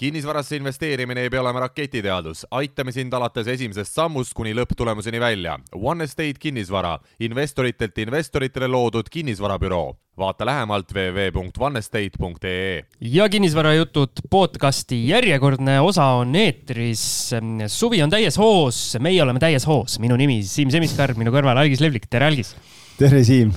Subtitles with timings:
[0.00, 5.58] kinnisvarasse investeerimine ei pea olema raketiteadus, aitame sind alates esimesest sammust kuni lõpptulemuseni välja.
[5.76, 9.96] One Estate kinnisvara, investoritelt investoritele loodud kinnisvarabüroo.
[10.20, 12.82] vaata lähemalt www.onestate.ee.
[13.00, 17.30] ja kinnisvarajutud podcasti järjekordne osa on eetris.
[17.66, 19.98] suvi on täies hoos, meie oleme täies hoos.
[19.98, 22.56] minu nimi Siim Semiskar, minu kõrval Algis Levlik, tere Algis.
[22.98, 23.52] tere, Siim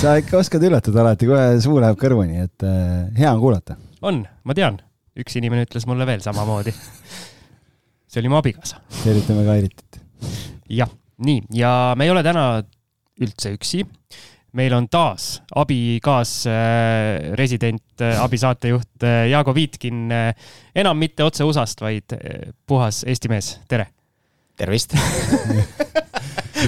[0.00, 4.26] sa ikka oskad üllatada alati, kohe suu läheb kõrvuni, et äh, hea on kuulata on,
[4.44, 4.76] ma tean,
[5.18, 6.72] üks inimene ütles mulle veel samamoodi.
[8.10, 8.76] see oli mu abikaasa.
[9.02, 10.00] tervitame Kairit.
[10.70, 10.90] jah,
[11.24, 12.44] nii, ja me ei ole täna
[13.22, 13.80] üldse üksi.
[14.54, 20.12] meil on taas abikaasresident, äh, abisaatejuht äh, Jaago Viitkin.
[20.12, 20.34] Äh,
[20.74, 22.04] enam mitte otse USA-st, vaid
[22.66, 23.86] puhas Eesti mees, tere.
[24.56, 24.94] tervist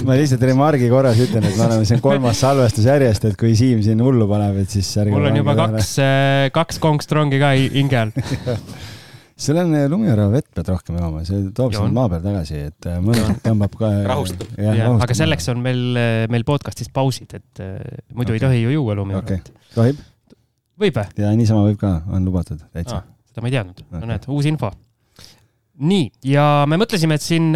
[0.05, 3.81] ma lihtsalt remargi korras ütlen, et me oleme siin kolmas salvestus järjest, et kui Siim
[3.85, 8.13] siin hullu paneb, et siis mul on juba kaks, äh, kaks kongstrongi ka hinge all
[9.47, 12.89] sul on äh, lumijärve vett pead rohkem jooma, see toob sind maa peal tagasi, et
[12.89, 13.91] äh, mõnusalt tõmbab ka.
[14.11, 14.53] rahustab.
[15.07, 15.83] aga selleks on meil,
[16.33, 17.63] meil podcast'is pausid, et
[18.13, 18.39] muidu okay.
[18.39, 19.67] ei tohi ju juua lumijärvet okay..
[19.75, 20.01] tohib?
[20.81, 21.21] võib või?
[21.23, 23.05] ja niisama võib ka, on lubatud täitsa ah,.
[23.29, 24.71] seda ma ei teadnud okay., no näed, uus info.
[25.81, 27.53] nii, ja me mõtlesime, et siin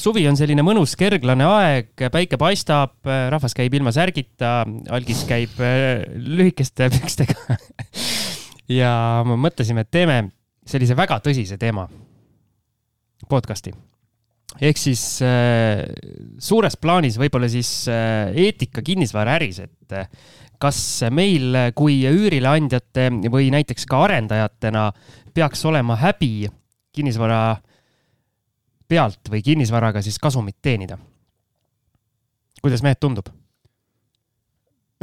[0.00, 4.60] suvi on selline mõnus kerglane aeg, päike paistab, rahvas käib ilma särgita,
[4.92, 7.58] algis käib äh, lühikeste pükstega
[8.72, 8.92] ja
[9.26, 10.22] mõtlesime, et teeme
[10.66, 11.86] sellise väga tõsise teema,
[13.30, 13.74] podcast'i.
[14.60, 15.84] ehk siis äh,
[16.38, 20.10] suures plaanis võib-olla siis äh, eetika kinnisvaraäris, et äh,
[20.58, 20.78] kas
[21.12, 24.90] meil kui üürileandjate või näiteks ka arendajatena
[25.36, 26.48] peaks olema häbi
[26.96, 27.75] kinnisvara äh,
[28.88, 30.98] pealt või kinnisvaraga siis kasumit teenida.
[32.62, 33.28] kuidas mehed tundub?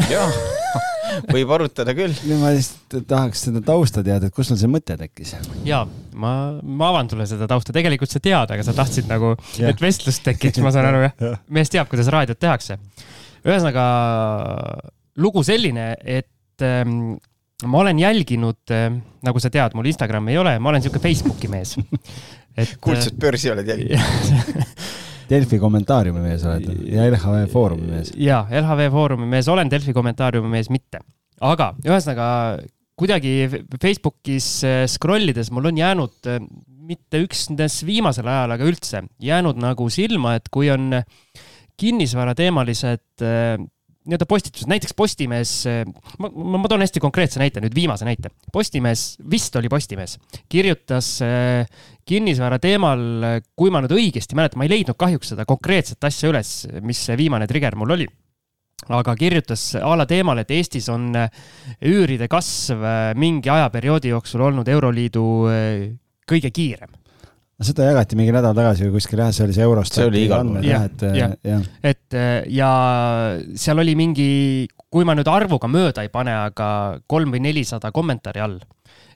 [0.09, 0.33] jah,
[1.29, 2.15] võib arutada küll.
[2.39, 5.35] ma lihtsalt tahaks seda tausta teada, et kust sul see mõte tekkis?
[5.67, 5.83] ja
[6.15, 10.21] ma, ma avan sulle seda tausta, tegelikult sa tead, aga sa tahtsid nagu et vestlus
[10.25, 12.79] tekiks, ma saan aru jah mees teab, kuidas raadiot tehakse.
[13.45, 13.85] ühesõnaga
[15.21, 17.15] lugu selline, et ähm,
[17.69, 18.89] ma olen jälginud äh,,
[19.23, 21.77] nagu sa tead, mul Instagrami ei ole, ma olen sihuke Facebooki mees
[22.57, 24.63] et kuldset börsi oled jälginud
[25.31, 28.13] Delfi kommentaariumi mees oled ja LHV Foorumi mees.
[28.19, 31.01] ja, LHV Foorumi mees olen, Delfi kommentaariumi mees mitte.
[31.41, 32.27] aga ühesõnaga
[32.99, 33.33] kuidagi
[33.81, 36.41] Facebookis äh, scroll ides mul on jäänud äh,
[36.83, 40.99] mitte üksnes viimasel ajal, aga üldse jäänud nagu silma, et kui on
[41.79, 43.55] kinnisvarateemalised äh,
[44.03, 45.51] nii-öelda postitused, näiteks Postimees,
[46.19, 48.33] ma, ma, toon hästi konkreetse näite, nüüd viimase näite.
[48.53, 50.17] Postimees, vist oli Postimees,
[50.51, 51.69] kirjutas äh,
[52.07, 53.03] kinnisvara teemal,
[53.55, 57.17] kui ma nüüd õigesti mäletan, ma ei leidnud kahjuks seda konkreetset asja üles, mis see
[57.19, 58.09] viimane trigger mul oli
[58.91, 61.45] aga kirjutas a la teemal, et Eestis on äh,
[61.87, 65.23] üüride kasv äh, mingi ajaperioodi jooksul olnud Euroliidu
[66.27, 66.91] kõige kiirem
[67.67, 70.45] seda jagati mingi nädal tagasi või kuskil jah, see oli see Eurostati see oli igal
[70.47, 70.67] pool.
[70.67, 72.19] jah, et jah, jah., et
[72.53, 72.73] ja
[73.65, 74.29] seal oli mingi,
[74.93, 76.67] kui ma nüüd arvuga mööda ei pane, aga
[77.09, 78.59] kolm või nelisada kommentaari all.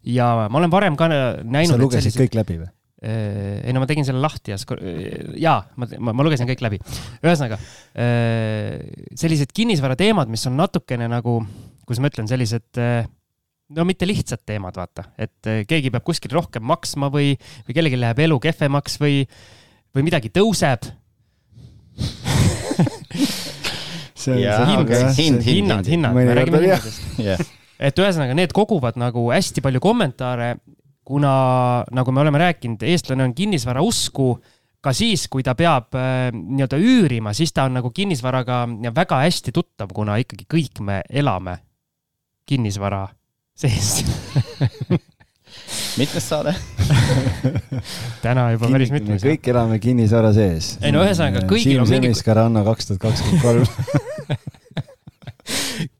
[0.07, 1.75] ja ma olen varem ka näinud.
[1.75, 2.23] sa lugesid sellised...
[2.25, 2.71] kõik läbi või?
[2.97, 4.57] Äh, ei no ma tegin selle lahti ja
[5.37, 6.79] jaa, ma, ma, ma lugesin kõik läbi.
[7.21, 7.59] ühesõnaga,
[7.93, 8.79] äh,
[9.13, 11.43] sellised kinnisvarateemad, mis on natukene nagu,
[11.85, 13.05] kuidas ma ütlen, sellised äh,
[13.75, 17.33] no mitte lihtsad teemad, vaata, et eh, keegi peab kuskil rohkem maksma või,
[17.67, 19.21] või kellelgi läheb elu kehvemaks või,
[19.95, 20.87] või midagi tõuseb.
[24.17, 27.41] See on ja, see hind okay,, hind, hinnad, hinnad, me räägime hindadest yeah..
[27.77, 30.55] et ühesõnaga, need koguvad nagu hästi palju kommentaare,
[31.05, 31.33] kuna
[31.93, 34.31] nagu me oleme rääkinud, eestlane on kinnisvara usku
[34.81, 39.53] ka siis, kui ta peab äh, nii-öelda üürima, siis ta on nagu kinnisvaraga väga hästi
[39.53, 41.59] tuttav, kuna ikkagi kõik me elame
[42.49, 43.05] kinnisvara
[43.57, 44.03] sees
[45.97, 46.53] mitmes saade
[48.23, 49.23] täna juba päris mitmes.
[49.25, 50.75] kõik elame kinnisvara sees.
[50.81, 52.13] ei no ühesõnaga kõigil on mingi.
[52.15, 53.65] Siim Anno kaks tuhat kakskümmend kolm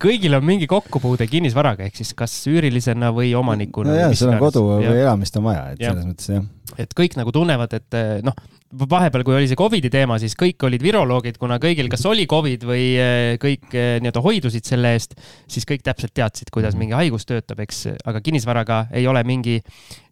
[0.03, 3.91] kõigil on mingi kokkupuude kinnisvaraga, ehk siis kas üürilisena või omanikuna.
[3.91, 5.93] no jaa, sul on kodu või elamist on vaja, et ja.
[5.93, 6.45] selles mõttes jah.
[6.75, 8.35] Et kõik nagu tunnevad, et noh,
[8.71, 12.65] vahepeal, kui oli see Covidi teema, siis kõik olid viroloogid, kuna kõigil kas oli Covid
[12.67, 15.15] või eh, kõik eh, nii-öelda hoidusid selle eest,
[15.47, 16.83] siis kõik täpselt teadsid, kuidas mhm.
[16.83, 19.61] mingi haigus töötab, eks, aga kinnisvaraga ei ole mingi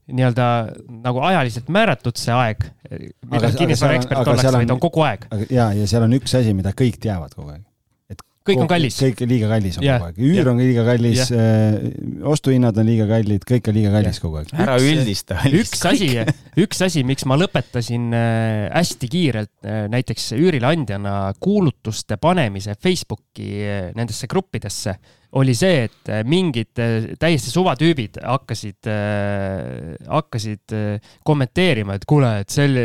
[0.05, 0.47] nii-öelda
[1.01, 2.67] nagu ajaliselt määratud see aeg,
[3.31, 5.25] mida kinnisvara ekspert ollakse, vaid on kogu aeg.
[5.49, 7.63] ja, ja seal on üks asi, mida kõik teavad kogu aeg
[8.45, 8.97] kõik on kallis.
[9.01, 9.99] kõik liiga kallis on yeah.
[10.01, 10.49] kogu aeg, üür yeah.
[10.51, 14.23] on liiga kallis yeah., ostuhinnad on liiga kallid, kõik on liiga kallis yeah.
[14.25, 14.53] kogu aeg.
[14.65, 15.39] ära üldista.
[15.49, 16.09] üks asi,
[16.65, 23.89] üks asi, miks ma lõpetasin äh, hästi kiirelt äh, näiteks üürileandjana kuulutuste panemise Facebooki äh,
[23.97, 24.97] nendesse gruppidesse,
[25.35, 30.75] oli see, et äh, mingid äh, täiesti suvatüübid hakkasid, äh, hakkasid
[31.27, 32.83] kommenteerima, et kuule, et selle,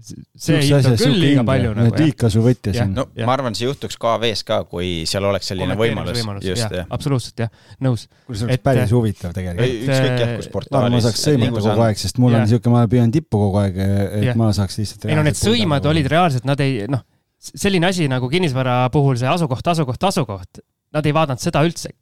[0.00, 1.94] see hind on küll liiga palju nagu.
[2.00, 2.94] liigkasu võtja siin.
[2.96, 3.28] no ja.
[3.28, 6.48] ma arvan, see juhtuks KV-s ka, kui seal oleks selline võimalus, võimalus.
[6.50, 6.88] just, jah.
[6.90, 7.52] absoluutselt jah,
[7.86, 8.08] nõus.
[8.26, 9.86] kuule, see oleks et, päris huvitav tegelikult.
[9.86, 10.96] ükskõik jah, kus portaalis.
[10.96, 14.28] ma saaks sõimata kogu aeg, sest mul on niisugune, ma püüan tippu kogu aeg, et
[14.30, 14.36] ja.
[14.38, 15.08] ma saaks lihtsalt.
[15.08, 17.06] ei no need sõimad olid reaalselt, nad ei, noh
[17.40, 20.60] selline asi nagu kinnisvara puhul see asukoht, asukoht, asukoht,
[20.94, 21.92] nad ei vaadanud seda üldse.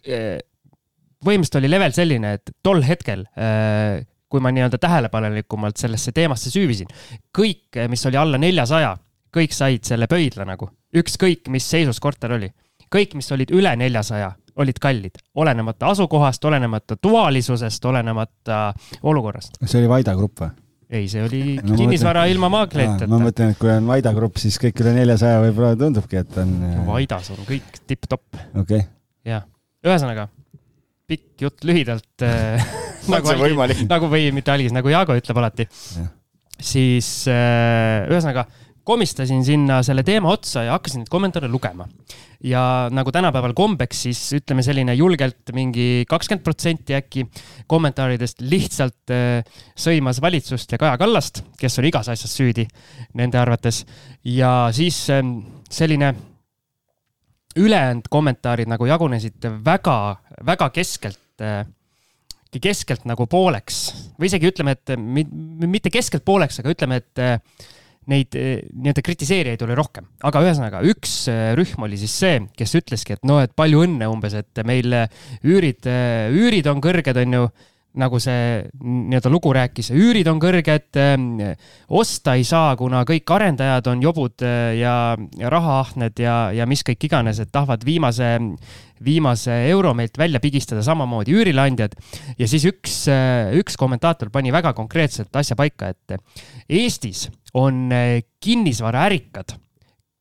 [1.18, 3.24] põhimõtteliselt oli level selline, et tol hetkel,
[4.28, 6.90] kui ma nii-öelda tähelepanelikumalt sellesse teemasse süüvisin,
[7.34, 8.92] kõik, mis oli alla neljasaja,
[9.34, 12.50] kõik said selle pöidla nagu, ükskõik mis seisus korter oli.
[12.88, 19.58] kõik, mis olid üle neljasaja, olid kallid, olenemata asukohast, olenemata tuvalisusest, olenemata olukorrast.
[19.64, 20.54] see oli Vaida Grupp või?
[20.90, 23.10] Ei, see oli no, kinnisvara mõtlen, ilma maakleriteta.
[23.10, 26.54] ma mõtlen, et kui on Vaida grupp, siis kõik üle neljasaja võib-olla tundubki, et on.
[26.70, 28.26] Äh, Vaidas on kõik tipp-topp.
[28.54, 28.86] okei okay..
[29.28, 29.46] jah,
[29.86, 30.28] ühesõnaga
[31.08, 32.70] pikk jutt lühidalt äh,
[33.12, 35.68] nagu, algi, nagu või mitte algis, nagu Jaago ütleb alati.
[36.58, 38.48] siis äh, ühesõnaga
[38.88, 41.86] komistasin sinna selle teema otsa ja hakkasin neid kommentaare lugema.
[42.44, 47.24] ja nagu tänapäeval kombeks, siis ütleme selline julgelt mingi kakskümmend protsenti äkki
[47.66, 49.42] kommentaaridest lihtsalt äh,
[49.76, 52.68] sõimas valitsust ja Kaja Kallast, kes on igas asjas süüdi
[53.18, 53.84] nende arvates.
[54.24, 55.24] ja siis äh,
[55.70, 56.14] selline
[57.58, 59.98] ülejäänud kommentaarid nagu jagunesid väga,
[60.46, 61.66] väga keskelt äh,
[62.62, 67.20] keskelt nagu pooleks või isegi ütleme, et mitte keskelt pooleks, aga ütleme, et
[68.08, 72.76] neid eh, nii-öelda kritiseerijaid oli rohkem, aga ühesõnaga üks eh, rühm oli siis see, kes
[72.80, 75.88] ütleski, et no, et palju õnne umbes, et meil eh, üürid,
[76.34, 77.48] üürid on kõrged, on ju
[77.96, 80.98] nagu see nii-öelda lugu rääkis, üürid on kõrged,
[81.96, 84.44] osta ei saa, kuna kõik arendajad on jobud
[84.76, 88.34] ja, ja rahaahned ja, ja mis kõik iganes, et tahavad viimase,
[89.04, 91.96] viimase euro meilt välja pigistada, samamoodi üürileandjad.
[92.38, 93.00] ja siis üks,
[93.58, 96.20] üks kommentaator pani väga konkreetselt asja paika, et
[96.68, 97.88] Eestis on
[98.44, 99.56] kinnisvaraärikad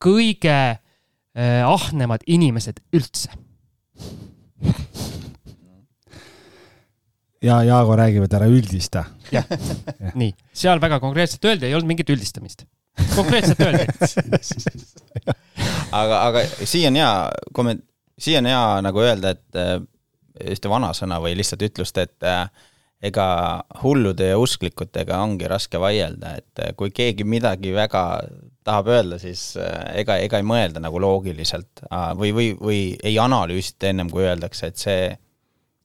[0.02, 0.58] kõige
[1.36, 3.36] ahnemad inimesed üldse
[7.44, 9.06] ja Jaago räägib, et ära üldista.
[9.32, 12.66] jah ja., nii, seal väga konkreetselt öeldi, ei olnud mingit üldistamist.
[13.16, 13.86] konkreetselt öeldi
[15.92, 17.12] aga, aga siia on hea
[17.54, 17.86] komment-,
[18.20, 19.78] siia on hea nagu öelda, et äh,
[20.54, 22.48] ühte vanasõna või lihtsalt ütlust, et äh,
[23.08, 23.28] ega
[23.84, 28.04] hullude ja usklikutega ongi raske vaielda, et äh, kui keegi midagi väga
[28.68, 29.54] tahab öelda, siis
[29.96, 31.86] ega, ega ei mõelda nagu loogiliselt
[32.20, 35.06] või, või, või ei analüüsita ennem kui öeldakse, et see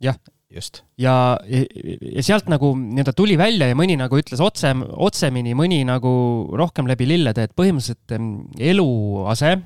[0.03, 0.19] jah,
[0.55, 0.83] just.
[1.01, 1.15] ja,
[1.47, 6.13] ja sealt nagu nii-öelda tuli välja ja mõni nagu ütles otse, otsemini, mõni nagu
[6.59, 9.57] rohkem läbi lillede, et põhimõtteliselt eluase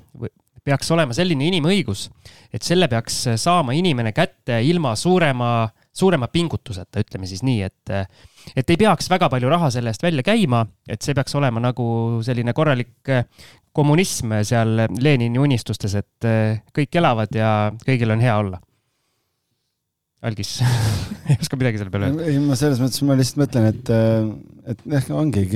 [0.67, 2.09] peaks olema selline inimõigus,
[2.55, 7.95] et selle peaks saama inimene kätte ilma suurema, suurema pingutuseta, ütleme siis nii, et
[8.57, 11.87] et ei peaks väga palju raha selle eest välja käima, et see peaks olema nagu
[12.27, 13.15] selline korralik
[13.77, 16.31] kommunism seal Lenini unistustes, et
[16.75, 17.51] kõik elavad ja
[17.85, 18.63] kõigil on hea olla
[20.25, 20.57] algis
[21.29, 22.31] ei oska midagi selle peale öelda.
[22.31, 25.47] ei, ma selles mõttes, ma lihtsalt mõtlen, et, äh, et jah, ongi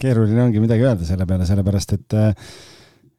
[0.00, 2.32] keeruline ongi midagi öelda selle peale, sellepärast et äh,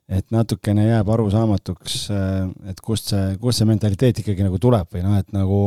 [0.05, 5.01] et natukene jääb arusaamatuks, äh, et kust see, kust see mentaliteet ikkagi nagu tuleb või
[5.05, 5.61] noh, et nagu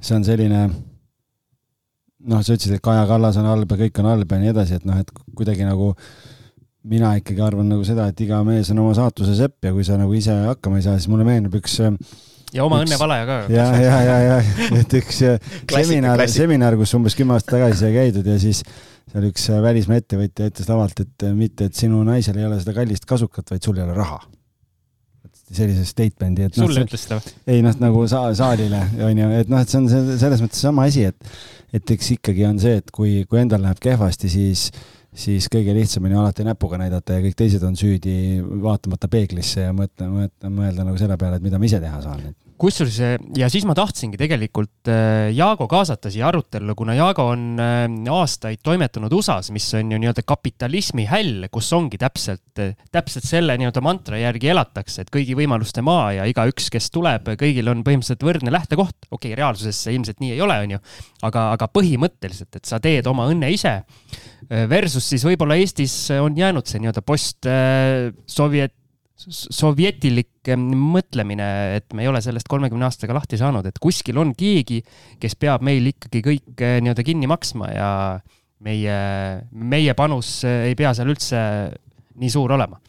[0.00, 4.32] see on selline noh, sa ütlesid, et Kaja Kallas on halb ja kõik on halb
[4.32, 5.92] ja nii edasi, et noh, et kuidagi nagu
[6.90, 9.98] mina ikkagi arvan nagu seda, et iga mees on oma saatuse sepp ja kui sa
[10.00, 11.76] nagu ise hakkama ei saa, siis mulle meenub üks
[12.54, 12.88] ja oma üks...
[12.88, 13.38] õnnevalaja ka.
[13.52, 14.38] ja, ja, ja, ja,
[14.80, 18.62] et üks äh, seminar, seminar, kus umbes kümme aastat tagasi sai käidud ja siis
[19.10, 22.60] seal üks äh, välismaa ettevõtja ütles lavalt, et äh, mitte, et sinu naisel ei ole
[22.62, 24.20] seda kallist kasukat, vaid sul ei ole raha.
[25.50, 26.54] sellise statement'i, et.
[26.54, 27.34] sulle no, ütles seda või?
[27.50, 31.08] ei noh, nagu sa, saalile onju, et noh, et see on selles mõttes sama asi,
[31.10, 31.34] et,
[31.74, 34.68] et eks ikkagi on see, et kui, kui endal läheb kehvasti, siis
[35.14, 38.14] siis kõige lihtsam on ju alati näpuga näidata ja kõik teised on süüdi,
[38.62, 42.30] vaatamata peeglisse ja mõtle, mõtle, mõelda nagu selle peale, et mida ma ise teha saan
[42.60, 42.98] kusjuures
[43.38, 48.60] ja siis ma tahtsingi tegelikult äh, Jaago kaasata siia arutellu, kuna Jaago on äh, aastaid
[48.66, 52.62] toimetanud USA-s, mis on ju nii-öelda kapitalismi häll, kus ongi täpselt,
[52.92, 57.70] täpselt selle nii-öelda mantra järgi elatakse, et kõigi võimaluste maa ja igaüks, kes tuleb, kõigil
[57.72, 59.08] on põhimõtteliselt võrdne lähtekoht.
[59.10, 60.82] okei okay,, reaalsuses see ilmselt nii ei ole, on ju,
[61.28, 63.80] aga, aga põhimõtteliselt, et sa teed oma õnne ise.
[64.50, 68.74] Versus siis võib-olla Eestis on jäänud see nii-öelda post-sovjet
[69.28, 74.80] sovjetilik mõtlemine, et me ei ole sellest kolmekümne aastaga lahti saanud, et kuskil on keegi,
[75.20, 77.90] kes peab meil ikkagi kõik eh, nii-öelda kinni maksma ja
[78.64, 78.96] meie,
[79.52, 81.44] meie panus eh, ei pea seal üldse
[82.20, 82.80] nii suur olema.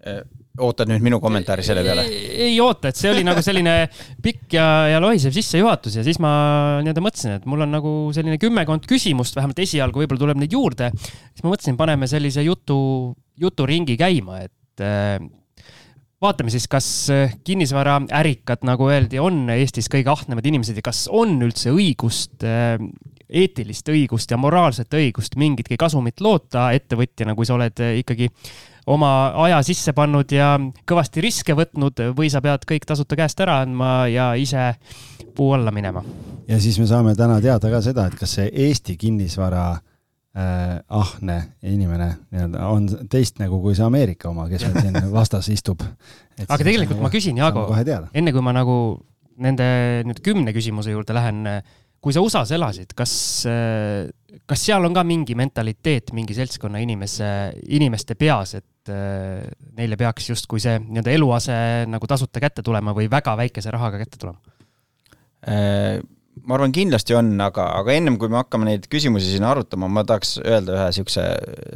[0.00, 0.20] Eh,
[0.60, 2.04] ootad nüüd minu kommentaari selle peale?
[2.10, 3.74] ei oota, et see oli nagu selline
[4.24, 6.32] pikk ja, ja lohisev sissejuhatus ja siis ma
[6.82, 10.90] nii-öelda mõtlesin, et mul on nagu selline kümmekond küsimust, vähemalt esialgu võib-olla tuleb neid juurde.
[10.98, 12.80] siis ma mõtlesin, paneme sellise jutu,
[13.40, 15.18] juturingi käima, et äh,
[16.22, 21.38] vaatame siis, kas äh, kinnisvaraärikad, nagu öeldi, on Eestis kõige ahnemad inimesed ja kas on
[21.46, 22.76] üldse õigust, äh,
[23.30, 28.26] eetilist õigust ja moraalset õigust mingitki kasumit loota ettevõtjana, kui sa oled ikkagi
[28.90, 29.10] oma
[29.44, 30.54] aja sisse pannud ja
[30.88, 34.72] kõvasti riske võtnud või sa pead kõik tasuta käest ära andma ja ise
[35.36, 36.02] puu alla minema.
[36.48, 39.78] ja siis me saame täna teada ka seda, et kas see Eesti kinnisvara
[40.36, 45.50] äh, ahne inimene nii-öelda on teist nägu kui see Ameerika oma, kes meil siin vastas
[45.52, 45.84] istub.
[46.46, 47.68] aga tegelikult ma küsin, Jaago,
[48.14, 48.76] enne kui ma nagu
[49.40, 49.66] nende
[50.08, 51.46] nüüd kümne küsimuse juurde lähen,
[52.00, 53.12] kui sa USA-s elasid, kas,
[54.48, 57.30] kas seal on ka mingi mentaliteet mingi seltskonna inimese,
[57.72, 58.92] inimeste peas, et
[59.76, 61.58] neile peaks justkui see nii-öelda eluase
[61.88, 64.40] nagu tasuta kätte tulema või väga väikese rahaga kätte tulema?
[65.48, 66.00] Äh,
[66.46, 70.04] ma arvan, kindlasti on, aga, aga ennem kui me hakkame neid küsimusi siin arutama, ma
[70.08, 71.24] tahaks öelda ühe niisuguse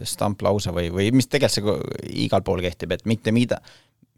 [0.08, 3.60] stamplause või, või mis tegelikult see igal pool kehtib, et mitte mida,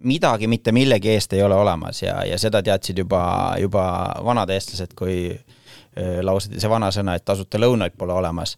[0.05, 3.23] midagi mitte millegi eest ei ole olemas ja, ja seda teadsid juba,
[3.61, 3.85] juba
[4.25, 8.57] vanad eestlased, kui äh, lauseti see vanasõna, et tasuta lõunaid pole olemas.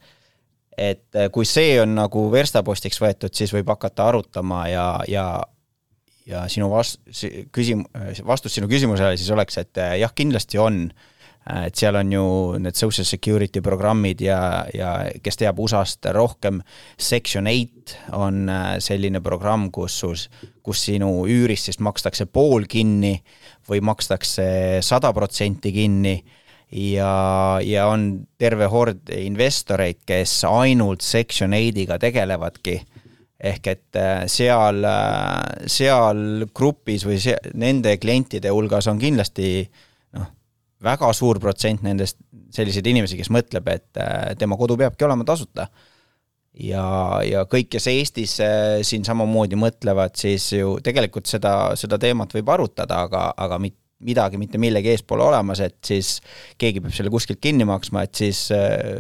[0.79, 5.29] Et äh, kui see on nagu verstapostiks võetud, siis võib hakata arutama ja, ja
[6.29, 7.01] ja sinu vast-,
[7.57, 7.87] küsim-,
[8.27, 10.89] vastus sinu küsimusele siis oleks, et äh, jah, kindlasti on,
[11.49, 12.25] et seal on ju
[12.61, 14.91] need social security programmid ja, ja
[15.25, 16.61] kes teab USA-st rohkem,
[17.01, 20.17] Section eight on äh, selline programm, kus sul,
[20.63, 23.15] kus sinu üürist siis makstakse pool kinni
[23.69, 26.19] või makstakse sada protsenti kinni
[26.73, 32.81] ja, ja on terve hord investoreid, kes ainult Section eight'iga tegelevadki.
[33.39, 39.63] ehk et äh, seal, äh, seal grupis või see, nende klientide hulgas on kindlasti
[40.19, 40.27] noh,
[40.85, 42.21] väga suur protsent nendest
[42.55, 45.69] selliseid inimesi, kes mõtleb, et äh, tema kodu peabki olema tasuta.
[46.59, 46.85] Ja,
[47.23, 48.33] ja kõik, kes Eestis
[48.89, 54.39] siin samamoodi mõtlevad, siis ju tegelikult seda, seda teemat võib arutada, aga, aga mitte midagi
[54.39, 56.19] mitte millegi eest pole olemas, et siis
[56.61, 58.99] keegi peab selle kuskilt kinni maksma, et siis äh,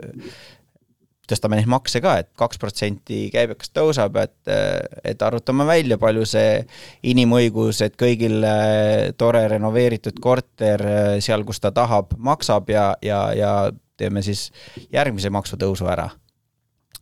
[1.28, 4.78] tõstame neid makse ka, et kaks protsenti käibekas tõuseb, et, äh,
[5.12, 6.62] et arvutame välja, palju see
[7.10, 10.84] inimõigus, et kõigil äh, tore renoveeritud korter
[11.24, 13.52] seal, kus ta tahab, maksab ja, ja, ja
[13.98, 14.48] teeme siis
[14.94, 16.08] järgmise maksutõusu ära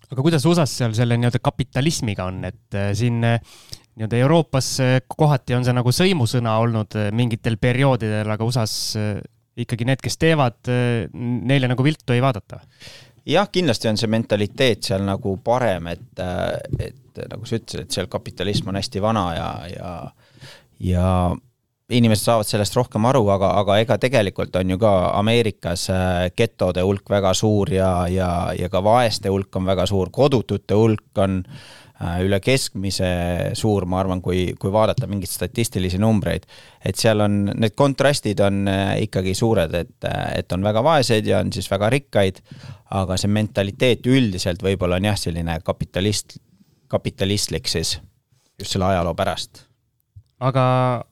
[0.07, 4.69] aga kuidas USA-s seal selle nii-öelda kapitalismiga on, et siin nii-öelda Euroopas
[5.11, 8.95] kohati on see nagu sõimusõna olnud mingitel perioodidel, aga USA-s
[9.57, 10.71] ikkagi need, kes teevad,
[11.17, 12.61] neile nagu viltu ei vaadata?
[13.27, 16.23] Jah, kindlasti on see mentaliteet seal nagu parem, et,
[16.79, 19.93] et nagu sa ütlesid, et seal kapitalism on hästi vana ja, ja
[20.87, 21.11] ja
[21.91, 25.87] inimesed saavad sellest rohkem aru, aga, aga ega tegelikult on ju ka Ameerikas
[26.37, 31.23] getode hulk väga suur ja, ja, ja ka vaeste hulk on väga suur, kodutute hulk
[31.23, 33.09] on äh, Äh, üle keskmise
[33.57, 36.45] suur, ma arvan, kui, kui vaadata mingeid statistilisi numbreid.
[36.85, 41.27] et seal on, need kontrastid on äh, ikkagi suured, et, äh, et on väga vaeseid
[41.27, 42.43] ja on siis väga rikkaid,
[43.01, 46.37] aga see mentaliteet üldiselt võib-olla on jah, selline kapitalist,
[46.93, 47.97] kapitalistlik siis,
[48.61, 49.65] just selle ajaloo pärast
[50.45, 50.63] aga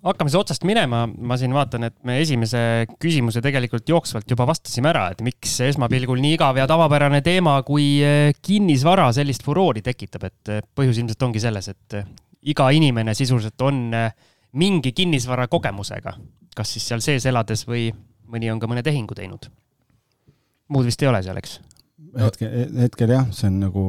[0.05, 2.61] hakkame siis otsast minema, ma siin vaatan, et me esimese
[3.01, 7.87] küsimuse tegelikult jooksvalt juba vastasime ära, et miks esmapilgul nii igav ja tavapärane teema kui
[8.05, 12.11] eh, kinnisvara sellist furoori tekitab, et eh, põhjus ilmselt ongi selles, et eh,
[12.53, 13.87] iga inimene sisuliselt on
[14.61, 16.13] mingi kinnisvara kogemusega,
[16.55, 17.89] kas siis seal sees elades või
[18.29, 19.49] mõni on ka mõne tehingu teinud.
[20.69, 21.59] muud vist ei ole seal, eks?
[22.21, 22.53] hetkel,
[22.85, 23.87] hetkel jah, see on nagu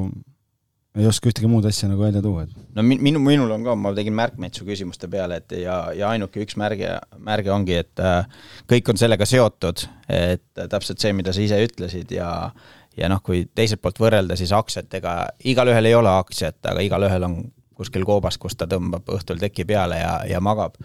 [0.95, 2.53] ei oska ühtegi muud asja nagu välja tuua, et.
[2.75, 6.43] no minu, minul on ka, ma tegin märkmeid su küsimuste peale, et ja, ja ainuke
[6.45, 8.23] üks märge, märge ongi, et äh,
[8.71, 12.31] kõik on sellega seotud, et äh, täpselt see, mida sa ise ütlesid ja
[12.95, 15.15] ja noh, kui teiselt poolt võrrelda, siis aktsiatega,
[15.51, 17.39] igalühel ei ole aktsiat, aga igalühel on
[17.75, 20.77] kuskil koobas, kus ta tõmbab õhtul teki peale ja, ja magab.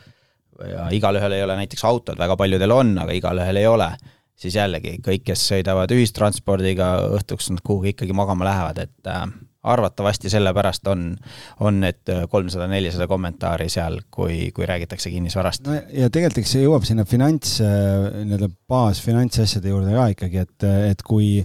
[0.59, 3.93] ja igalühel ei ole näiteks autod, väga paljudel on, aga igalühel ei ole
[4.41, 9.29] siis jällegi kõik, kes sõidavad ühistranspordiga õhtuks, nad kuhugi ikkagi magama lähevad, et äh,
[9.63, 11.17] arvatavasti sellepärast on,
[11.61, 15.67] on need kolmsada, nelisada kommentaari seal, kui, kui räägitakse kinnisvarast.
[15.69, 21.05] no ja tegelikult eks see jõuab sinna finants, nii-öelda baasfinantsasjade juurde ka ikkagi, et, et
[21.05, 21.43] kui,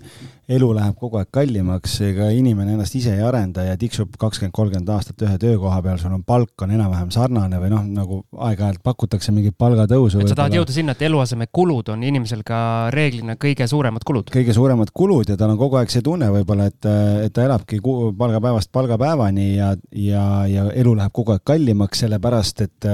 [0.52, 4.92] elu läheb kogu aeg kallimaks, ega inimene ennast ise ei arenda ja tiksub kakskümmend, kolmkümmend
[4.94, 9.34] aastat ühe töökoha peal, sul on palk on enam-vähem sarnane või noh, nagu aeg-ajalt pakutakse
[9.34, 10.22] mingit palgatõusu.
[10.22, 12.60] et sa tahad jõuda sinna, et eluasemekulud on inimesel ka
[12.94, 14.30] reeglina kõige suuremad kulud?
[14.36, 16.92] kõige suuremad kulud ja tal on kogu aeg see tunne võib-olla, et,
[17.26, 22.92] et ta elabki palgapäevast palgapäevani ja, ja, ja elu läheb kogu aeg kallimaks, sellepärast et,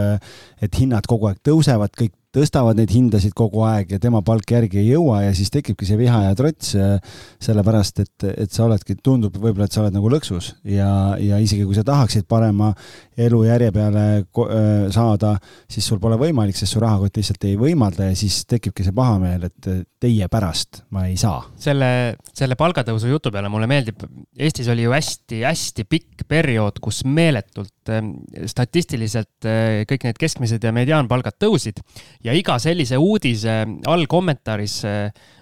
[0.62, 4.80] et hinnad kogu aeg tõusevad, kõik tõstavad neid hindasid kogu aeg ja tema palk järgi
[4.80, 8.96] ei jõua ja siis tekibki see viha ja trots, äh, sellepärast et, et sa oledki,
[9.04, 12.72] tundub võib-olla, et sa oled nagu lõksus ja, ja isegi kui sa tahaksid parema
[13.20, 15.34] elujärje peale äh, saada,
[15.72, 19.50] siis sul pole võimalik, sest su rahakott lihtsalt ei võimalda ja siis tekibki see pahameel,
[19.50, 19.72] et
[20.02, 21.44] teie pärast ma ei saa.
[21.60, 24.08] selle, selle palgatõusu jutu peale mulle meeldib,
[24.42, 28.00] Eestis oli ju hästi-hästi pikk periood, kus meeletult äh,
[28.48, 29.52] statistiliselt
[29.90, 31.82] kõik need keskmised ja mediaanpalgad tõusid
[32.24, 34.82] ja iga sellise uudise all kommentaaris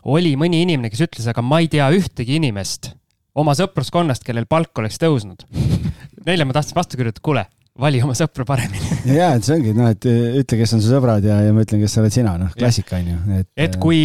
[0.10, 2.94] oli mõni inimene, kes ütles, aga ma ei tea ühtegi inimest
[3.40, 5.46] oma sõpruskonnast, kellel palk oleks tõusnud.
[6.28, 7.46] Neile ma tahtsin vastu kirjutada, kuule,
[7.80, 11.26] vali oma sõpru paremini ja, et see ongi, noh, et ütle, kes on su sõbrad
[11.26, 13.48] ja, ja ma ütlen, kes sa oled sina, noh, klassika on ju, et.
[13.56, 14.02] et äh, kui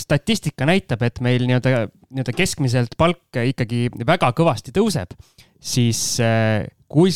[0.00, 5.12] statistika näitab, et meil nii-öelda, nii-öelda keskmiselt palk ikkagi väga kõvasti tõuseb,
[5.60, 7.12] siis äh, kui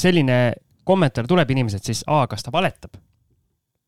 [0.00, 0.40] selline
[0.88, 2.96] kommentaar tuleb inimeselt, siis A, kas ta valetab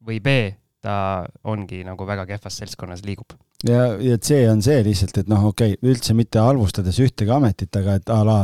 [0.06, 0.36] või B,
[0.82, 3.36] ta ongi nagu väga kehvas seltskonnas liigub.
[3.68, 7.74] ja, ja C on see lihtsalt, et noh, okei okay,, üldse mitte halvustades ühtegi ametit,
[7.78, 8.40] aga et a la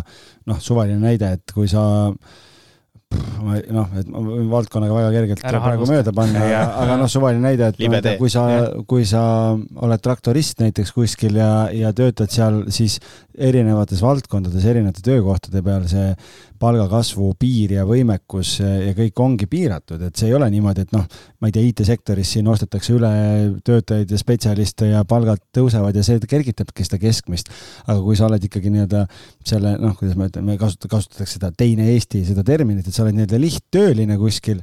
[0.47, 1.83] noh, suvaline näide, et kui sa
[3.09, 5.95] noh, et ma võin valdkonnaga väga kergelt Ära praegu halvusta.
[5.95, 8.43] mööda panna, aga, aga noh, suvaline näide, et no, kui sa,
[8.91, 9.23] kui sa
[9.57, 12.99] oled traktorist näiteks kuskil ja, ja töötad seal, siis
[13.35, 16.13] erinevates valdkondades, erinevate töökohtade peal see
[16.61, 21.07] palgakasvu piir ja võimekus ja kõik ongi piiratud, et see ei ole niimoodi, et noh,
[21.39, 23.13] ma ei tea, IT-sektoris siin ostetakse üle
[23.67, 27.53] töötajaid ja spetsialiste ja palgad tõusevad ja see kergitabki seda keskmist.
[27.87, 29.07] aga kui sa oled ikkagi nii-öelda
[29.47, 33.05] selle noh, kuidas ma ütlen, me kasutame, kasutatakse seda teine Eesti, seda terminit, et sa
[33.05, 34.63] oled nii-öelda lihttööline kuskil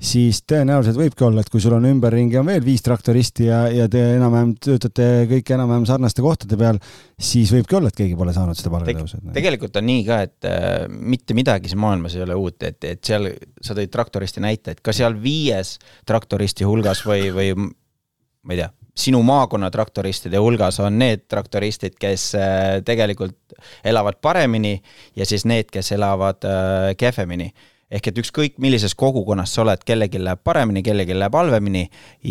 [0.00, 3.86] siis tõenäoliselt võibki olla, et kui sul on ümberringi on veel viis traktoristi ja, ja
[3.92, 6.80] te enam-vähem töötate kõik enam-vähem sarnaste kohtade peal,
[7.20, 9.34] siis võibki olla, et keegi pole saanud seda palgatõusu Teg.
[9.36, 13.02] tegelikult on nii ka, et äh, mitte midagi siin maailmas ei ole uut, et, et
[13.04, 13.28] seal
[13.60, 15.76] sa tõid traktoristi näite, et ka seal viies
[16.08, 22.30] traktoristi hulgas või, või ma ei tea, sinu maakonna traktoristide hulgas on need traktoristid, kes
[22.40, 24.78] äh, tegelikult elavad paremini
[25.16, 27.50] ja siis need, kes elavad äh, kehvemini
[27.90, 31.86] ehk et ükskõik millises kogukonnas sa oled, kellelgi läheb paremini, kellelgi läheb halvemini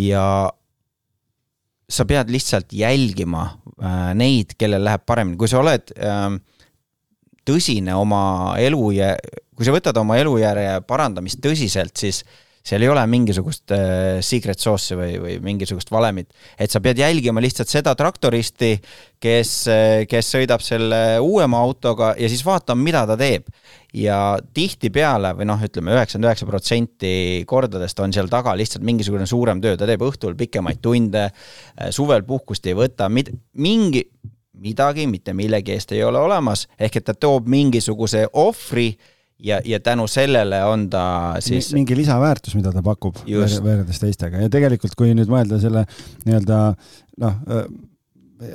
[0.06, 0.24] ja
[1.90, 3.44] sa pead lihtsalt jälgima
[3.82, 6.30] äh, neid, kellel läheb paremini, kui sa oled äh,
[7.50, 9.14] tõsine oma elu ja
[9.58, 12.24] kui sa võtad oma elujärje parandamist tõsiselt, siis
[12.66, 17.42] seal ei ole mingisugust äh, secret sauce'i või, või mingisugust valemit, et sa pead jälgima
[17.44, 18.76] lihtsalt seda traktoristi,
[19.22, 23.48] kes, äh, kes sõidab selle uuema autoga ja siis vaatama, mida ta teeb.
[23.94, 27.14] ja tihtipeale või noh, ütleme üheksakümmend üheksa protsenti
[27.50, 32.22] kordadest on seal taga lihtsalt mingisugune suurem töö, ta teeb õhtul pikemaid tunde, äh, suvel
[32.28, 34.04] puhkust ei võta, mingi,
[34.60, 38.92] midagi mitte millegi eest ei ole olemas, ehk et ta toob mingisuguse ohvri
[39.40, 41.04] ja, ja tänu sellele on ta
[41.44, 44.44] siis mingi lisaväärtus, mida ta pakub võrreldes teistega.
[44.46, 45.86] Ja tegelikult, kui nüüd mõelda selle
[46.26, 46.60] nii-öelda
[47.24, 47.70] noh, äh,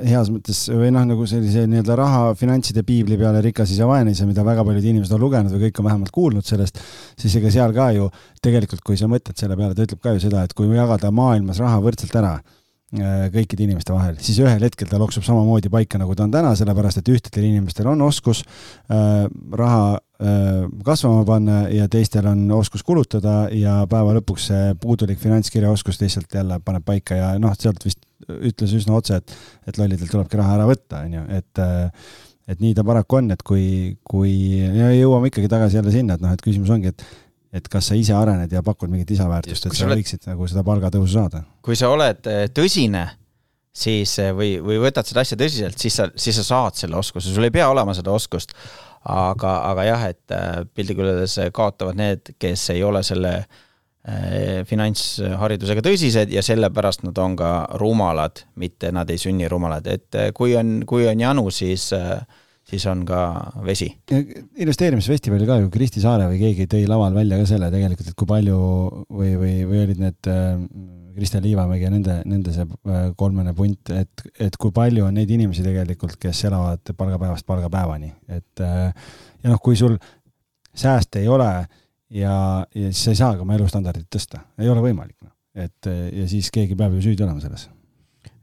[0.08, 4.24] heas mõttes või noh, nagu sellise nii-öelda raha, finantside piibli peale Rikas isa, vaene isa,
[4.28, 6.80] mida väga paljud inimesed on lugenud või kõik on vähemalt kuulnud sellest,
[7.20, 8.08] siis ega seal ka ju
[8.44, 11.60] tegelikult, kui sa mõtled selle peale, ta ütleb ka ju seda, et kui jagada maailmas
[11.60, 12.38] raha võrdselt ära,
[12.96, 16.54] äh, kõikide inimeste vahel, siis ühel hetkel ta loksub samamoodi paika, nagu ta on täna,
[16.56, 18.40] sellepärast et ühtedel inimestel on oskus
[18.88, 19.98] äh, raha
[20.86, 26.60] kasvama panna ja teistel on oskus kulutada ja päeva lõpuks see puudulik finantskirjaoskus lihtsalt jälle
[26.64, 29.34] paneb paika ja noh, sealt vist ütles üsna otse, et,
[29.66, 32.06] et lollidelt tulebki raha ära võtta, on ju, et äh,
[32.48, 33.66] et nii ta paraku on, et kui,
[34.04, 37.06] kui ja jõuame ikkagi tagasi jälle sinna, et noh, et küsimus ongi, et
[37.54, 40.00] et kas sa ise arened ja pakud mingit lisaväärtust, et sa oled...
[40.00, 41.44] võiksid nagu seda palgatõusu saada.
[41.62, 43.04] kui sa oled äh, tõsine,
[43.74, 47.46] siis või, või võtad seda asja tõsiselt, siis sa, siis sa saad selle oskuse, sul
[47.46, 48.54] ei pea olema seda oskust
[49.04, 55.84] aga, aga jah, et äh, piltlikult öeldes kaotavad need, kes ei ole selle äh, finantsharidusega
[55.84, 60.56] tõsised ja sellepärast nad on ka rumalad, mitte nad ei sünni rumalad, et äh, kui
[60.56, 61.90] on, kui on janu, siis
[62.64, 63.20] siis on ka
[63.60, 63.90] vesi.
[64.08, 68.28] investeerimisfestivalil ka ju Kristi Saare või keegi tõi laval välja ka selle tegelikult, et kui
[68.30, 68.60] palju
[69.12, 70.30] või, või, või olid need
[71.14, 75.30] Kristel Liivamägi ja nende, nende see äh, kolmene punt, et, et kui palju on neid
[75.30, 78.90] inimesi tegelikult, kes elavad palgapäevast palgapäevani, et äh,
[79.44, 79.96] ja noh, kui sul
[80.74, 81.50] sääste ei ole
[82.10, 82.34] ja,
[82.74, 85.32] ja siis sa ei saa ka oma elustandardit tõsta, ei ole võimalik, noh.
[85.54, 87.68] et ja siis keegi peab ju süüdi olema selles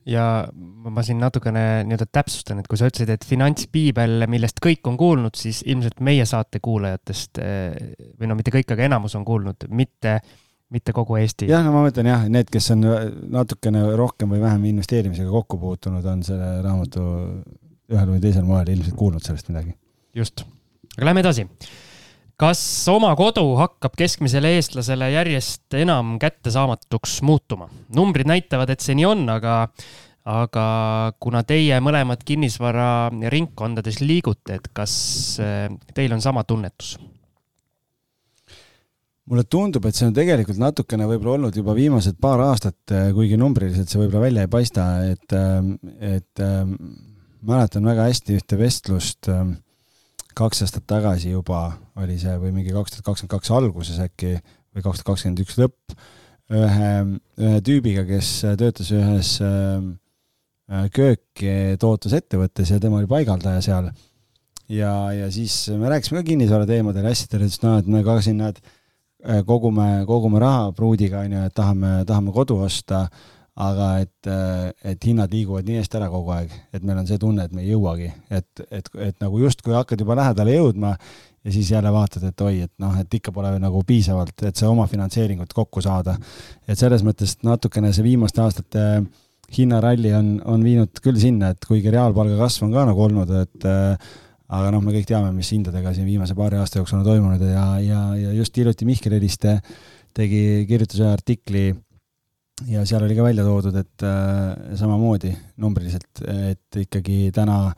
[0.07, 4.95] ja ma siin natukene nii-öelda täpsustan, et kui sa ütlesid, et finantspiibel, millest kõik on
[4.97, 7.41] kuulnud, siis ilmselt meie saate kuulajatest
[8.17, 10.17] või no mitte kõik, aga enamus on kuulnud, mitte
[10.71, 11.49] mitte kogu Eesti.
[11.51, 12.85] jah, no ma mõtlen jah, need, kes on
[13.35, 17.05] natukene rohkem või vähem investeerimisega kokku puutunud, on selle raamatu
[17.91, 19.75] ühel või teisel moel ilmselt kuulnud sellest midagi.
[20.15, 20.45] just,
[20.95, 21.47] aga lähme edasi.
[22.41, 27.69] kas oma kodu hakkab keskmisele eestlasele järjest enam kättesaamatuks muutuma?
[27.95, 29.57] numbrid näitavad, et see nii on, aga
[30.31, 30.65] aga
[31.19, 34.93] kuna teie mõlemad kinnisvararingkondades liigute, et kas
[35.41, 36.95] eh, teil on sama tunnetus?
[39.31, 43.37] Mulle tundub, et see on tegelikult natukene võib-olla olnud juba viimased paar aastat, eh, kuigi
[43.39, 46.41] numbriliselt see võib-olla välja ei paista, et, eh, et
[47.41, 49.29] mäletan väga hästi ühte vestlust
[50.37, 51.61] kaks aastat tagasi juba
[51.99, 55.57] oli see või mingi kaks tuhat kakskümmend kaks alguses äkki või kaks tuhat kakskümmend üks
[55.59, 55.95] lõpp,
[56.51, 56.91] ühe,
[57.39, 59.33] ühe tüübiga, kes töötas ühes
[60.69, 63.89] kööktootlusettevõttes ja tema oli paigaldaja seal.
[64.69, 68.19] ja, ja siis me rääkisime ka kinnisvara teemadel ja asjadel, ütles, no et me ka
[68.21, 68.80] siin näed, Äh,
[69.47, 73.05] kogume, kogume raha pruudiga, on ju, et tahame, tahame kodu osta,
[73.61, 77.19] aga et, äh, et hinnad liiguvad nii eest ära kogu aeg, et meil on see
[77.21, 81.51] tunne, et me ei jõuagi, et, et, et nagu justkui hakkad juba lähedale jõudma ja
[81.51, 84.87] siis jälle vaatad, et oi, et noh, et ikka pole nagu piisavalt, et see oma
[84.87, 86.15] finantseeringut kokku saada.
[86.67, 88.87] et selles mõttes natukene see viimaste aastate
[89.57, 93.67] hinnaralli on, on viinud küll sinna, et kuigi reaalpalga kasv on ka nagu olnud, et
[94.51, 97.65] aga noh, me kõik teame, mis hindadega siin viimase paari aasta jooksul on toimunud ja,
[97.83, 99.57] ja, ja just hiljuti Mihkel Heliste
[100.15, 101.65] tegi, kirjutas ühe artikli
[102.67, 105.31] ja seal oli ka välja toodud, et äh, samamoodi
[105.63, 107.71] numbriliselt, et ikkagi täna,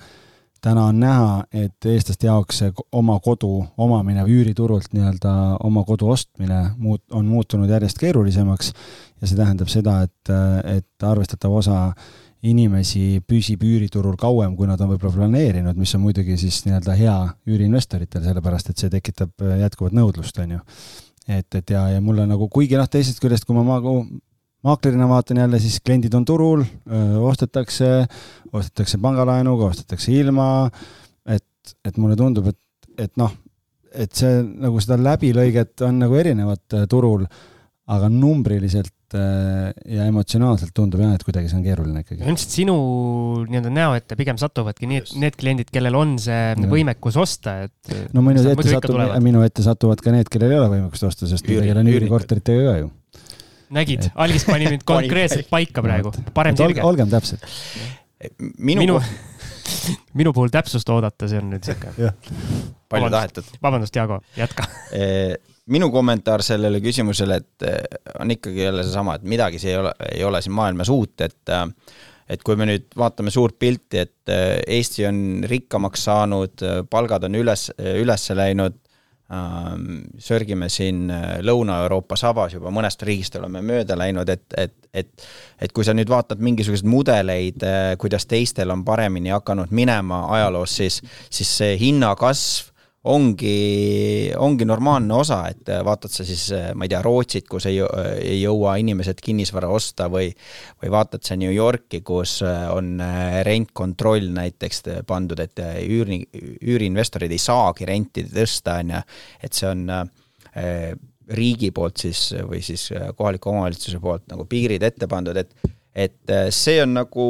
[0.63, 6.09] täna on näha, et eestlaste jaoks see oma kodu omamine või üüriturult nii-öelda oma kodu
[6.15, 8.73] ostmine muut-, on muutunud järjest keerulisemaks.
[9.21, 10.33] Ja see tähendab seda, et,
[10.73, 16.03] et arvestatav osa äh, inimesi püsib üüriturul kauem, kui nad on võib-olla planeerinud, mis on
[16.03, 17.15] muidugi siis nii-öelda hea
[17.47, 20.65] üüriinvestoritel, sellepärast et see tekitab äh, jätkuvat nõudlust, on ju.
[21.27, 24.01] et, et ja, ja mulle nagu, kuigi noh, teisest küljest, kui ma maagu,
[24.63, 26.63] maaklerina vaatan jälle, siis kliendid on turul,
[27.27, 28.05] ostetakse,
[28.51, 30.69] ostetakse pangalaenuga, ostetakse ilma,
[31.27, 32.59] et, et mulle tundub, et,
[33.07, 33.31] et noh,
[33.93, 37.25] et see nagu seda läbilõiget on nagu erinevat äh, turul,
[37.93, 42.23] aga numbriliselt Äh, ja emotsionaalselt tundub jah, et kuidagi see on keeruline ikkagi.
[42.25, 42.75] ilmselt sinu
[43.45, 46.69] nii-öelda näo ette pigem satuvadki need, need kliendid, kellel on see ja.
[46.71, 47.93] võimekus osta, et.
[48.15, 51.45] no minu ette satub, minu ette satuvad ka need, kellel ei ole võimekust osta, sest
[51.45, 52.89] ma tegelen üürikorteritega ka ju.
[53.77, 56.81] nägid, Algis pani mind konkreetselt paika praegu, parem sirge.
[56.81, 57.45] olgem täpsed.
[58.57, 58.99] minu, minu
[60.23, 61.93] minu puhul täpsust oodata, see on nüüd siuke.
[62.89, 63.57] palju tahetud.
[63.61, 64.71] vabandust, Jaago, jätka
[65.71, 69.93] minu kommentaar sellele küsimusele, et eh, on ikkagi jälle seesama, et midagi see ei ole,
[70.11, 71.67] ei ole siin maailmas uut, et eh,
[72.33, 77.35] et kui me nüüd vaatame suurt pilti, et eh, Eesti on rikkamaks saanud, palgad on
[77.39, 78.79] üles, üles läinud,
[80.21, 81.07] sörgime siin
[81.41, 85.25] Lõuna-Euroopa sabas juba mõnest riigist oleme mööda läinud, et, et, et
[85.63, 87.65] et kui sa nüüd vaatad mingisuguseid mudeleid,
[87.97, 90.99] kuidas teistel on paremini hakanud minema ajaloos, siis,
[91.33, 92.72] siis see hinnakasv
[93.03, 97.81] ongi, ongi normaalne osa, et vaatad sa siis, ma ei tea, Rootsit, kus ei,
[98.23, 100.29] ei jõua inimesed kinnisvara osta või
[100.81, 102.95] või vaatad sa New Yorki, kus on
[103.43, 106.21] rentkontroll näiteks pandud, et üüri,
[106.63, 109.01] üüriinvestorid ei saagi renti tõsta, on ju,
[109.43, 109.83] et see on
[111.33, 116.79] riigi poolt siis või siis kohaliku omavalitsuse poolt nagu piirid ette pandud, et et see
[116.81, 117.25] on nagu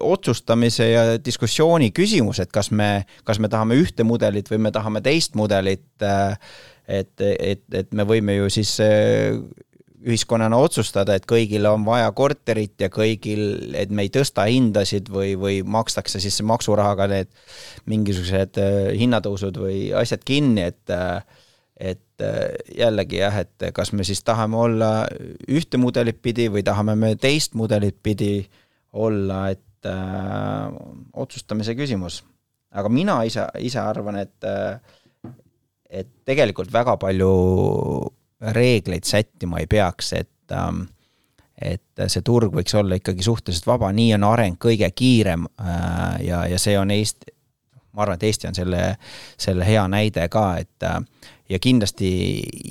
[0.00, 5.02] otsustamise ja diskussiooni küsimus, et kas me, kas me tahame ühte mudelit või me tahame
[5.04, 5.86] teist mudelit.
[6.02, 6.36] Äh,
[6.88, 9.36] et, et, et me võime ju siis äh,
[10.08, 15.34] ühiskonnana otsustada, et kõigile on vaja korterit ja kõigil, et me ei tõsta hindasid või,
[15.36, 17.34] või makstakse siis maksurahaga need
[17.90, 20.96] mingisugused äh, hinnatõusud või asjad kinni, et
[21.78, 22.22] et
[22.74, 24.88] jällegi jah, et kas me siis tahame olla
[25.46, 28.48] ühte mudelit pidi või tahame me teist mudelit pidi
[28.92, 30.74] olla, et äh,
[31.16, 32.24] otsustamise küsimus.
[32.70, 34.80] aga mina ise, ise arvan, et äh,
[35.90, 37.32] et tegelikult väga palju
[38.54, 40.86] reegleid sättima ei peaks, et ähm,
[41.58, 46.44] et see turg võiks olla ikkagi suhteliselt vaba, nii on areng kõige kiirem äh, ja,
[46.46, 47.32] ja see on Eesti,
[47.92, 48.82] ma arvan, et Eesti on selle,
[49.40, 51.00] selle hea näide ka, et äh,
[51.50, 52.10] ja kindlasti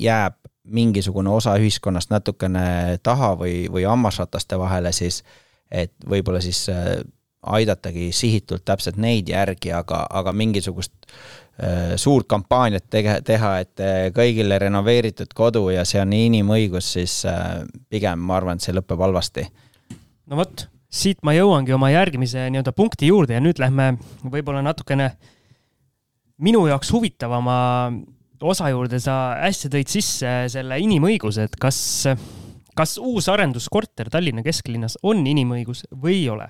[0.00, 6.64] jääb mingisugune osa ühiskonnast natukene taha või, või hammasrataste vahele, siis äh, et võib-olla siis
[6.72, 6.98] äh,
[7.48, 14.00] aidatagi sihitult täpselt neid järgi, aga, aga mingisugust äh, suurt kampaaniat tege-, teha, et äh,
[14.16, 17.20] kõigile renoveeritud kodu ja see on inimõigus, siis
[17.88, 19.46] pigem ma arvan, et see lõpeb halvasti.
[20.28, 25.12] no vot, siit ma jõuangi oma järgmise nii-öelda punkti juurde ja nüüd lähme võib-olla natukene
[26.38, 27.58] minu jaoks huvitavama
[28.40, 29.00] osa juurde.
[29.00, 32.06] sa hästi tõid sisse selle inimõiguse, et kas,
[32.78, 36.48] kas uus arenduskorter Tallinna kesklinnas on inimõigus või ei ole.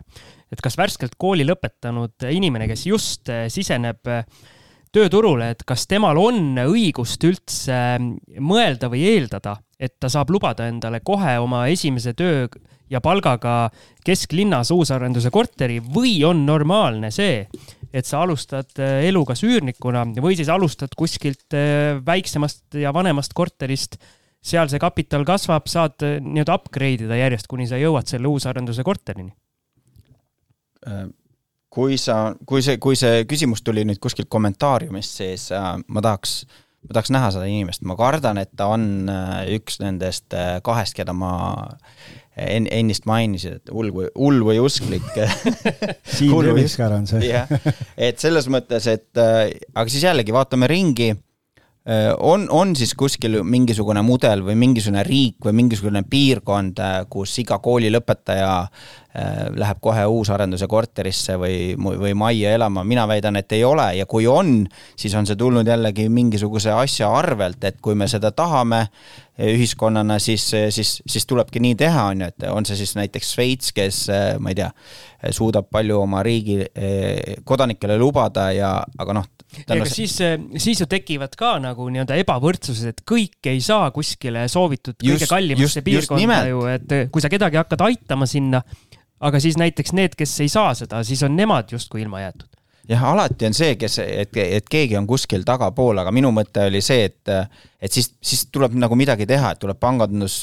[0.53, 4.09] et kas värskelt kooli lõpetanud inimene, kes just siseneb
[4.93, 7.77] tööturule, et kas temal on õigust üldse
[8.41, 12.47] mõelda või eeldada, et ta saab lubada endale kohe oma esimese töö
[12.91, 13.69] ja palgaga
[14.05, 17.45] kesklinnas uusarenduse korteri või on normaalne see,
[17.93, 21.57] et sa alustad äh, elu kas üürnikuna või siis alustad kuskilt
[22.05, 23.99] väiksemast ja vanemast korterist.
[24.49, 28.87] Seal see kapital kasvab, saad äh, nii-öelda upgrade ida järjest, kuni sa jõuad selle uusarenduse
[28.87, 29.35] korterini.
[31.75, 36.45] kui sa, kui see, kui see küsimus tuli nüüd kuskilt kommentaariumist, siis ma tahaks
[36.87, 39.11] ma tahaks näha seda inimest, ma kardan, et ta on
[39.53, 40.33] üks nendest
[40.65, 41.33] kahest, keda ma
[42.39, 45.07] en-, ennist mainisid, et hull või, hull või usklik
[46.17, 47.29] Siim Reviskar on see.
[47.29, 47.51] jah,
[47.97, 51.23] et selles mõttes, et äh, aga siis jällegi vaatame ringi äh,,
[52.21, 57.57] on, on siis kuskil mingisugune mudel või mingisugune riik või mingisugune piirkond, äh, kus iga
[57.65, 58.53] kooli lõpetaja
[59.19, 64.05] Äh, läheb kohe uusarenduse korterisse või, või majja elama, mina väidan, et ei ole ja
[64.07, 64.67] kui on,
[65.01, 70.21] siis on see tulnud jällegi mingisuguse asja arvelt, et kui me seda tahame äh, ühiskonnana,
[70.23, 74.05] siis, siis, siis tulebki nii teha, on ju, et on see siis näiteks Šveits, kes
[74.13, 74.69] äh, ma ei tea,
[75.35, 76.61] suudab palju oma riigi
[77.49, 79.33] kodanikele lubada ja, aga noh.
[79.67, 80.19] Ega siis,
[80.61, 85.31] siis ju tekivad ka nagu nii-öelda ebavõrdsused, et kõik ei saa kuskile soovitud just, kõige
[85.31, 88.63] kallimasse piirkonda ju, et kui sa kedagi hakkad aitama sinna
[89.25, 92.58] aga siis näiteks need, kes ei saa seda, siis on nemad justkui ilma jäetud
[92.89, 96.81] jah, alati on see, kes, et, et keegi on kuskil tagapool, aga minu mõte oli
[96.85, 97.33] see, et,
[97.81, 100.41] et siis, siis tuleb nagu midagi teha, et tuleb pangandus,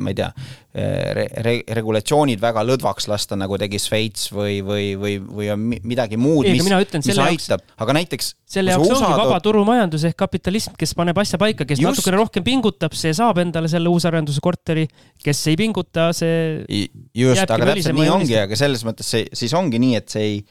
[0.00, 0.30] ma ei tea
[0.74, 6.18] re, re, regulatsioonid väga lõdvaks lasta, nagu tegi Šveits või, või, või, või on midagi
[6.18, 8.32] muud, mis, mis aitab, aga näiteks.
[8.56, 12.46] selle jaoks ongi vaba turumajandus ehk kapitalism, kes paneb asja paika, kes just, natukene rohkem
[12.46, 14.88] pingutab, see saab endale selle uusarenduse korteri,
[15.22, 16.64] kes ei pinguta, see.
[17.14, 20.44] just, aga täpselt nii ongi, aga selles mõttes see, siis ongi nii, et see ei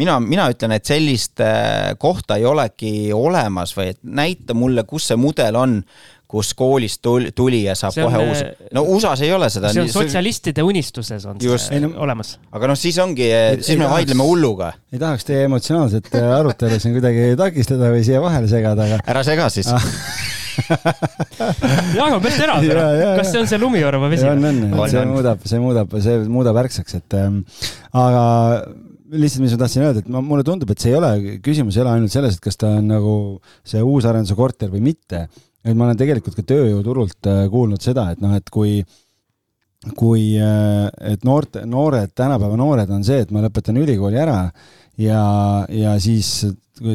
[0.00, 5.10] mina, mina ütlen, et sellist äh, kohta ei olegi olemas või et näita mulle, kus
[5.10, 5.80] see mudel on,
[6.26, 8.42] kus koolist tuli, tuli ja saab see kohe on, uus.
[8.42, 9.70] Äh, no USA-s ei ole seda.
[9.74, 11.70] see on sotsialistide unistuses on Just.
[11.70, 12.36] see ei, no, olemas.
[12.52, 13.28] aga noh, siis ongi,
[13.60, 14.72] siis me vaidleme hulluga.
[14.92, 19.04] ei tahaks teie emotsionaalset äh, arutelu siin kuidagi takistada või siia vahele segada, aga.
[19.14, 19.92] ära sega siis ah.
[21.94, 22.64] jah, on päris terav.
[23.20, 24.26] kas see on see lumiorva vesi?
[24.28, 27.44] on, on, see muudab, see muudab, see muudab ärksaks, et ähm,
[27.94, 28.26] aga
[29.12, 31.10] lihtsalt, mis ma tahtsin öelda, et ma, mulle tundub, et see ei ole,
[31.44, 33.16] küsimus ei ole ainult selles, et kas ta on nagu
[33.66, 35.26] see uusarenduse korter või mitte.
[35.66, 38.80] et ma olen tegelikult ka tööjõuturult äh, kuulnud seda, et noh, et kui
[39.94, 44.38] kui, äh, et noorte, noored, tänapäeva noored on see, et ma lõpetan ülikooli ära
[44.98, 45.20] ja,
[45.70, 46.46] ja siis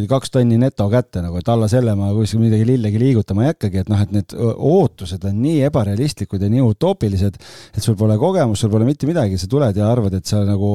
[0.10, 3.82] kaks tonni neto kätte nagu, et alla selle ma kuskil midagi lillegi liigutama ei hakkagi,
[3.82, 7.40] et noh, et need ootused on nii ebarealistlikud ja nii utoopilised,
[7.74, 10.74] et sul pole kogemust, sul pole mitte midagi, sa tuled ja arvad, et sa nagu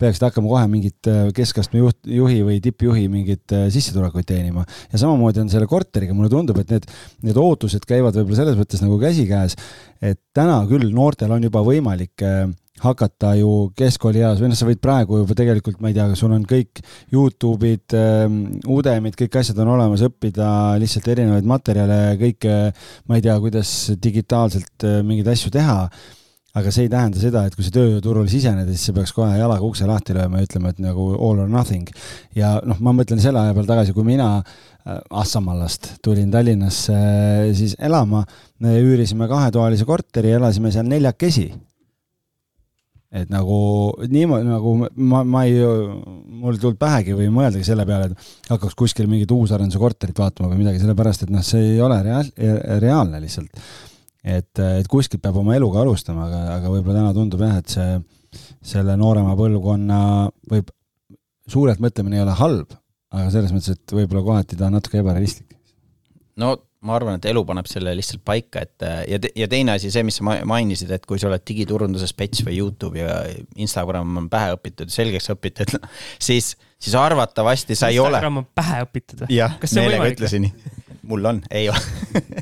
[0.00, 4.66] peaksid hakkama kohe mingit äh, keskastme juht, juhi või tippjuhi mingit äh, sissetulekuid teenima.
[4.92, 6.86] ja samamoodi on selle korteriga, mulle tundub, et need,
[7.24, 9.56] need ootused käivad võib-olla selles mõttes nagu käsikäes,
[10.04, 12.44] et täna küll noortel on juba võimalik äh,
[12.82, 16.44] hakata ju keskkoolieas või noh, sa võid praegu juba tegelikult, ma ei tea, sul on
[16.44, 17.94] kõik Youtube'id,
[18.68, 20.50] Udemid, kõik asjad on olemas, õppida
[20.82, 22.58] lihtsalt erinevaid materjale, kõike,
[23.08, 25.78] ma ei tea, kuidas digitaalselt mingeid asju teha
[26.56, 29.66] aga see ei tähenda seda, et kui sa tööjõuturule sisened, siis sa peaks kohe jalaga
[29.66, 31.88] ukse lahti lööma ja ütlema, et nagu all or nothing.
[32.36, 37.54] ja noh, ma mõtlen selle aja peal tagasi, kui mina äh, Assamaalast tulin Tallinnasse äh,
[37.56, 38.24] siis elama,
[38.62, 41.50] üürisime kahetoalise korteri, elasime seal neljakesi
[43.16, 43.56] et nagu
[44.10, 48.76] niimoodi nagu ma, ma ei, mul ei tulnud pähegi või mõeldagi selle peale, et hakkaks
[48.76, 52.32] kuskil mingit uusarenduse korterit vaatama või midagi, sellepärast et noh, see ei ole reaal-,
[52.82, 53.62] reaalne lihtsalt
[54.26, 57.96] et, et kuskilt peab oma eluga alustama, aga, aga võib-olla täna tundub jah, et see,
[58.74, 60.00] selle noorema põlvkonna
[60.50, 60.70] võib,
[61.50, 62.78] suurelt mõtlemine ei ole halb,
[63.14, 65.54] aga selles mõttes, et võib-olla kohati ta on natuke ebarealistlik.
[66.42, 69.90] no ma arvan, et elu paneb selle lihtsalt paika, et ja te,, ja teine asi,
[69.94, 73.20] see, mis sa mainisid, et kui sa oled digiturunduse spets või Youtube ja
[73.62, 75.78] Instagram on pähe õpitud, selgeks õpitud,
[76.28, 78.18] siis, siis arvatavasti sa ei Instagram ole.
[78.18, 79.38] Instagram on pähe õpitud või?
[79.38, 80.50] jah, meelega ütlesin.
[81.10, 81.80] mul on, ei ole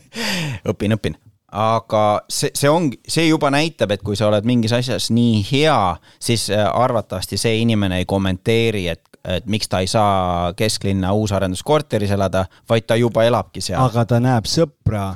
[0.73, 1.21] õpin, õpin
[1.55, 5.79] aga see, see ongi, see juba näitab, et kui sa oled mingis asjas nii hea,
[6.23, 9.03] siis äh, arvatavasti see inimene ei kommenteeri, et,
[9.37, 13.79] et miks ta ei saa kesklinna uusarenduskorteris elada, vaid ta juba elabki seal.
[13.87, 15.13] aga ta näeb sõpra,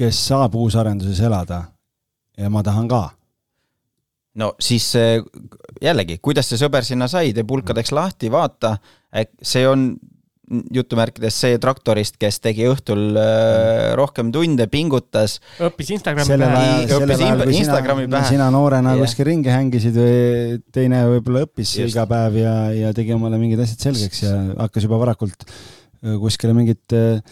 [0.00, 1.64] kes saab uusarenduses elada.
[2.38, 3.10] ja ma tahan ka
[4.40, 5.20] no siis äh,
[5.82, 8.76] jällegi, kuidas see sõber sinna sai, tee pulkadeks lahti, vaata,
[9.42, 9.90] see on
[10.74, 15.38] jutumärkides see traktorist, kes tegi õhtul äh, rohkem tunde, pingutas.
[15.62, 16.86] õppis Instagrami pähe.
[16.96, 18.30] õppis Instagrami pähe.
[18.32, 19.04] sina noorena yeah.
[19.06, 21.94] kuskil ringi hängisid või teine võib-olla õppis Just.
[21.94, 24.34] iga päev ja, ja tegi omale mingid asjad selgeks ja
[24.66, 27.22] hakkas juba varakult äh, kuskile mingit äh,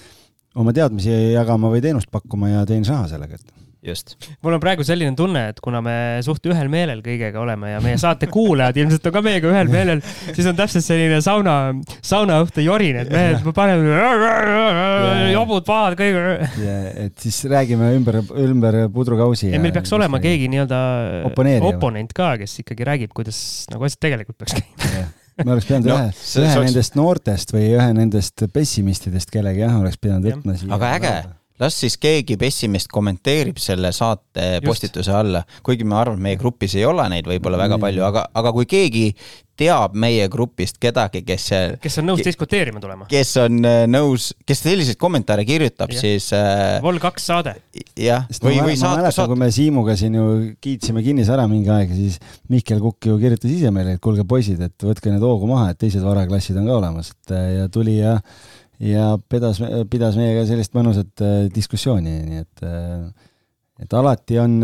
[0.58, 4.16] oma teadmisi jagama või teenust pakkuma ja teenis raha sellega, et just.
[4.42, 5.94] mul on praegu selline tunne, et kuna me
[6.26, 10.02] suht ühel meelel kõigega oleme ja meie saate kuulajad ilmselt on ka meiega ühel meelel,
[10.26, 11.56] siis on täpselt selline sauna,
[12.06, 16.18] saunaõhtu jorin, et mehed, me paneme jobud pahad kõik.
[17.06, 19.52] et siis räägime ümber, ümber pudrukausi.
[19.54, 20.82] ja meil peaks olema keegi nii-öelda
[21.70, 23.40] oponent ka, kes ikkagi räägib, kuidas
[23.72, 25.08] nagu asjad tegelikult peaks käima
[25.46, 26.72] me oleks pidanud no, ühe, ühe oleks...
[26.72, 30.72] nendest noortest või ühe nendest pessimistidest kellegi jah, oleks pidanud võtma siia.
[30.74, 31.12] aga äge,
[31.60, 34.66] las siis keegi pessimist kommenteerib selle saate Just.
[34.66, 38.28] postituse alla, kuigi ma arvan, et meie grupis ei ole neid võib-olla väga palju, aga,
[38.38, 39.06] aga kui keegi
[39.58, 41.48] teab meie grupist kedagi, kes
[41.82, 43.08] kes on nõus diskuteerima tulema.
[43.10, 46.78] kes on äh, nõus, kes selliseid kommentaare kirjutab, siis äh,.
[46.84, 47.56] Vol kaks saade.
[47.98, 49.10] jah, või, või saate.
[49.14, 49.30] Saat...
[49.32, 50.28] kui me Siimuga siin ju
[50.62, 52.20] kiitsime kinnisvara mingi aeg, siis
[52.52, 55.82] Mihkel Kukk ju kirjutas ise meile, et kuulge poisid, et võtke need hoogu maha, et
[55.82, 58.18] teised varaklassid on ka olemas, et ja tuli ja
[58.80, 59.60] ja pidas,
[59.90, 63.08] pidas meiega sellist mõnusat äh, diskussiooni, nii et äh,
[63.78, 64.58] et alati on,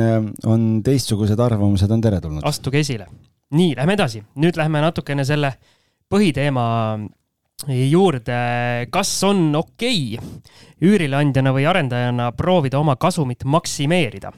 [0.50, 2.42] on teistsugused arvamused on teretulnud.
[2.46, 3.06] astuge esile.
[3.54, 5.52] nii, lähme edasi, nüüd lähme natukene selle
[6.10, 6.64] põhiteema
[7.68, 8.38] juurde,
[8.90, 14.32] kas on okei okay üürileandjana või arendajana proovida oma kasumit maksimeerida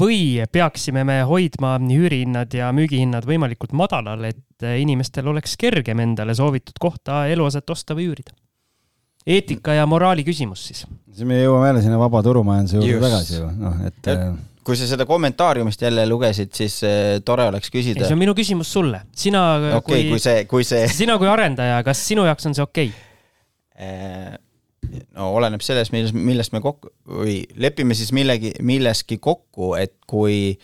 [0.00, 6.80] või peaksime me hoidma üürihinnad ja müügihinnad võimalikult madalal, et inimestel oleks kergem endale soovitud
[6.80, 8.34] kohta eluaset osta või üürida?
[9.28, 10.84] Eetika ja moraali küsimus siis.
[11.12, 14.00] siis me jõuame jälle sinna vaba turumajanduse juurde tagasi ju, noh, et.
[14.12, 14.28] Äh,
[14.68, 18.04] kui sa seda kommentaariumist jälle lugesid, siis äh, tore oleks küsida.
[18.04, 19.44] see on minu küsimus sulle, sina
[19.78, 20.84] okay, kui, kui see, kui see.
[21.00, 23.06] sina kui arendaja, kas sinu jaoks on see okei okay?
[23.78, 24.36] Äh,?
[25.16, 30.54] no oleneb sellest, milles, millest me kokku või lepime siis millegi, milleski kokku, et kui,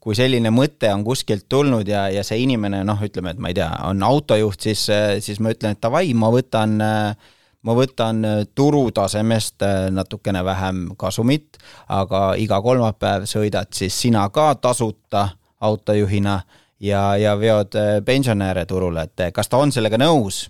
[0.00, 3.58] kui selline mõte on kuskilt tulnud ja, ja see inimene noh, ütleme, et ma ei
[3.58, 4.86] tea, on autojuht, siis,
[5.26, 7.32] siis ma ütlen, et davai, ma võtan äh,
[7.64, 14.52] ma võtan äh, turutasemest äh, natukene vähem kasumit, aga iga kolmapäev sõidad siis sina ka
[14.60, 15.28] tasuta
[15.64, 16.38] autojuhina
[16.84, 20.46] ja, ja veod äh, pensionäre turule, et kas ta on sellega nõus?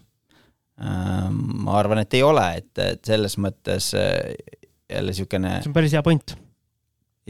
[0.82, 5.60] Ähm, ma arvan, et ei ole, et, et selles mõttes jälle niisugune.
[5.62, 6.34] see on päris hea point.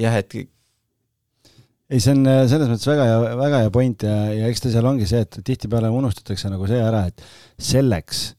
[0.00, 4.64] jah, et ei, see on selles mõttes väga hea, väga hea point ja, ja eks
[4.64, 7.20] ta seal ongi see, et tihtipeale unustatakse nagu see ära, et
[7.60, 8.30] selleks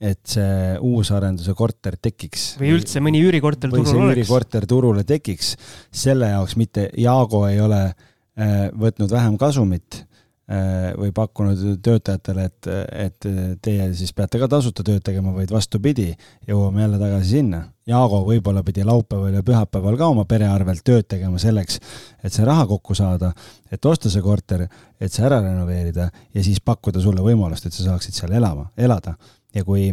[0.00, 2.54] et see uusarenduse korter tekiks.
[2.60, 4.14] või üldse mõni üürikorter turul oleks.
[4.16, 5.56] üürikorter turule tekiks,
[5.92, 12.68] selle jaoks mitte, Jaago ei ole äh, võtnud vähem kasumit äh, või pakkunud töötajatele, et,
[13.08, 13.28] et
[13.60, 16.14] teie siis peate ka tasuta tööd tegema, vaid vastupidi,
[16.48, 17.60] jõuame jälle tagasi sinna.
[17.90, 21.76] Jaago võib-olla pidi laupäeval ja pühapäeval ka oma pere arvelt tööd tegema selleks,
[22.24, 23.34] et see raha kokku saada,
[23.68, 24.64] et osta see korter,
[24.96, 29.18] et see ära renoveerida ja siis pakkuda sulle võimalust, et sa saaksid seal elama, elada
[29.54, 29.90] ja kui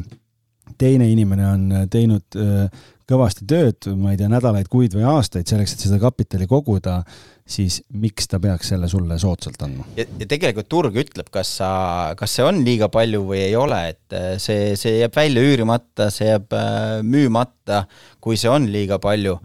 [0.77, 5.73] teine inimene on teinud äh, kõvasti tööd, ma ei tea, nädalaid, kuid või aastaid selleks,
[5.73, 6.99] et seda kapitali koguda,
[7.47, 9.85] siis miks ta peaks selle sulle soodsalt andma?
[9.95, 11.69] ja, tegelikult turg ütleb, kas sa,
[12.19, 16.09] kas see on liiga palju või ei ole, et äh, see, see jääb välja üürimata,
[16.13, 17.85] see jääb äh, müümata,
[18.19, 19.37] kui see on liiga palju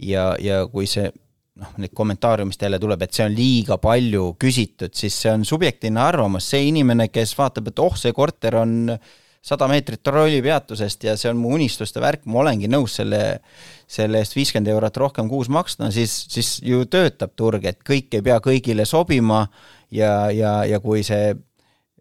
[0.00, 1.10] ja, ja kui see
[1.60, 6.00] noh, nüüd kommentaariumist jälle tuleb, et see on liiga palju küsitud, siis see on subjektiivne
[6.00, 11.16] arvamus, see inimene, kes vaatab, et oh, see korter on äh, sada meetrit trollipeatusest ja
[11.16, 13.40] see on mu unistuste värk, ma olengi nõus selle,
[13.88, 18.24] selle eest viiskümmend eurot rohkem kuus maksma, siis, siis ju töötab turg, et kõik ei
[18.26, 19.46] pea kõigile sobima
[19.90, 21.32] ja, ja, ja kui see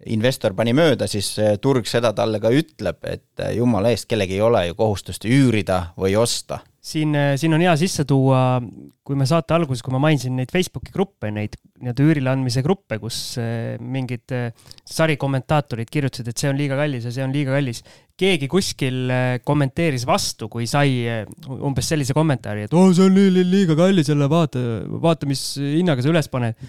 [0.10, 4.66] investor pani mööda, siis turg seda talle ka ütleb, et jumala eest, kellelgi ei ole
[4.70, 8.60] ju kohustust üürida või osta siin, äh, siin on hea sisse tuua,
[9.06, 13.00] kui me saate alguses, kui ma mainisin neid Facebooki gruppe, neid nii-öelda üürile andmise gruppe,
[13.02, 14.50] kus äh, mingid äh,
[14.90, 17.84] sarikommentaatorid kirjutasid, et see on liiga kallis ja see on liiga kallis.
[18.20, 19.12] keegi kuskil
[19.48, 21.06] kommenteeris vastu, kui sai
[21.48, 24.64] umbes sellise kommentaari, et oo oh,, see on li li liiga kallis jälle, vaata,
[25.06, 26.60] vaata, mis hinnaga sa üles paned.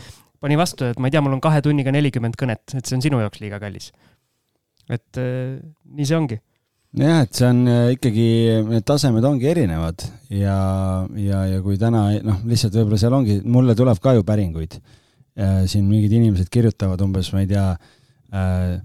[0.41, 3.03] pani vastu, et ma ei tea, mul on kahe tunniga nelikümmend kõnet, et see on
[3.03, 3.91] sinu jaoks liiga kallis.
[4.91, 6.39] et nii see ongi
[6.99, 8.29] jah, et see on äh, ikkagi,
[8.71, 10.03] need tasemed ongi erinevad
[10.35, 10.57] ja,
[11.21, 14.81] ja, ja kui täna noh, lihtsalt võib-olla seal ongi, mulle tuleb ka ju päringuid.
[15.41, 17.67] siin mingid inimesed kirjutavad umbes, ma ei tea
[18.35, 18.81] äh,,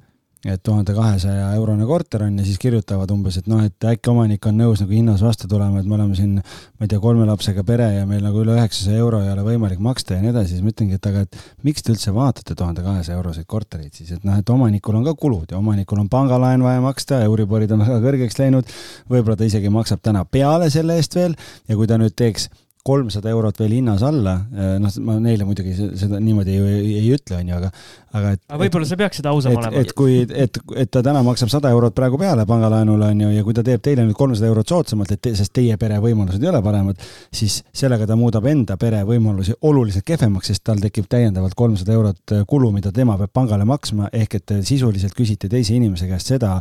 [0.46, 4.46] et tuhande kahesaja eurone korter on ja siis kirjutavad umbes, et noh, et äkki omanik
[4.46, 7.64] on nõus nagu hinnas vastu tulema, et me oleme siin, ma ei tea, kolme lapsega
[7.66, 10.66] pere ja meil nagu üle üheksasaja euro ei ole võimalik maksta ja nii edasi, siis
[10.66, 14.28] ma ütlengi, et aga et miks te üldse vaatate tuhande kahesaja euroseid kortereid siis, et
[14.28, 17.98] noh, et omanikul on ka kulud ja omanikul on pangalaen vaja maksta, Euriborid on väga
[18.04, 18.70] kõrgeks läinud,
[19.10, 21.34] võib-olla ta isegi maksab täna peale selle eest veel
[21.66, 22.50] ja kui ta nüüd teeks
[22.86, 24.36] kolmsada eurot veel hinnas alla,
[24.82, 27.72] noh, ma neile muidugi seda niimoodi ei, ei, ei ütle, onju, aga,
[28.16, 28.41] aga et.
[28.49, 29.82] aga võib-olla sa peaksid ausam olema.
[29.82, 33.55] et kui, et, et ta täna maksab sada eurot praegu peale pangalaenule, onju, ja kui
[33.57, 36.61] ta teeb teile nüüd kolmsada eurot soodsamalt, et te, sest teie pere võimalused ei ole
[36.66, 37.01] paremad,
[37.36, 42.36] siis sellega ta muudab enda pere võimalusi oluliselt kehvemaks, sest tal tekib täiendavalt kolmsada eurot
[42.49, 46.59] kulu, mida tema peab pangale maksma, ehk et sisuliselt küsite teise inimese käest seda,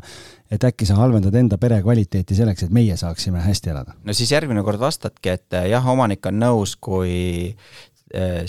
[0.53, 3.97] et äkki sa halvendad enda pere kvaliteeti selleks, et meie saaksime hästi elada.
[4.05, 7.55] no siis järgmine kord vastadki, et jah, omanik on nõus, kui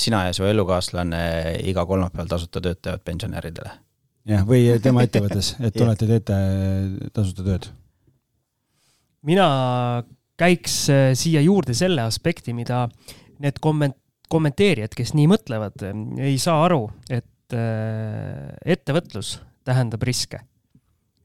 [0.01, 1.21] sina ja su elukaaslane
[1.65, 3.71] iga kolmapäeval tasuta tööd teevad pensionäridele.
[4.29, 6.39] jah, või tema ettevõttes, et olete, teete
[7.13, 7.69] tasuta tööd.
[9.25, 9.47] mina
[10.37, 12.85] käiks eh, siia juurde selle aspekti, mida
[13.39, 13.99] need komment-,
[14.29, 15.87] kommenteerijad, kes nii mõtlevad,
[16.21, 17.55] ei saa aru, et
[18.65, 19.35] ettevõtlus
[19.65, 20.39] tähendab riske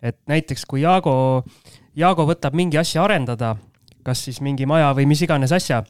[0.02, 1.44] et näiteks kui Jaago,
[1.96, 3.54] Jaago võtab mingi asja arendada,
[4.04, 5.82] kas siis mingi maja või mis iganes asja,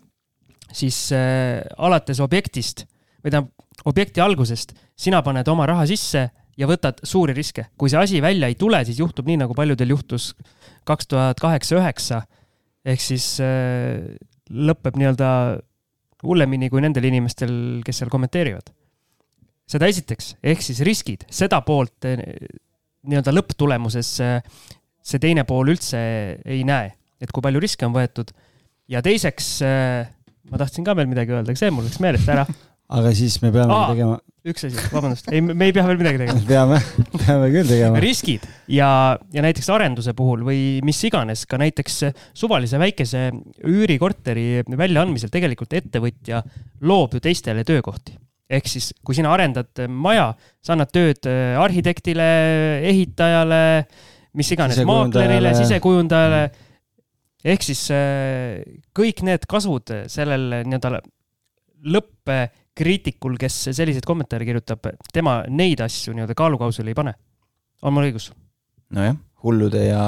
[0.73, 2.87] siis äh, alates objektist
[3.21, 3.53] või tähendab,
[3.89, 6.27] objekti algusest sina paned oma raha sisse
[6.61, 7.67] ja võtad suuri riske.
[7.79, 10.35] kui see asi välja ei tule, siis juhtub nii, nagu paljudel juhtus
[10.89, 12.23] kaks tuhat kaheksa-üheksa.
[12.85, 14.01] ehk siis äh,
[14.51, 15.31] lõpeb nii-öelda
[16.25, 18.73] hullemini kui nendel inimestel, kes seal kommenteerivad.
[19.71, 22.21] seda esiteks, ehk siis riskid, seda poolt äh,
[23.09, 24.19] nii-öelda lõpptulemuses
[25.01, 26.01] see teine pool üldse
[26.45, 28.33] ei näe, et kui palju riske on võetud.
[28.91, 29.61] ja teiseks,
[30.51, 32.47] ma tahtsin ka veel midagi öelda, aga see mul läks meelest ära.
[32.99, 34.17] aga siis me peame Aa, tegema.
[34.51, 36.81] üks asi, vabandust, ei, me ei pea veel midagi tegema peame,
[37.15, 38.01] peame küll tegema.
[38.03, 38.89] riskid ja,
[39.35, 42.01] ja näiteks arenduse puhul või mis iganes, ka näiteks
[42.35, 43.29] suvalise väikese
[43.71, 46.43] üürikorteri väljaandmisel tegelikult ettevõtja
[46.83, 48.19] loob ju teistele töökohti
[48.51, 50.33] ehk siis, kui sina arendad maja,
[50.63, 51.27] sa annad tööd
[51.61, 52.27] arhitektile,
[52.91, 53.61] ehitajale,
[54.39, 56.43] mis iganes, maaklerile, sisekujundajale.
[57.45, 58.61] Ehk siis äh,
[58.97, 61.01] kõik need kasud sellel nii-öelda
[61.91, 67.17] lõppkriitikul, kes selliseid kommentaare kirjutab, tema neid asju nii-öelda kaalukausile ei pane.
[67.83, 68.31] on mul õigus?
[68.93, 70.03] nojah, hullude ja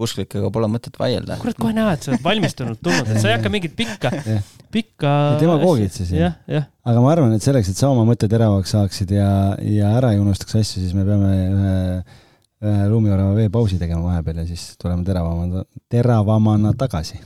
[0.00, 1.36] usklikega pole mõtet vaielda.
[1.42, 4.12] kurat, kohe näha, et sa oled valmistunult tulnud, et sa ei hakka mingit pikka,
[4.74, 5.12] pikka.
[5.42, 9.30] demagoogid siis jah, aga ma arvan, et selleks, et sa oma mõtted teravaks saaksid ja,
[9.60, 12.18] ja ära ei unustaks asju, siis me peame ühe, ühe
[12.60, 17.20] luumiorava veepausi tegema vahepeal ja siis tuleme teravamana, teravamana tagasi.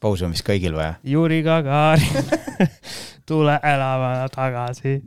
[0.00, 0.94] pausi on vist kõigil vaja.
[1.02, 2.30] Juri Gagarin
[3.28, 5.00] tule elavana tagasi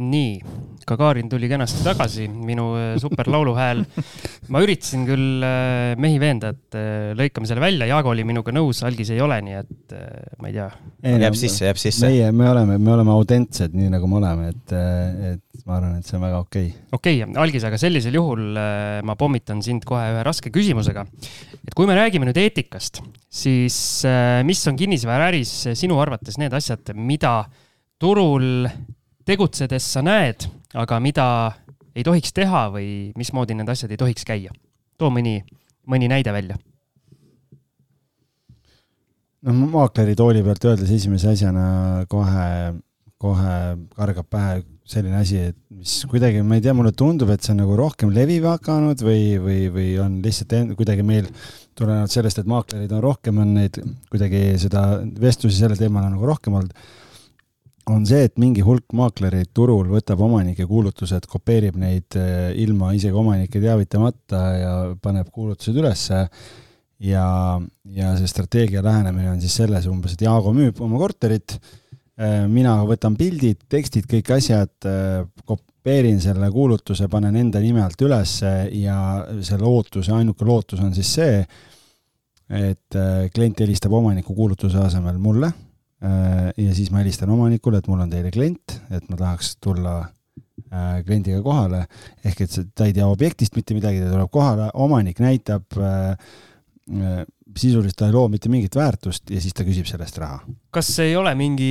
[0.00, 0.40] nii,
[0.90, 3.84] Gagarin tuli kenasti tagasi, minu äh, superlaulu hääl.
[4.50, 8.82] ma üritasin küll äh, mehi veenda, et äh, lõikame selle välja, Jaago oli minuga nõus,
[8.86, 9.94] Algis ei ole, nii et
[10.40, 10.68] ma ei tea.
[11.24, 12.08] jääb sisse, jääb sisse.
[12.08, 14.76] meie, me oleme, me oleme autentsed, nii nagu me oleme, et,
[15.34, 16.84] et ma arvan, et see on väga okei okay..
[16.98, 18.60] okei okay,, Algis, aga sellisel juhul
[19.06, 21.06] ma pommitan sind kohe ühe raske küsimusega.
[21.60, 23.80] et kui me räägime nüüd eetikast, siis
[24.46, 27.44] mis on kinnisvaraäris sinu arvates need asjad, mida
[28.00, 28.66] turul
[29.28, 31.26] tegutsedes sa näed, aga mida
[31.94, 34.52] ei tohiks teha või mismoodi need asjad ei tohiks käia?
[35.00, 35.40] too mõni,
[35.88, 36.58] mõni näide välja.
[39.40, 42.50] noh, maakleri tooli pealt öeldes esimese asjana kohe,
[43.20, 43.56] kohe
[43.96, 44.60] kargab pähe
[44.90, 48.10] selline asi, et mis kuidagi, ma ei tea, mulle tundub, et see on nagu rohkem
[48.12, 51.28] leviv hakanud või, või, või on lihtsalt kuidagi meil
[51.78, 53.78] tulenevalt sellest, et maaklerid on rohkem, on neid
[54.10, 54.84] kuidagi seda
[55.22, 56.74] vestlusi sellel teemal on nagu rohkem olnud
[57.88, 63.16] on see, et mingi hulk maaklereid turul võtab omanike kuulutused, kopeerib neid eh, ilma isegi
[63.16, 64.72] omanikke teavitamata ja
[65.02, 66.26] paneb kuulutused ülesse.
[67.00, 67.24] ja,
[67.96, 71.56] ja see strateegia lähenemine on siis selles umbes, et Jaago müüb oma korterit,
[72.20, 78.04] eh, mina võtan pildid, tekstid, kõik asjad, eh, kopeerin selle kuulutuse, panen enda nime alt
[78.04, 81.42] ülesse ja selle ootuse, ainuke lootus on siis see,
[82.50, 82.96] et
[83.30, 85.52] klient helistab omaniku kuulutuse asemel mulle
[86.00, 91.00] ja siis ma helistan omanikule, et mul on teile klient, et ma tahaks tulla äh,
[91.06, 91.84] kliendiga kohale,
[92.24, 96.14] ehk et ta ei tea objektist mitte midagi, ta tuleb kohale, omanik näitab äh,
[97.60, 100.40] sisuliselt ta ei loo mitte mingit väärtust ja siis ta küsib selle eest raha.
[100.74, 101.70] kas see ei ole mingi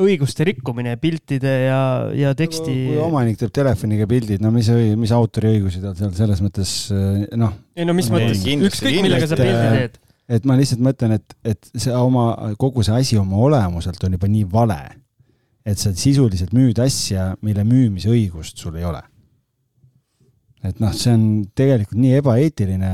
[0.00, 1.80] õiguste rikkumine piltide ja,
[2.16, 2.84] ja teksti no,?
[2.90, 4.68] kui omanik teeb telefoniga pildid, no mis,
[5.00, 6.74] mis autoriõigusi tal seal selles mõttes
[7.40, 7.56] noh.
[7.76, 10.00] ei no mis mõttes, ükskõik millega sa pildi teed
[10.30, 14.30] et ma lihtsalt mõtlen, et, et see oma, kogu see asi oma olemuselt on juba
[14.30, 14.78] nii vale,
[15.66, 19.02] et sa sisuliselt müüd asja, mille müümise õigust sul ei ole.
[20.60, 21.26] et noh, see on
[21.56, 22.90] tegelikult nii ebaeetiline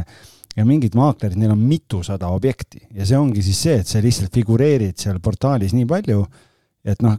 [0.57, 4.35] ja mingid maaklerid, neil on mitusada objekti ja see ongi siis see, et sa lihtsalt
[4.35, 6.23] figureerid seal portaalis nii palju,
[6.87, 7.19] et noh,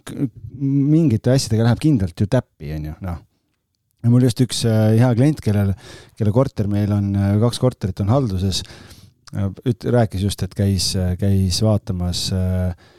[0.58, 3.20] mingite asjadega läheb kindlalt ju täppi, on ju, noh.
[4.04, 5.74] ja mul just üks äh, hea klient, kellel,
[6.18, 8.64] kelle korter meil on, äh, kaks korterit on halduses,
[9.34, 12.94] üt-, rääkis just, et käis, käis vaatamas äh,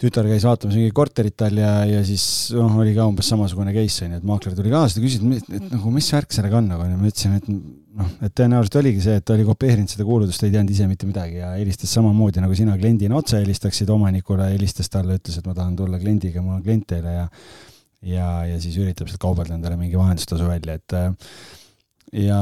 [0.00, 2.24] tütar käis vaatamas mingi korterit tal ja, ja siis
[2.56, 5.66] noh, oli ka umbes samasugune case onju, et maakler tuli kaasa, ta küsis, et, et
[5.70, 9.16] nagu mis värk sellega on nagu onju, ma ütlesin, et noh, et tõenäoliselt oligi see,
[9.20, 12.58] et ta oli kopeerinud seda kuulutust, ei teadnud ise mitte midagi ja helistas samamoodi nagu
[12.58, 16.64] sina kliendina otse helistaksid omanikule, helistas talle, ütles, et ma tahan tulla kliendiga, mul on
[16.66, 17.28] klient teile ja
[18.04, 20.98] ja, ja siis üritab sealt kaubelda endale mingi vahendustasu välja, et
[22.26, 22.40] ja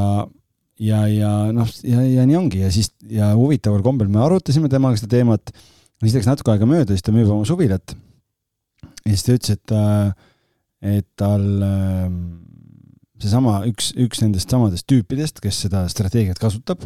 [0.83, 2.63] ja, ja noh, ja, ja nii ongi.
[2.65, 5.55] Ja siis ja huvitaval kombel me arutasime temaga seda teemat.
[6.03, 7.95] Siis läks natuke aega mööda, siis ta müüb oma suvilat.
[9.05, 9.75] ja siis ta ütles, et,
[10.99, 12.17] et tal ähm,
[13.23, 16.83] seesama üks, üks nendest samadest tüüpidest, kes seda strateegiat kasutab,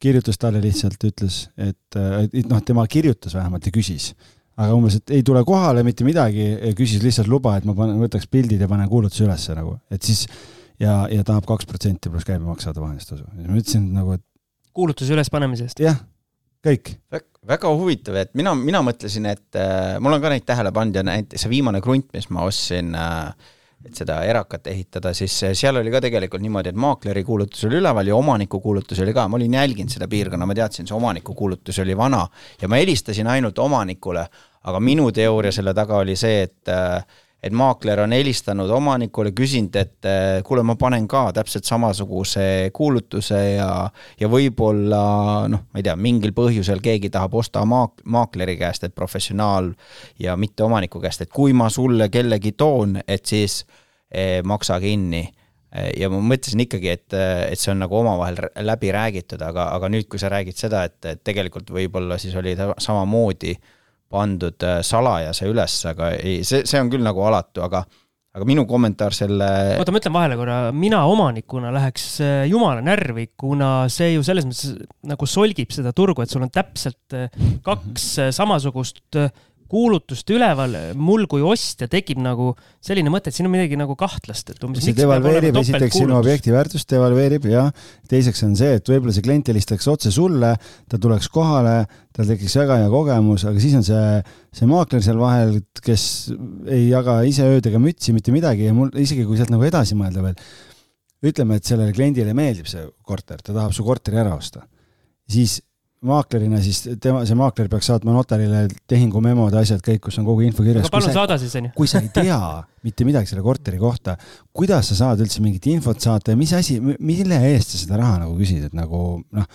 [0.00, 4.12] kirjutas talle lihtsalt, ütles, et, et noh, tema kirjutas vähemalt ja küsis.
[4.60, 8.28] Aga umbes, et ei tule kohale mitte midagi, küsis lihtsalt luba, et ma panen, võtaks
[8.28, 10.26] pildid ja panen kuulutuse ülesse nagu, et siis
[10.80, 13.26] ja, ja tahab kaks protsenti pluss käibemaks saada vahendustasu.
[13.36, 14.24] ma ütlesin nagu, et.
[14.76, 15.82] kuulutuse ülespanemise eest?
[15.84, 16.00] jah,
[16.66, 16.96] kõik
[17.46, 21.04] väga huvitav, et mina, mina mõtlesin, et äh, mul on ka neid tähele pannud ja
[21.06, 25.80] näiteks see viimane krunt, mis ma ostsin äh,, et seda erakat ehitada, siis äh, seal
[25.80, 29.40] oli ka tegelikult niimoodi, et maakleri kuulutus oli üleval ja omaniku kuulutus oli ka, ma
[29.40, 32.26] olin jälginud seda piirkonna, ma teadsin, see omaniku kuulutus oli vana
[32.60, 34.26] ja ma helistasin ainult omanikule,
[34.68, 39.76] aga minu teooria selle taga oli see, et äh, et maakler on helistanud omanikule, küsinud,
[39.80, 40.08] et
[40.46, 42.44] kuule, ma panen ka täpselt samasuguse
[42.76, 43.70] kuulutuse ja,
[44.20, 45.02] ja võib-olla
[45.48, 49.72] noh, ma ei tea, mingil põhjusel keegi tahab osta maak-, maakleri käest, et professionaal
[50.20, 53.62] ja mitte omaniku käest, et kui ma sulle kellegi toon, et siis
[54.10, 55.26] eh, maksa kinni.
[55.70, 60.08] Ja ma mõtlesin ikkagi, et, et see on nagu omavahel läbi räägitud, aga, aga nüüd,
[60.10, 63.68] kui sa räägid seda, et, et tegelikult võib-olla siis oli ta samamoodi äh,
[64.10, 67.84] pandud äh, salajase üles, aga ei, see, see on küll nagu alatu, aga
[68.30, 69.46] aga minu kommentaar selle.
[69.80, 74.46] oota, ma ütlen vahele korra, mina omanikuna läheks äh, jumala närvi, kuna see ju selles
[74.46, 74.74] mõttes
[75.10, 77.30] nagu solgib seda turgu, et sul on täpselt äh,
[77.66, 79.18] kaks samasugust
[79.70, 82.50] kuulutust üleval, mul kui ostja tekib nagu
[82.82, 84.82] selline mõte, et siin on midagi nagu kahtlast, et umbes.
[84.84, 87.68] see devalveerib esiteks sinu objekti väärtust, devalveerib ja
[88.10, 90.52] teiseks on see, et võib-olla see klient helistaks otse sulle,
[90.90, 91.76] ta tuleks kohale,
[92.16, 94.02] tal tekiks väga hea kogemus, aga siis on see,
[94.58, 96.04] see maakler seal vahel, kes
[96.66, 99.98] ei jaga ise ööd ega mütsi mitte midagi ja mul isegi kui sealt nagu edasi
[99.98, 100.44] mõelda veel,
[101.30, 104.66] ütleme, et sellele kliendile meeldib see korter, ta tahab su korteri ära osta,
[105.30, 105.60] siis
[106.06, 110.64] maaklerina, siis tema, see maakler peaks saatma notarile tehingumemod, asjad kõik, kus on kogu info
[110.64, 110.86] kirjas.
[110.86, 111.72] aga palun saada siis, onju.
[111.76, 112.38] kui sa ei tea
[112.86, 114.14] mitte midagi selle korteri kohta,
[114.56, 118.22] kuidas sa saad üldse mingit infot saata ja mis asi, mille eest sa seda raha
[118.22, 119.48] nagu küsid, et nagu noh,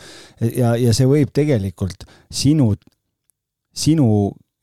[0.46, 2.76] ja, ja see võib tegelikult sinu,
[3.74, 4.10] sinu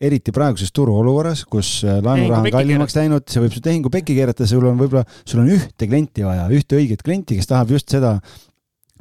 [0.03, 4.47] eriti praeguses turuolukorras, kus äh, laenuraha on kallimaks läinud, see võib su tehingu pekki keerata,
[4.51, 8.17] sul on võib-olla, sul on ühte klienti vaja, ühte õiget klienti, kes tahab just seda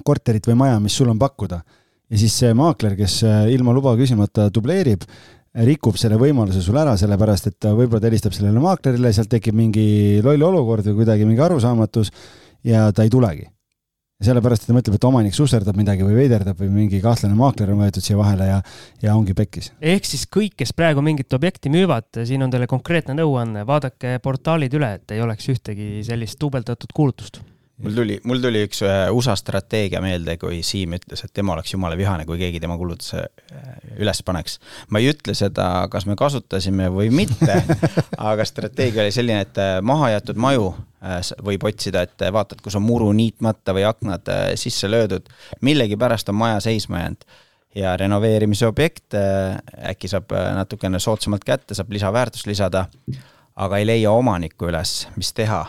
[0.05, 1.61] korterit või maja, mis sul on pakkuda
[2.11, 5.05] ja siis see maakler, kes äh, ilma luba küsimata dubleerib,
[5.67, 9.55] rikub selle võimaluse sul ära, sellepärast et ta võib-olla ta helistab sellele maaklerile, sealt tekib
[9.57, 12.13] mingi loll olukord või kuidagi mingi arusaamatus
[12.67, 13.49] ja ta ei tulegi.
[14.21, 17.79] sellepärast, et ta mõtleb, et omanik susserdab midagi või veiderdab või mingi kahtlane maakler on
[17.81, 18.59] võetud siia vahele ja,
[19.01, 19.71] ja ongi pekkis.
[19.81, 24.77] ehk siis kõik, kes praegu mingit objekti müüvad, siin on teile konkreetne nõuanne, vaadake portaalid
[24.77, 27.41] üle, et ei oleks ühtegi sellist duubeldatud kuulutust
[27.83, 28.81] mul tuli, mul tuli üks
[29.13, 33.23] USA strateegia meelde, kui Siim ütles, et tema oleks jumala vihane, kui keegi tema kulutuse
[33.23, 33.67] äh,
[33.99, 34.59] üles paneks.
[34.89, 37.57] ma ei ütle seda, kas me kasutasime või mitte
[38.31, 40.71] aga strateegia oli selline, et äh, mahajäetud maju
[41.01, 44.29] äh, võib otsida, et vaatad, kus on muru niitmata või aknad
[44.59, 45.29] sisse löödud,
[45.61, 47.29] millegipärast on maja seisma jäänud.
[47.75, 52.89] Ja renoveerimise objekt äkki saab natukene soodsamalt kätte, saab lisaväärtust lisada,
[53.55, 55.61] aga ei leia omanikku üles, mis teha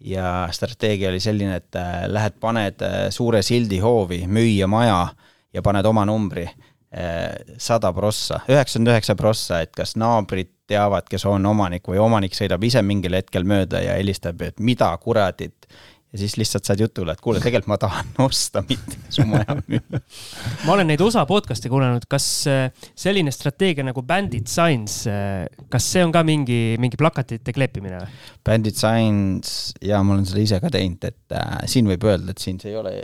[0.00, 5.08] ja strateegia oli selline, et äh, lähed, paned äh, suure sildi hoovi, müüa maja
[5.52, 11.26] ja paned oma numbri, äh, sada prossa, üheksakümmend üheksa prossa, et kas naabrid teavad, kes
[11.26, 15.68] on omanik või omanik sõidab ise mingil hetkel mööda ja helistab, et mida kuradit
[16.12, 20.00] ja siis lihtsalt saad jutule, et kuule, tegelikult ma tahan osta, mitte su maja müüa.
[20.66, 25.86] ma olen neid osa podcast'e kuulanud, kas äh, selline strateegia nagu Bandit Signs, äh, kas
[25.94, 28.22] see on ka mingi, mingi plakatite kleepimine või?
[28.46, 32.42] Bandit Signs, jaa, ma olen seda ise ka teinud, et äh, siin võib öelda, et
[32.42, 32.96] siin see ei ole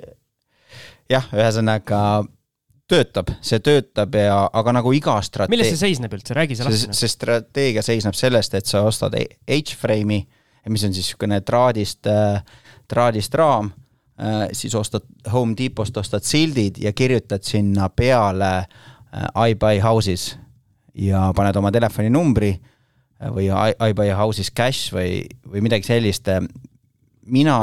[1.12, 2.00] jah, ühesõnaga
[2.90, 5.16] töötab, see töötab ja, aga nagu iga
[5.50, 6.98] milles see strateegia, seisneb üldse, räägi see lahti.
[6.98, 10.20] see strateegia seisneb sellest, et sa ostad H-frame'i,
[10.70, 12.06] mis on siis niisugune traadist,
[12.88, 13.70] traadist raam,
[14.52, 20.38] siis ostad Home Depot'st ostad sildid ja kirjutad sinna peale äh, I buy houses
[20.94, 26.28] ja paned oma telefoninumbri äh, või I, I buy houses cash või, või midagi sellist.
[27.26, 27.58] mina,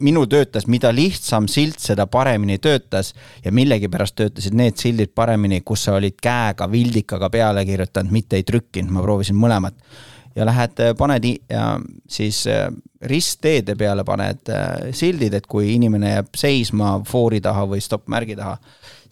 [0.00, 3.12] minul töötas, mida lihtsam silt, seda paremini töötas
[3.44, 8.42] ja millegipärast töötasid need sildid paremini, kus sa olid käega vildikaga peale kirjutanud, mitte ei
[8.42, 9.76] trükkinud, ma proovisin mõlemat.
[10.36, 11.78] Ja lähed, paned i- ja
[12.10, 12.66] siis äh,
[13.02, 18.56] ristteede peale paned äh, sildid, et kui inimene jääb seisma foori taha või stopp-märgi taha,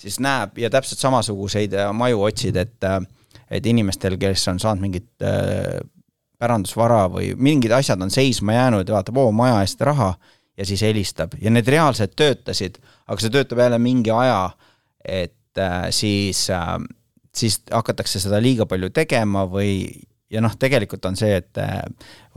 [0.03, 2.89] siis näeb ja täpselt samasuguseid äh, maju otsid, et,
[3.51, 5.79] et inimestel, kes on saanud mingit äh,
[6.43, 10.15] pärandusvara või mingid asjad on seisma jäänud ja vaatab, oo, maja eest raha
[10.59, 11.37] ja siis helistab.
[11.41, 14.51] Ja need reaalselt töötasid, aga see töötab jälle mingi aja,
[15.05, 16.75] et äh, siis äh,,
[17.33, 20.03] siis hakatakse seda liiga palju tegema või
[20.33, 21.81] ja noh, tegelikult on see, et äh,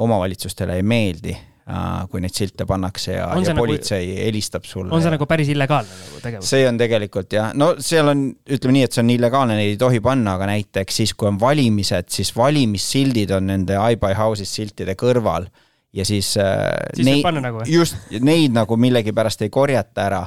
[0.03, 4.91] omavalitsustele ei meeldi äh,, kui neid silte pannakse ja, ja nagu- politsei helistab sulle.
[4.93, 6.49] on see nagu päris illegaalne nagu tegevus?
[6.51, 8.25] see on tegelikult jah, no seal on,
[8.57, 11.39] ütleme nii, et see on illegaalne, neid ei tohi panna, aga näiteks siis, kui on
[11.41, 15.47] valimised, siis valimissildid on nende I buy houses siltide kõrval
[15.95, 20.25] ja siis, äh, Siis panna nagu, just, neid nagu millegipärast ei korjata ära.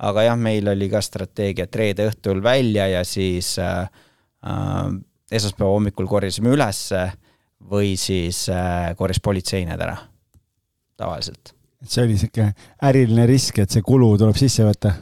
[0.00, 3.84] aga jah, meil oli ka strateegia, et reede õhtul välja ja siis äh,
[5.30, 7.04] esmaspäeva hommikul korjasime ülesse
[7.70, 9.96] või siis äh, korjas politsei need ära,
[11.00, 11.54] tavaliselt.
[11.82, 12.50] et see oli siuke
[12.88, 14.96] äriline risk, et see kulu tuleb sisse võtta,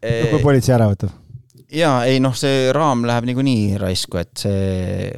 [0.00, 1.12] kui politsei ära võtab.
[1.74, 5.08] jaa, ei noh, see raam läheb niikuinii raisku, et see,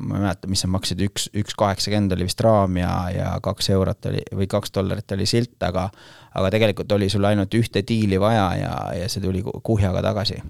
[0.00, 3.70] ma ei mäleta, mis sa maksid, üks, üks kaheksakümmend oli vist raam ja, ja kaks
[3.76, 5.90] eurot oli või kaks dollarit oli silt, aga
[6.36, 10.40] aga tegelikult oli sul ainult ühte diili vaja ja, ja see tuli ku- kuhjaga tagasi.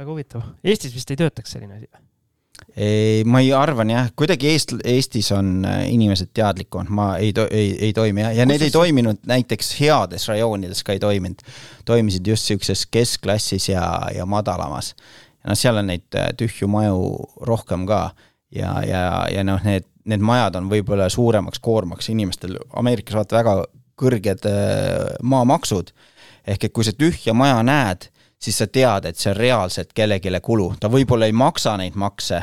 [0.00, 0.46] Väga huvitav.
[0.64, 1.88] Eestis vist ei töötaks selline asi.
[2.76, 7.48] ei, ma ei arvan jah, kuidagi Eest-, Eestis on äh, inimesed teadlikumad, ma ei to-,
[7.50, 11.42] ei, ei toimi jah, ja need ei toiminud näiteks heades rajoonides ka ei toiminud.
[11.88, 13.84] toimisid just siukses keskklassis ja,
[14.14, 14.94] ja madalamas.
[15.42, 18.10] ja noh, seal on neid äh, tühju maju rohkem ka
[18.54, 23.58] ja, ja, ja noh, need, need majad on võib-olla suuremaks koormaks inimestel, Ameerikas vaata väga
[24.00, 25.92] kõrged äh, maamaksud.
[26.48, 28.08] ehk et kui sa tühja maja näed,
[28.40, 32.42] siis sa tead, et see on reaalselt kellelegi kulu, ta võib-olla ei maksa neid makse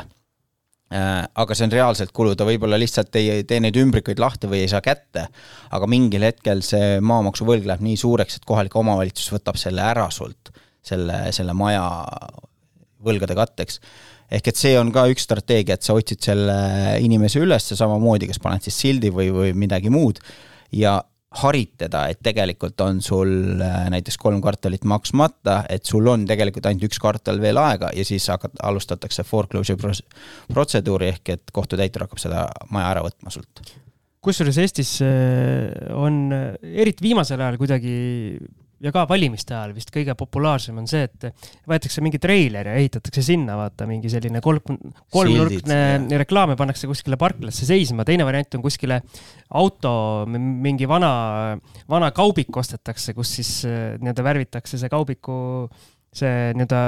[0.88, 4.62] Äh, aga see on reaalselt kulu, ta võib-olla lihtsalt ei tee neid ümbrikuid lahti või
[4.64, 5.26] ei saa kätte,
[5.76, 10.48] aga mingil hetkel see maamaksuvõlg läheb nii suureks, et kohalik omavalitsus võtab selle ära sult,
[10.80, 11.84] selle, selle maja
[13.04, 13.82] võlgade katteks.
[14.32, 16.56] ehk et see on ka üks strateegia, et sa otsid selle
[17.04, 20.24] inimese üles samamoodi, kas paned siis sildi või, või midagi muud
[20.72, 21.02] ja
[21.36, 26.66] harid teda, et tegelikult on sul äh, näiteks kolm kvartalit maksmata, et sul on tegelikult
[26.70, 29.92] ainult üks kvartal veel aega ja siis hakkad, alustatakse foreclosure
[30.48, 33.60] protseduuri ehk et kohtutäitur hakkab seda maja ära võtma sult.
[34.24, 37.98] kusjuures Eestis äh, on äh, eriti viimasel ajal kuidagi
[38.84, 41.26] ja ka valimiste ajal vist kõige populaarsem on see, et
[41.68, 44.78] võetakse mingi treiler ja ehitatakse sinna, vaata mingi selline kolm,
[45.14, 49.00] kolmnurkne reklaam ja pannakse kuskile parklasse seisma, teine variant on kuskile
[49.58, 49.92] auto,
[50.28, 51.12] mingi vana,
[51.90, 55.38] vana kaubik ostetakse, kus siis äh, nii-öelda värvitakse see kaubiku,
[56.14, 56.82] see nii-öelda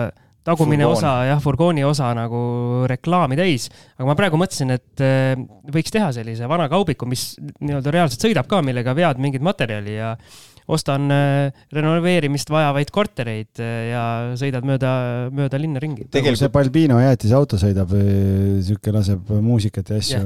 [0.46, 0.96] tagumine Furgoon.
[0.96, 2.40] osa jah, furgooni osa nagu
[2.88, 3.68] reklaami täis.
[3.98, 5.34] aga ma praegu mõtlesin, et äh,
[5.74, 10.14] võiks teha sellise vana kaubiku, mis nii-öelda reaalselt sõidab ka, millega vead mingit materjali ja
[10.70, 14.04] ostan äh, renoveerimist vajavaid kortereid äh, ja
[14.38, 14.92] sõidad mööda,
[15.34, 16.06] mööda linna ringi.
[16.06, 17.94] nagu see tegelikult, Balbino jäätisauto sõidab,
[18.64, 20.20] sihuke laseb muusikat ja asju.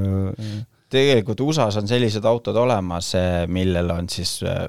[0.92, 3.14] tegelikult USA-s on sellised autod olemas,
[3.48, 4.66] millel on siis äh,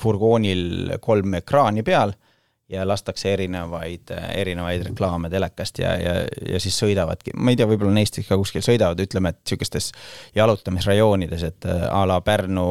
[0.00, 2.14] furgoonil kolm ekraani peal
[2.68, 6.14] ja lastakse erinevaid, erinevaid reklaame telekast ja, ja,
[6.48, 9.90] ja siis sõidavadki, ma ei tea, võib-olla Eestis ka kuskil sõidavad, ütleme, et niisugustes
[10.38, 12.66] jalutamisrajoonides, et äh, a la Pärnu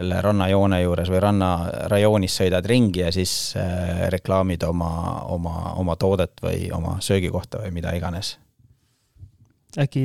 [0.00, 4.92] selle rannajoone juures või rannarajoonis sõidad ringi ja siis äh, reklaamid oma,
[5.28, 8.38] oma, oma toodet või oma söögikohta või mida iganes
[9.78, 10.02] äkki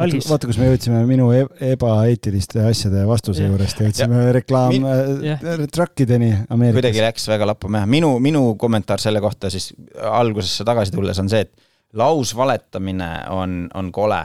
[0.00, 3.50] algis, vaata, kus me jõudsime minu e- ebaeetiliste asjade vastuse Jah.
[3.52, 4.86] juurest, jõudsime reklaam Min-
[5.26, 5.42] jah.
[5.42, 7.02] äh, truckideni Ameerikas kuidagi.
[7.08, 11.42] läks väga lappama jah, minu, minu kommentaar selle kohta siis algusesse tagasi tulles on see,
[11.44, 11.52] et
[11.98, 14.22] lausvaletamine on, on kole.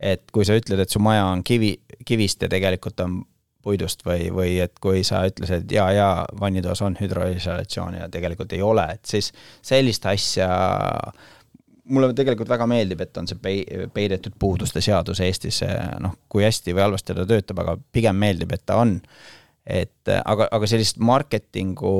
[0.00, 1.74] et kui sa ütled, et su maja on kivi,
[2.08, 3.18] kivist ja tegelikult on
[3.62, 6.08] puidust või, või et kui sa ütlesid ja, ja
[6.40, 9.32] vannitoas on hüdroisolatsioon ja tegelikult ei ole, et siis
[9.62, 10.48] sellist asja
[11.90, 15.60] mulle tegelikult väga meeldib, et on see pei-, peidetud puuduste seadus Eestis,
[16.02, 18.96] noh, kui hästi või halvasti ta töötab, aga pigem meeldib, et ta on.
[19.70, 21.90] Et aga, aga sellist marketingu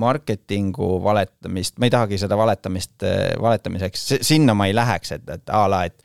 [0.00, 3.04] marketingu valetamist, ma ei tahagi seda valetamist
[3.40, 6.00] valetamiseks, sinna ma ei läheks, et, et a la, et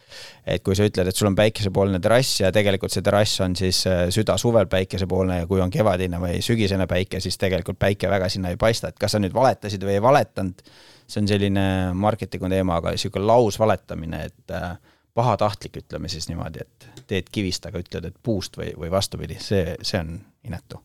[0.50, 3.84] et kui sa ütled, et sul on päikesepoolne terrass ja tegelikult see terrass on siis
[4.14, 8.50] süda suvel päikesepoolne ja kui on kevadine või sügisene päike, siis tegelikult päike väga sinna
[8.54, 10.64] ei paista, et kas sa nüüd valetasid või ei valetanud,
[11.10, 11.66] see on selline
[11.98, 14.72] marketingu teema, aga niisugune lausvaletamine, et äh,
[15.18, 19.76] pahatahtlik, ütleme siis niimoodi, et teed kivist, aga ütled, et puust või, või vastupidi, see,
[19.82, 20.16] see on
[20.48, 20.82] inetu.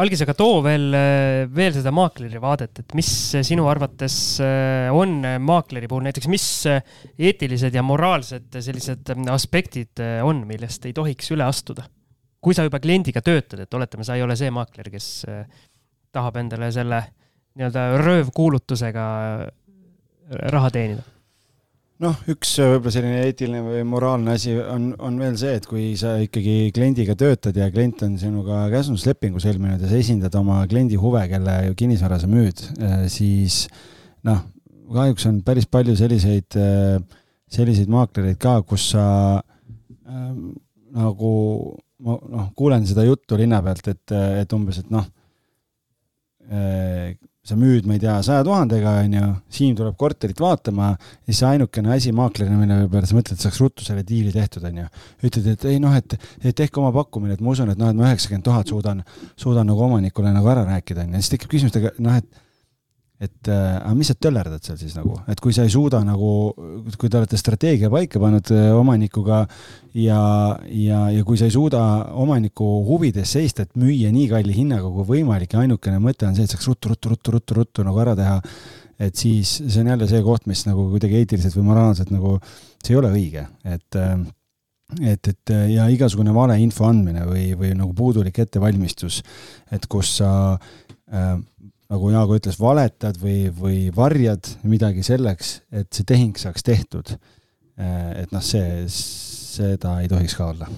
[0.00, 0.88] Algis, aga too veel,
[1.52, 3.10] veel seda maakleri vaadet, et mis
[3.46, 10.86] sinu arvates äh, on maakleri puhul näiteks, mis eetilised ja moraalsed sellised aspektid on, millest
[10.88, 11.86] ei tohiks üle astuda?
[12.40, 15.42] kui sa juba kliendiga töötad, et oletame, sa ei ole see maakler, kes äh,
[16.08, 17.02] tahab endale selle
[17.58, 19.06] nii-öelda röövkuulutusega
[20.54, 21.04] raha teenida
[22.00, 25.90] noh, üks äh, võib-olla selline eetiline või moraalne asi on, on veel see, et kui
[26.00, 30.98] sa ikkagi kliendiga töötad ja klient on sinuga käsunduslepingu sõlminud ja sa esindad oma kliendi
[31.00, 33.66] huve, kelle kinnisvara sa müüd, äh, siis
[34.26, 34.42] noh,
[34.90, 36.98] kahjuks on päris palju selliseid, äh,
[37.52, 39.06] selliseid maaklereid ka, kus sa
[39.38, 40.34] äh,
[40.96, 41.32] nagu
[42.00, 45.04] ma noh, kuulen seda juttu linna pealt, et, et umbes, et noh
[46.48, 47.12] äh,,
[47.46, 51.40] sa müüd, ma ei tea, saja tuhandega, on ju, Siim tuleb korterit vaatama ja siis
[51.48, 54.90] ainukene asi maaklerina, mille peale sa mõtled, et saaks ruttu selle diili tehtud, on ju.
[55.24, 57.96] ütled, et ei noh, et, et tehke oma pakkumine, et ma usun, et noh, et
[57.96, 59.00] ma üheksakümmend tuhat suudan,
[59.40, 62.28] suudan nagu omanikule nagu ära rääkida, on ju, siis tekib küsimus, et noh, et
[63.20, 66.30] et äh, aga mis sa töllerdad seal siis nagu, et kui sa ei suuda nagu,
[66.96, 69.42] kui te olete strateegia paika pannud äh, omanikuga
[69.92, 70.20] ja,
[70.64, 71.82] ja, ja kui sa ei suuda
[72.16, 76.48] omaniku huvides seista, et müüa nii kalli hinnaga kui võimalik ja ainukene mõte on see,
[76.48, 78.40] et saaks ruttu, ruttu, ruttu, ruttu, ruttu nagu ära teha,
[79.04, 82.38] et siis see on jälle see koht, mis nagu kuidagi eetiliselt või moraalselt nagu,
[82.80, 84.14] see ei ole õige, et äh,
[85.06, 89.20] et, et ja igasugune valeinfo andmine või, või nagu puudulik ettevalmistus,
[89.70, 91.36] et kus sa äh,
[91.90, 97.16] nagu Jaago ütles, valetad või, või varjad midagi selleks, et see tehing saaks tehtud.
[97.80, 100.70] Eh, et noh, see, seda ei tohiks ka olla.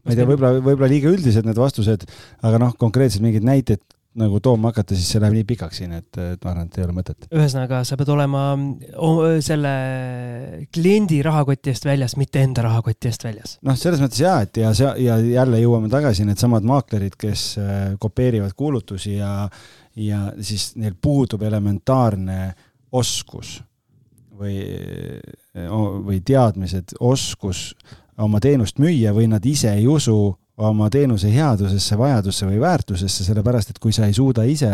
[0.00, 2.06] ma ei tea, võib-olla, võib-olla liiga üldised need vastused,
[2.42, 3.84] aga noh, konkreetselt mingeid näiteid
[4.18, 6.82] nagu tooma hakata, siis see läheb nii pikaks siin, et, et ma arvan, et ei
[6.82, 7.28] ole mõtet.
[7.30, 8.40] ühesõnaga, sa pead olema
[9.46, 9.74] selle
[10.74, 13.52] kliendi rahakoti eest väljas, mitte enda rahakoti eest väljas.
[13.66, 17.76] noh, selles mõttes jaa, et ja see ja jälle jõuame tagasi, needsamad maaklerid, kes eh,
[18.02, 19.44] kopeerivad kuulutusi ja
[19.96, 22.52] ja siis neil puudub elementaarne
[22.92, 23.60] oskus
[24.40, 24.60] või,
[26.06, 27.70] või teadmised, oskus
[28.20, 30.16] oma teenust müüa või nad ise ei usu
[30.60, 34.70] oma teenuse headusesse, vajadusse või väärtusesse, sellepärast et kui sa ei suuda ise,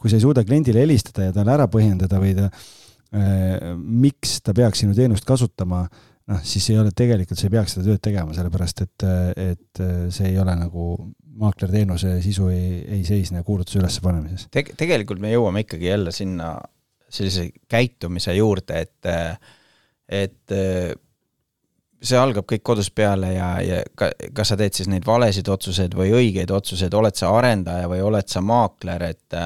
[0.00, 4.54] kui sa ei suuda kliendile helistada ja talle ära põhjendada või ta eh,, miks ta
[4.56, 5.84] peaks sinu teenust kasutama,
[6.30, 9.82] noh, siis ei ole tegelikult, sa ei peaks seda tööd tegema, sellepärast et, et
[10.14, 10.96] see ei ole nagu
[11.38, 14.64] maaklerteenuse sisu ei, ei seisne kuulutuse ülespanemises Te.
[14.76, 16.54] tegelikult me jõuame ikkagi jälle sinna
[17.12, 19.08] sellise käitumise juurde, et,
[20.08, 20.54] et
[22.02, 25.94] see algab kõik kodust peale ja, ja ka, kas sa teed siis neid valesid otsuseid
[25.96, 29.38] või õigeid otsuseid, oled sa arendaja või oled sa maakler, et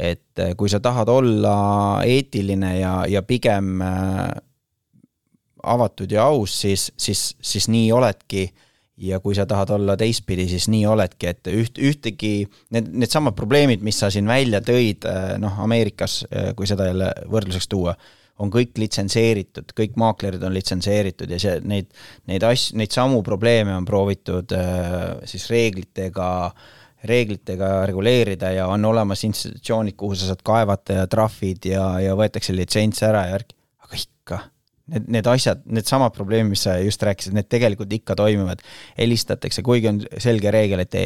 [0.00, 1.54] et kui sa tahad olla
[2.06, 3.82] eetiline ja, ja pigem
[5.62, 8.46] avatud ja aus, siis, siis, siis nii oledki
[9.00, 12.44] ja kui sa tahad olla teistpidi, siis nii oledki, et üht, ühtegi,
[12.74, 17.12] need, needsamad probleemid, mis sa siin välja tõid, äh, noh, Ameerikas, äh, kui seda jälle
[17.30, 17.94] võrdluseks tuua,
[18.40, 21.90] on kõik litsenseeritud, kõik maaklerid on litsenseeritud ja see, neid,
[22.28, 26.28] neid asju, neid samu probleeme on proovitud äh, siis reeglitega,
[27.08, 32.56] reeglitega reguleerida ja on olemas institutsioonid, kuhu sa saad kaevata ja trahvid ja, ja võetakse
[32.56, 34.42] litsents ära ja värk, aga ikka
[34.90, 38.62] need, need asjad, needsamad probleemid, mis sa just rääkisid, need tegelikult ikka toimivad.
[38.98, 40.96] helistatakse, kuigi on selge reegel, et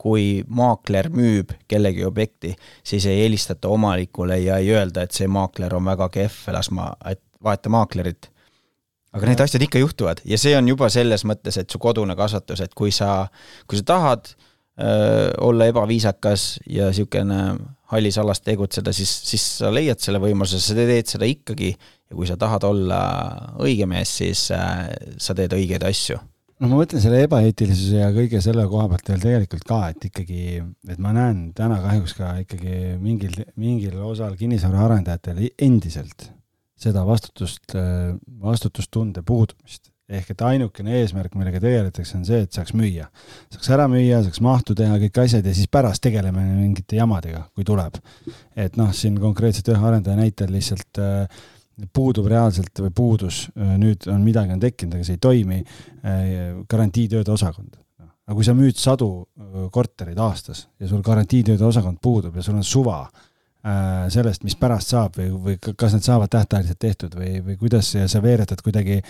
[0.00, 2.54] kui maakler müüb kellegi objekti,
[2.84, 6.92] siis ei helistata omanikule ja ei öelda, et see maakler on väga kehv, las ma,
[7.08, 8.30] et vaheta maaklerit.
[9.10, 12.60] aga need asjad ikka juhtuvad ja see on juba selles mõttes, et su kodune kasvatus,
[12.62, 13.26] et kui sa,
[13.66, 17.40] kui sa tahad öö, olla ebaviisakas ja niisugune
[17.90, 21.72] hallis alas tegutseda, siis, siis sa leiad selle võimaluse, sa teed seda ikkagi
[22.10, 23.00] ja kui sa tahad olla
[23.62, 24.88] õige mees, siis äh,
[25.18, 26.18] sa teed õigeid asju.
[26.60, 30.42] no ma mõtlen selle ebaeetilisuse ja kõige selle koha pealt veel tegelikult ka, et ikkagi,
[30.90, 36.28] et ma näen täna kahjuks ka ikkagi mingil, mingil osal kinnisvaraarendajatel endiselt
[36.80, 37.74] seda vastutust,
[38.40, 43.06] vastutustunde puudumist ehk et ainukene eesmärk, millega tegeletakse, on see, et saaks müüa.
[43.54, 47.66] saaks ära müüa, saaks mahtu teha, kõik asjad ja siis pärast tegeleme mingite jamadega, kui
[47.66, 48.00] tuleb.
[48.56, 51.42] et noh, siin konkreetselt ühe arendaja näitel lihtsalt äh,
[51.92, 55.60] puudub reaalselt või puudus, nüüd on midagi on tekkinud, aga see ei toimi,
[56.70, 57.78] garantiitööde osakond.
[58.00, 59.26] aga kui sa müüd sadu
[59.74, 64.94] kortereid aastas ja sul garantiitööde osakond puudub ja sul on suva äh, sellest, mis pärast
[64.94, 69.00] saab või, või kas need saavad tähtajaliselt tehtud või, või kuidas sa veeretad kuidagi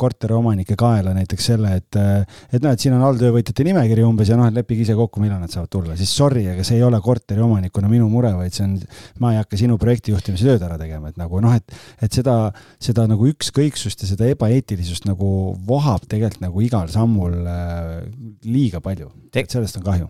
[0.00, 1.98] korteriomanike kaela näiteks selle, et,
[2.50, 5.42] et noh, et siin on alltöövõtjate nimekiri umbes ja noh, et leppige ise kokku, millal
[5.42, 8.78] nad saavad tulla, siis sorry, aga see ei ole korteriomanikuna minu mure, vaid see on,
[9.22, 12.38] ma ei hakka sinu projekti juhtimise tööd ära tegema, et nagu noh, et, et seda,
[12.82, 15.30] seda nagu ükskõiksust ja seda ebaeetilisust nagu
[15.68, 17.94] vohab tegelikult nagu igal sammul äh,
[18.48, 19.44] liiga palju Te.
[19.48, 20.08] sellest on kahju.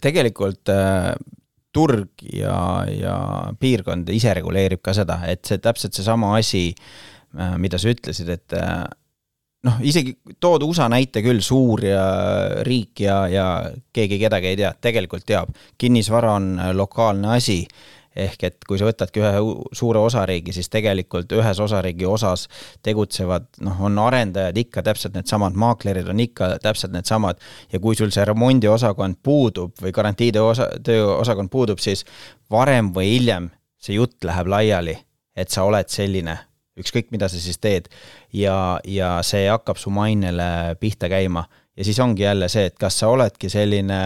[0.00, 1.12] tegelikult äh,
[1.74, 3.16] turg ja, ja
[3.60, 8.56] piirkond ise reguleerib ka seda, et see täpselt seesama asi äh,, mida sa ütlesid, et
[8.58, 8.84] äh,
[9.66, 12.02] noh, isegi tood USA näite küll, suur ja
[12.66, 13.46] riik ja, ja
[13.92, 17.62] keegi kedagi ei tea, tegelikult teab, kinnisvara on lokaalne asi,
[18.16, 19.42] ehk et kui sa võtadki ühe
[19.76, 22.48] suure osariigi, siis tegelikult ühes osariigi osas
[22.82, 27.38] tegutsevad, noh, on arendajad ikka täpselt needsamad, maaklerid on ikka täpselt needsamad.
[27.72, 32.04] Ja kui sul see remondiosakond puudub või garantiide osa, tööosakond puudub, siis
[32.50, 33.50] varem või hiljem
[33.80, 34.98] see jutt läheb laiali,
[35.36, 36.40] et sa oled selline
[36.78, 37.88] ükskõik mida sa siis teed.
[38.32, 41.44] ja, ja see hakkab su mainele pihta käima.
[41.76, 44.00] Ja siis ongi jälle see, et kas sa oledki selline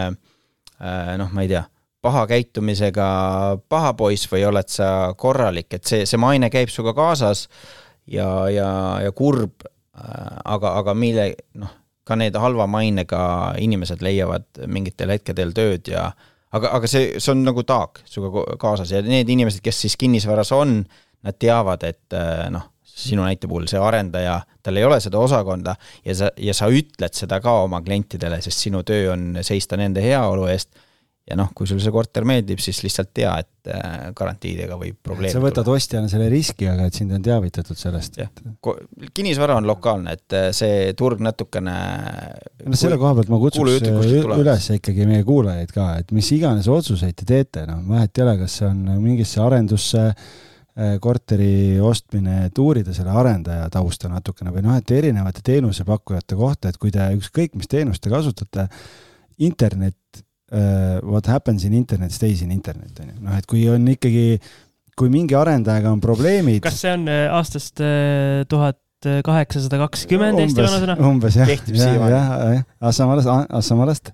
[0.81, 1.63] äh, noh, ma ei tea,
[2.05, 3.07] paha käitumisega
[3.69, 7.47] paha poiss või oled sa korralik, et see, see maine käib sinuga kaasas
[8.07, 8.69] ja, ja,
[9.03, 11.73] ja kurb, äh, aga, aga mille, noh,
[12.05, 13.19] ka need halva mainega
[13.57, 16.11] inimesed leiavad mingitel hetkedel tööd ja
[16.55, 18.93] aga, aga see, see on nagu taak sinuga kaasas.
[18.93, 20.83] Ja need inimesed, kes siis kinnisvaras on,
[21.25, 25.75] nad teavad, et äh, noh, sinu näite puhul see arendaja, tal ei ole seda osakonda
[26.05, 30.03] ja sa, ja sa ütled seda ka oma klientidele, sest sinu töö on seista nende
[30.05, 30.75] heaolu eest.
[31.25, 35.33] Ja noh, kui sul see korter meeldib, siis lihtsalt tea, et äh, garantiidega võib probleeme
[35.33, 38.19] sa võtad ostjana selle riski, aga et sind on teavitatud sellest.
[39.09, 41.75] kinnisvara on lokaalne, et äh, see turg natukene
[42.61, 43.81] no selle koha pealt ma kutsuks
[44.37, 48.37] üles ikkagi meie kuulajaid ka, et mis iganes otsuseid te teete, noh, vahet ei ole,
[48.45, 50.44] kas see on mingisse arendusse Äh,
[50.99, 56.79] korteri ostmine, et uurida selle arendaja tausta natukene või noh, et erinevate teenusepakkujate kohta, et
[56.81, 58.67] kui te ükskõik mis teenust te kasutate,
[59.47, 60.19] internet
[60.51, 64.39] uh,, what happens in internet stays in internet, on ju, noh, et kui on ikkagi,
[64.99, 66.59] kui mingi arendajaga on probleemid.
[66.65, 67.79] kas see on äh, aastast
[68.51, 70.97] tuhat kaheksasada kakskümmend Eesti vanasõna?
[71.07, 72.61] umbes jah, jah, jah,
[72.91, 74.11] Assamalast, Assamalast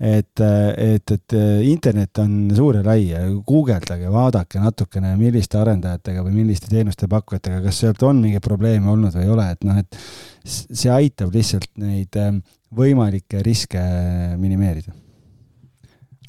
[0.00, 1.34] et, et, et
[1.68, 7.60] internet on suur ja lai ja guugeldage, vaadake natukene, milliste arendajatega või milliste teenuste pakkujatega,
[7.66, 10.00] kas sealt on mingeid probleeme olnud või ei ole, et noh, et
[10.48, 12.40] see aitab lihtsalt neid ähm,
[12.72, 13.82] võimalikke riske
[14.40, 14.96] minimeerida.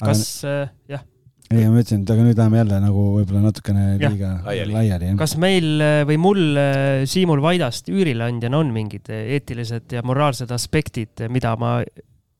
[0.02, 1.08] kas äh,, jah
[1.52, 5.10] ei, ma ütlesin, et aga nüüd läheme jälle nagu võib-olla natukene liiga laiali, laiali.
[5.20, 11.26] kas meil äh, või mul, äh, Siimul Vaidast üürileandjana on mingid eetilised ja moraalsed aspektid,
[11.32, 11.78] mida ma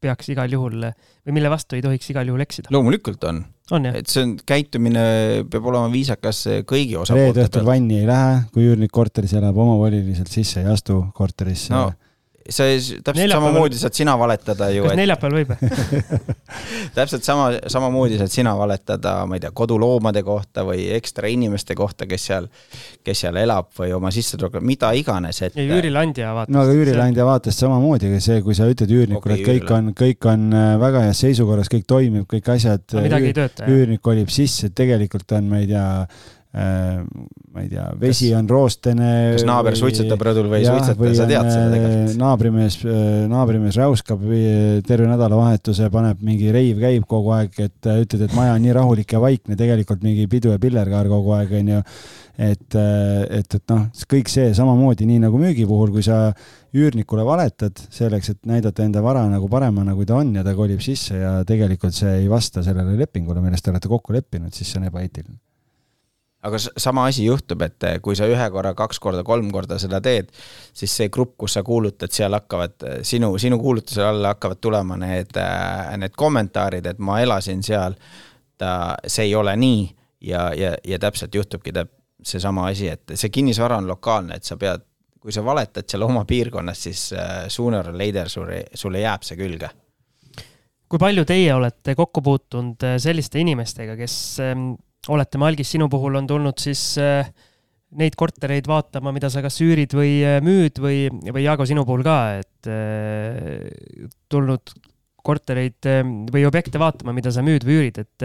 [0.03, 2.73] peaks igal juhul või mille vastu ei tohiks igal juhul eksida.
[2.75, 3.43] loomulikult on.
[3.93, 5.05] et see on, käitumine
[5.51, 7.37] peab olema viisakas kõigi osapoolte pealt.
[7.37, 11.91] reede õhtul vanni ei lähe, kui üürnik korteris elab, omavoliliselt sisse ei astu korterisse no
[12.49, 12.67] sa
[13.05, 14.85] täpselt samamoodi saad sina valetada ju.
[14.87, 15.01] kas et...
[15.01, 15.53] neljapäeval võib
[16.99, 22.09] täpselt sama, samamoodi saad sina valetada, ma ei tea, koduloomade kohta või ekstra inimeste kohta,
[22.11, 22.49] kes seal,
[23.05, 25.57] kes seal elab või oma sissetulekut, mida iganes, et.
[25.63, 26.55] üürileandja vaatest.
[26.57, 30.31] no aga üürileandja vaatest samamoodi, see, kui sa ütled üürnikule okay,, et kõik on, kõik
[30.33, 32.87] on äh, väga heas seisukorras, kõik toimib, kõik asjad.
[33.69, 35.89] üürnik kolib sisse, et tegelikult on, ma ei tea
[36.53, 39.11] ma ei tea, vesi kas, on roostene.
[39.39, 42.17] kas naaber suitsetab rõdul või ei suitseta, sa tead seda äh, tegelikult?
[42.21, 44.25] naabrimees, äh, naabrimees räuskab
[44.85, 49.15] terve nädalavahetuse, paneb mingi reiv käib kogu aeg, et ütled, et maja on nii rahulik
[49.17, 51.79] ja vaikne, tegelikult mingi pidu ja pillerkaar kogu aeg, onju.
[52.37, 56.35] et, et, et noh, kõik see samamoodi, nii nagu müügi puhul, kui sa
[56.77, 60.85] üürnikule valetad selleks, et näidata enda vara nagu paremana, kui ta on ja ta kolib
[60.85, 64.81] sisse ja tegelikult see ei vasta sellele lepingule, milles te olete kokku leppinud, siis see
[64.83, 65.41] on ebaeetiline
[66.43, 70.01] aga sama asi juhtub, et eh, kui sa ühe korra, kaks korda, kolm korda seda
[70.03, 70.33] teed,
[70.75, 74.99] siis see grupp, kus sa kuulutad, seal hakkavad eh, sinu, sinu kuulutuse alla hakkavad tulema
[75.01, 77.97] need, eh, need kommentaarid, et ma elasin seal,
[78.59, 78.73] ta,
[79.07, 79.85] see ei ole nii
[80.33, 84.59] ja, ja, ja täpselt juhtubki täp-, seesama asi, et see kinnisvara on lokaalne, et sa
[84.59, 84.83] pead,
[85.23, 87.09] kui sa valetad seal oma piirkonnas, siis
[87.55, 89.69] sooner or later sulle, sulle jääb see külge.
[90.91, 94.17] Kui palju teie olete kokku puutunud selliste inimestega, kes
[95.11, 97.27] oletame, algis sinu puhul on tulnud siis äh,
[97.99, 102.05] neid kortereid vaatama, mida sa kas üürid või äh, müüd või, või Jaago sinu puhul
[102.07, 104.75] ka, et äh, tulnud
[105.23, 105.87] kortereid
[106.35, 108.25] või objekte vaatama, mida sa müüd või üürid, et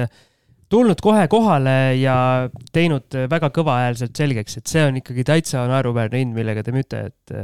[0.65, 2.15] tulnud kohe kohale ja
[2.73, 7.35] teinud väga kõvahäälselt selgeks, et see on ikkagi täitsa naeruväärne hind, millega te müüte, et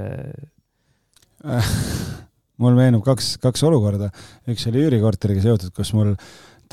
[2.64, 4.10] mul meenub kaks, kaks olukorda.
[4.50, 6.16] üks oli üürikorteriga seotud, kus mul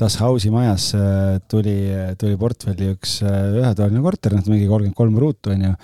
[0.01, 1.75] Das House'i majas äh, tuli,
[2.17, 5.75] tuli portfelli üks äh, ühetoaline korter, noh, mingi kolmkümmend kolm ruutu, on ju.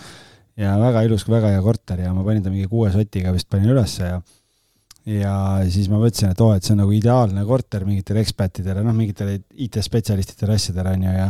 [0.57, 3.75] ja väga ilus, väga hea korter ja ma panin ta mingi kuue sotiga vist panin
[3.75, 4.17] ülesse ja
[5.07, 5.33] ja
[5.71, 9.37] siis ma mõtlesin, et oo, et see on nagu ideaalne korter mingitele ekspertidele, noh, mingitele
[9.67, 11.27] IT-spetsialistidele, asjadele, on ju, ja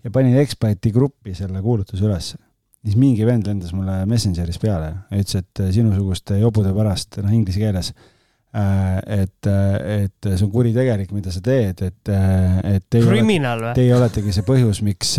[0.00, 2.40] ja panin eksperti gruppi selle kuulutuse ülesse
[2.80, 7.60] siis mingi vend lendas mulle Messengeris peale ja ütles, et sinusuguste jobude pärast, noh inglise
[7.60, 7.92] keeles,
[8.50, 14.46] et, et see on kuritegelik, mida sa teed, et, et teie, olete, teie oletegi see
[14.46, 15.14] põhjus, miks,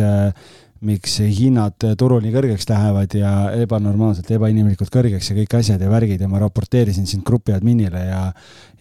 [0.83, 6.21] miks hinnad turul nii kõrgeks lähevad ja ebanormaalselt, ebainimlikult kõrgeks ja kõik asjad ja värgid
[6.23, 8.25] ja ma raporteerisin sind grupi adminile ja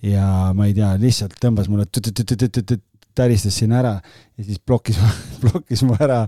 [0.00, 1.84] ja ma ei tea, lihtsalt tõmbas mulle
[3.16, 3.96] täristas siin ära
[4.40, 4.98] ja siis blokkis,
[5.42, 6.22] blokkis mu ära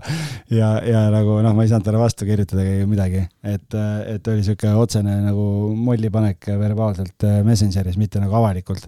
[0.51, 3.77] ja, ja nagu noh, ma ei saanud talle vastu kirjutada ega midagi, et,
[4.13, 5.45] et oli sihuke otsene nagu
[5.77, 8.87] mollipanek verbaalselt äh, Messengeris, mitte nagu avalikult.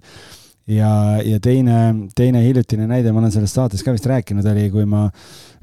[0.70, 0.92] ja,
[1.26, 5.08] ja teine, teine hiljutine näide, ma olen sellest saates ka vist rääkinud, oli, kui ma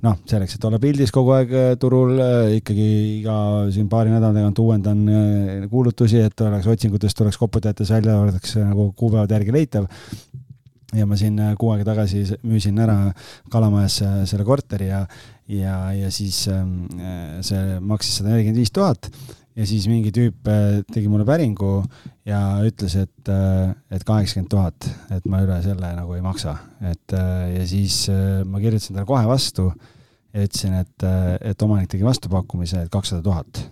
[0.03, 2.89] noh, selleks, et olla pildis kogu aeg äh, turul, äh, ikkagi
[3.21, 3.39] iga
[3.75, 5.03] siin paari nädala tagant uuendan
[5.71, 9.91] kuulutusi, et oleks otsingutest tuleks koputajatesse välja, oleks nagu kuupäevade järgi leitav
[10.97, 12.97] ja ma siin äh, kuu aega tagasi müüsin ära
[13.53, 15.05] Kalamajas selle korteri ja,
[15.51, 19.11] ja, ja siis ähm, äh, see maksis sada nelikümmend viis tuhat.
[19.53, 21.83] Ja siis mingi tüüp äh, tegi mulle päringu
[22.29, 23.33] ja ütles, et,
[23.93, 26.55] et kaheksakümmend tuhat, et ma üle selle nagu ei maksa,
[26.89, 28.07] et ja siis
[28.49, 29.67] ma kirjutasin talle kohe vastu
[30.33, 31.07] ja ütlesin, et,
[31.51, 33.65] et omanik tegi vastupakkumise, et kakssada tuhat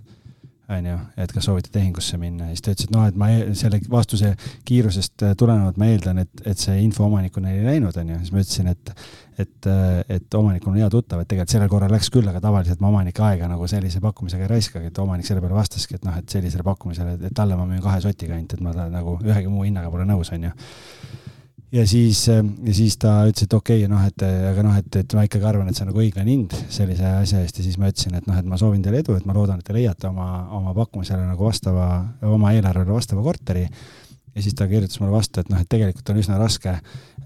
[0.71, 2.51] on ju, et kas soovite tehingusse minna.
[2.51, 4.35] Siis ta ütles, et noh, et ma e-, selle vastuse
[4.69, 8.35] kiirusest äh, tulenevalt ma eeldan, et, et see info omanikuna ei läinud, on ju, siis
[8.35, 8.95] ma ütlesin, et
[9.41, 12.83] et, äh, et omanik on hea tuttav, et tegelikult sellel korral läks küll, aga tavaliselt
[12.83, 16.19] ma omanike aega nagu sellise pakkumisega ei raiskagi, et omanik selle peale vastaski, et noh,
[16.21, 19.49] et sellisele pakkumisele, et talle ma müün kahe sotiga ainult, et ma ta nagu ühegi
[19.49, 20.53] muu hinnaga pole nõus, on ju
[21.73, 25.17] ja siis, ja siis ta ütles, et okei okay,, noh, et aga noh, et, et
[25.17, 27.61] ma ikkagi arvan, et see on nagu õiglane hind sellise asja eest.
[27.61, 29.67] Ja siis ma ütlesin, et noh, et ma soovin teile edu, et ma loodan, et
[29.67, 31.89] te leiate oma, oma pakkumisele nagu vastava,
[32.27, 33.67] oma eelarvele vastava korteri
[34.35, 36.77] ja siis ta kirjutas mulle vastu, et noh, et tegelikult on üsna raske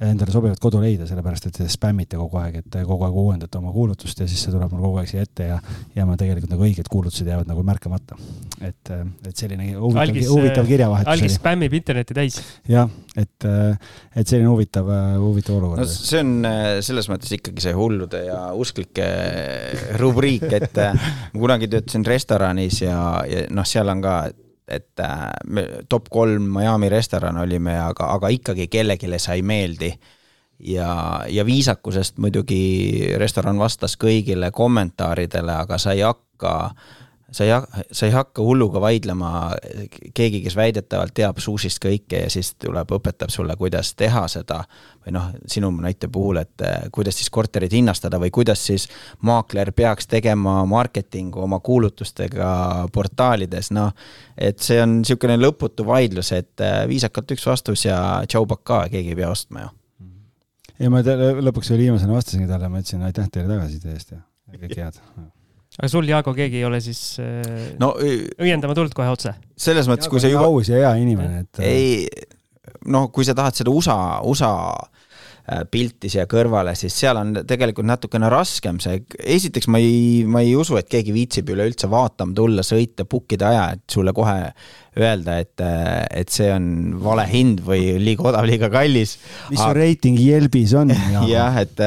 [0.02, 3.70] endale sobivat kodu leida, sellepärast et te spämmite kogu aeg, et kogu aeg uuendate oma
[3.74, 5.58] kuulutust ja siis see tuleb mul kogu aeg siia ette ja
[5.94, 8.18] ja ma tegelikult nagu õiged kuulutused jäävad nagu märkamata.
[8.60, 12.40] et, et selline huvitav, algis, huvitav kirjavahetus algis spämmib internetti täis.
[12.68, 13.48] jah, et,
[14.16, 14.90] et selline huvitav,
[15.22, 15.88] huvitav olukord no,.
[15.88, 16.48] see on
[16.84, 19.10] selles mõttes ikkagi see hullude ja usklike
[20.00, 22.98] rubriik, et ma kunagi töötasin restoranis ja,
[23.30, 24.40] ja noh, seal on ka et
[25.00, 29.94] äh, me top kolm Miami restoran olime, aga, aga ikkagi kellelegi see ei meeldi.
[30.58, 36.74] ja, ja viisakusest muidugi restoran vastas kõigile kommentaaridele, aga sa ei hakka
[37.34, 39.30] sa ei, sa ei hakka hulluga vaidlema,
[40.14, 44.62] keegi, kes väidetavalt teab sushist kõike ja siis tuleb, õpetab sulle, kuidas teha seda.
[45.04, 48.86] või noh, sinu näite puhul, et eh, kuidas siis korterit hinnastada või kuidas siis
[49.20, 53.92] maakler peaks tegema marketingu oma kuulutustega portaalides, noh.
[54.38, 59.12] et see on niisugune lõputu vaidlus, et eh, viisakalt üks vastus ja tšau pakaa, keegi
[59.12, 59.74] ei pea ostma ju.
[60.86, 64.22] ja ma lõpuks veel viimasena vastasingi talle, ma ütlesin aitäh teile tagasiside eest ja
[64.54, 65.33] kõike head
[65.78, 69.34] aga sul, Jaago, keegi ei ole siis äh, no, õiendama tulnud kohe otse?
[69.58, 70.46] selles mõttes, kui sa juba.
[70.46, 71.62] aus ja hea inimene, et.
[71.62, 77.18] Äh, ei, noh, kui sa tahad seda USA, USA äh, pilti siia kõrvale, siis seal
[77.18, 81.90] on tegelikult natukene raskem see, esiteks ma ei, ma ei usu, et keegi viitsib üleüldse
[81.90, 84.38] vaatama tulla, sõita, book ida aja, et sulle kohe
[84.94, 85.58] öelda, et,
[86.14, 86.66] et see on
[87.02, 89.18] vale hind või liiga odav, liiga kallis.
[89.50, 90.94] mis su reiting Yelbis on?
[91.34, 91.82] jah, et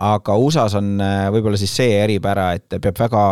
[0.00, 3.24] aga USA-s on äh, võib-olla siis see eripära, et peab väga,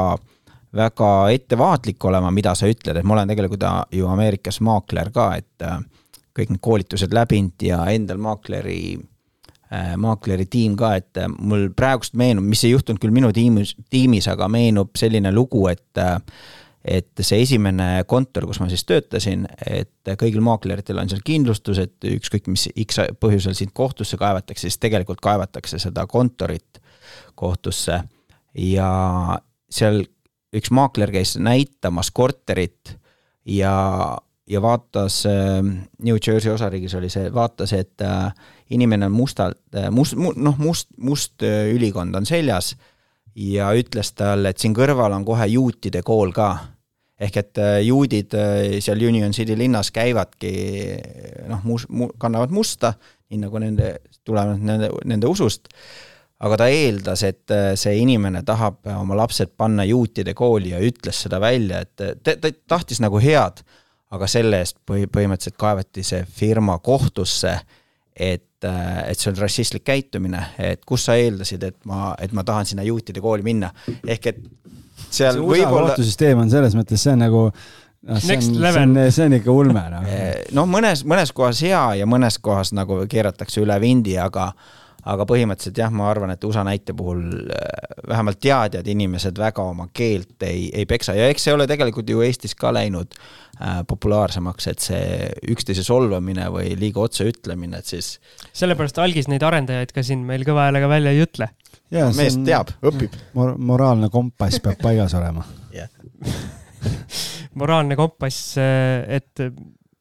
[0.77, 5.31] väga ettevaatlik olema, mida sa ütled, et ma olen tegelikult äh, ju Ameerikas maakler ka,
[5.41, 5.79] et äh,
[6.37, 8.99] kõik need koolitused läbinud ja endal maakleri
[10.01, 14.47] maakleri tiim ka, et mul praegust meenub, mis ei juhtunud küll minu tiimis, tiimis, aga
[14.49, 16.01] meenub selline lugu, et
[16.89, 22.09] et see esimene kontor, kus ma siis töötasin, et kõigil maakleritel on seal kindlustus, et
[22.09, 26.81] ükskõik mis X põhjusel sind kohtusse kaevatakse, siis tegelikult kaevatakse seda kontorit
[27.39, 28.03] kohtusse.
[28.59, 28.89] ja
[29.71, 30.03] seal
[30.57, 32.97] üks maakler käis näitamas korterit
[33.45, 34.17] ja,
[34.49, 35.23] ja vaatas,
[36.03, 38.33] New Jersey osariigis oli see, vaatas, et äh,
[38.71, 42.75] inimene on mustalt, äh, must, noh, must, must äh, ülikond on seljas
[43.37, 46.55] ja ütles talle, et siin kõrval on kohe juutide kool ka
[47.19, 50.53] ehk et äh, juudid äh, seal Union City linnas käivadki
[51.51, 52.93] noh, mus-, mu-, kannavad musta,
[53.29, 53.97] nii nagu nende,
[54.27, 55.67] tulenevalt nende, nende usust,
[56.39, 61.25] aga ta eeldas, et äh, see inimene tahab oma lapsed panna juutide kooli ja ütles
[61.27, 63.65] seda välja, et ta, ta tahtis nagu head,
[64.15, 67.59] aga selle eest põhi, põhimõtteliselt kaevati see firma kohtusse,
[68.15, 72.67] et, et see on rassistlik käitumine, et kus sa eeldasid, et ma, et ma tahan
[72.67, 73.69] sinna juutide kooli minna,
[74.07, 74.41] ehk et
[75.11, 75.93] seal võib-olla.
[75.93, 79.55] kohtusüsteem on selles mõttes, see on nagu noh, see on, see on, see on ikka
[79.55, 80.11] ulme noh.
[80.57, 84.53] noh, mõnes, mõnes kohas hea ja mõnes kohas nagu keeratakse üle vindi, aga
[85.09, 87.23] aga põhimõtteliselt jah, ma arvan, et USA näite puhul
[87.55, 87.69] äh,
[88.11, 92.21] vähemalt teadjad inimesed väga oma keelt ei, ei peksa ja eks see ole tegelikult ju
[92.27, 98.17] Eestis ka läinud äh, populaarsemaks, et see üksteise solvamine või liiga otse ütlemine, et siis.
[98.53, 101.53] sellepärast algis neid arendajaid ka siin meil kõva häälega välja ei ütle.
[101.91, 103.55] Mees teab, õpib mor.
[103.59, 105.47] moraalne kompass peab paigas olema
[107.59, 109.49] moraalne kompass, äh, et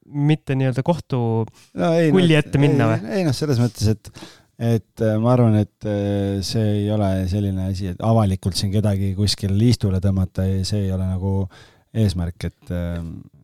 [0.07, 2.99] mitte nii-öelda kohtu no, ei, kulli ette minna või?
[3.17, 4.11] ei noh, selles mõttes, et
[4.57, 9.13] et äh, ma arvan, et äh, see ei ole selline asi, et avalikult siin kedagi
[9.17, 11.33] kuskil liistule tõmmata, see ei ole nagu
[11.95, 12.99] eesmärk, et, äh,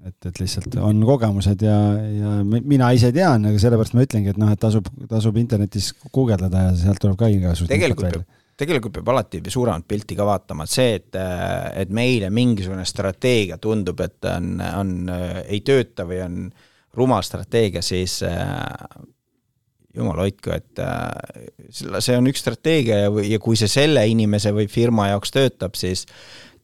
[0.09, 1.77] et, et lihtsalt on kogemused ja,
[2.17, 6.67] ja mina ise tean, aga sellepärast ma ütlengi, et noh, et tasub, tasub internetis guugeldada
[6.67, 8.27] ja sealt tuleb ka igasugust tegelikult peab,
[8.59, 11.21] tegelikult peab alati suuremat pilti ka vaatama, et see, et,
[11.83, 14.93] et meile mingisugune strateegia tundub, et on, on,
[15.47, 16.45] ei tööta või on
[16.93, 18.19] rumal strateegia, siis
[19.93, 24.67] jumal hoidku, et äh, see on üks strateegia ja, ja kui see selle inimese või
[24.71, 26.07] firma jaoks töötab, siis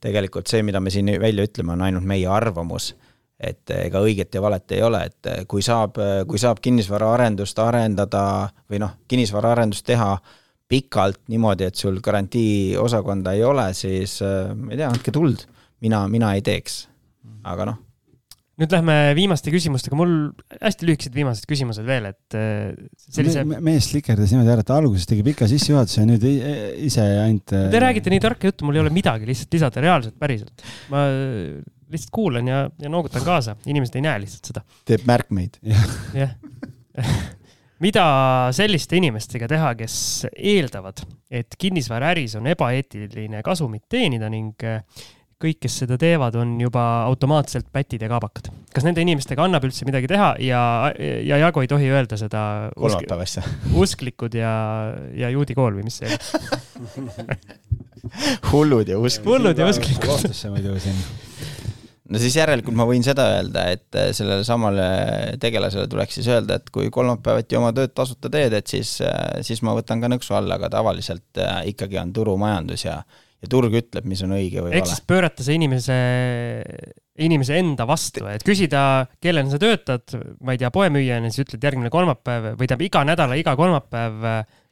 [0.00, 2.94] tegelikult see, mida me siin välja ütleme, on ainult meie arvamus.
[3.40, 5.96] et ega õiget ja valet ei ole, et kui saab,
[6.28, 10.10] kui saab kinnisvaraarendust arendada või noh, kinnisvaraarendust teha
[10.68, 15.46] pikalt niimoodi, et sul garantiiosakonda ei ole, siis ma ei tea, andke tuld.
[15.80, 16.82] mina, mina ei teeks.
[17.44, 17.89] aga noh
[18.60, 20.12] nüüd lähme viimaste küsimustega, mul
[20.60, 23.60] hästi lühikesed viimased küsimused veel, et äh, sellise me,.
[23.70, 26.26] mees slikerdas niimoodi ära, et alguses tegi pika sissejuhatuse ja nüüd
[26.86, 27.48] ise ainult.
[27.50, 30.66] Te äh, räägite nii tarka juttu, mul ei ole midagi lihtsalt lisada, reaalselt, päriselt.
[30.92, 31.06] ma
[31.90, 34.64] lihtsalt kuulan ja, ja noogutan kaasa, inimesed ei näe lihtsalt seda.
[34.88, 35.60] teeb märkmeid.
[36.20, 36.36] jah
[37.80, 38.04] mida
[38.52, 39.94] selliste inimestega teha, kes
[40.34, 41.00] eeldavad,
[41.32, 44.82] et kinnisvaraäris on ebaeetiline kasumit teenida ning äh,
[45.40, 48.50] kõik, kes seda teevad, on juba automaatselt pätid ja kaabakad.
[48.74, 50.62] kas nende inimestega annab üldse midagi teha ja,
[51.26, 52.42] ja Jago ei tohi öelda seda
[52.76, 53.42] kolmapäeva asja
[53.74, 54.52] usklikud ja,
[55.16, 56.18] ja juudi kool või mis see oli
[58.52, 59.32] hullud ja usklikud.
[59.32, 60.06] hullud ja usklikud.
[60.06, 60.96] kohtusse muidu siin
[62.10, 64.86] no siis järelikult ma võin seda öelda, et äh, sellele samale
[65.42, 69.62] tegelasele tuleks siis öelda, et kui kolmapäeviti oma tööd tasuta teed, et siis, äh, siis
[69.66, 73.00] ma võtan ka nõksu alla, aga tavaliselt äh, ikkagi on turumajandus ja
[73.40, 74.80] ja turg ütleb, mis on õige või vale.
[74.80, 75.96] ehk siis pöörata see inimese,
[77.20, 81.92] inimese enda vastu, et küsida, kellena sa töötad, ma ei tea, poemüüjana, siis ütled järgmine
[81.92, 84.26] kolmapäev või tähendab iga nädala, iga kolmapäev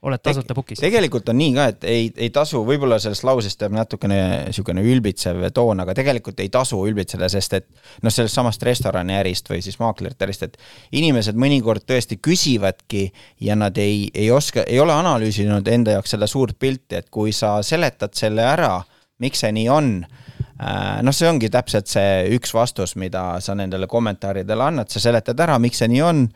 [0.08, 0.78] oled tasuta book'is.
[0.78, 5.42] tegelikult on nii ka, et ei, ei tasu, võib-olla sellest lausest jääb natukene niisugune ülbitsev
[5.54, 7.66] toon, aga tegelikult ei tasu ülbitseda, sest et
[8.06, 10.56] noh, sellest samast restoraniärist või siis maaklerite ärist, et
[11.00, 13.08] inimesed mõnikord tõesti küsivadki
[13.44, 17.34] ja nad ei, ei oska, ei ole analüüsinud enda jaoks seda suurt pilti, et kui
[17.34, 18.76] sa seletad selle ära,
[19.18, 20.27] miks see nii on, äh,
[20.58, 25.58] noh, see ongi täpselt see üks vastus, mida sa nendele kommentaaridele annad, sa seletad ära,
[25.62, 26.28] miks see nii on.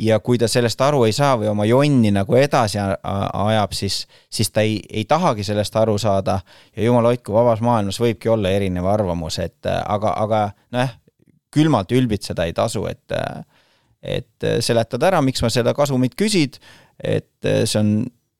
[0.00, 4.48] Ja kui ta sellest aru ei saa või oma jonni nagu edasi ajab, siis, siis
[4.48, 6.38] ta ei, ei tahagi sellest aru saada.
[6.72, 10.40] Ja jumal hoidku, vabas maailmas võibki olla erinev arvamus, et aga, aga
[10.72, 10.94] noh,
[11.52, 13.18] külmalt ülbitseda ei tasu, et
[14.02, 16.56] et seletad ära, miks sa seda kasumit küsid,
[16.98, 17.92] et see on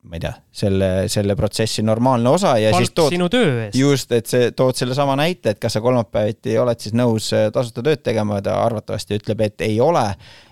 [0.03, 3.15] ma ei tea, selle, selle protsessi normaalne osa ja Palk siis tood.
[3.15, 3.77] sinu töö eest.
[3.79, 7.85] just, et see, tood sellesama näite, et kas sa kolmapäeviti oled siis nõus äh, tasuta
[7.87, 10.07] tööd tegema, ta arvatavasti ütleb, et ei ole.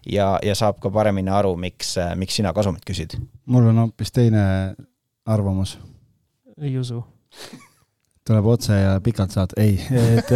[0.06, 3.18] ja, ja saab ka paremini aru, miks, äh, miks sina kasumit küsid.
[3.46, 4.44] mul on hoopis teine
[5.26, 5.78] arvamus.
[6.60, 7.02] ei usu
[8.26, 10.28] tuleb otse ja pikalt saad, ei, et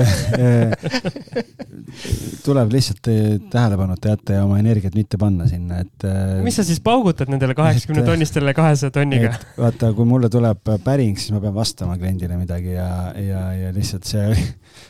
[2.46, 3.10] tuleb lihtsalt
[3.52, 6.06] tähelepanuta jätta ja oma energiat mitte panna sinna, et.
[6.42, 9.34] mis sa siis paugutad nendele kaheksakümne tonnistele kahesaja tonniga?
[9.58, 12.88] vaata, kui mulle tuleb päring, siis ma pean vastama kliendile midagi ja,
[13.20, 14.32] ja, ja lihtsalt see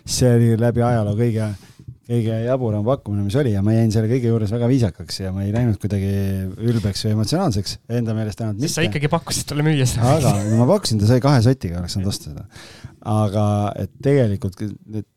[0.04, 1.50] see oli läbi ajaloo kõige
[2.08, 5.46] kõige jaburam pakkumine, mis oli ja ma jäin selle kõige juures väga viisakaks ja ma
[5.46, 6.10] ei läinud kuidagi
[6.60, 8.74] ülbeks või emotsionaalseks, enda meelest ainult mitte.
[8.74, 10.16] sa ikkagi pakkusid talle müüa seda.
[10.18, 12.46] aga no ma pakkusin, ta sai kahe sotiga, oleks saanud osta seda.
[13.14, 13.46] aga
[13.80, 15.08] et tegelikult need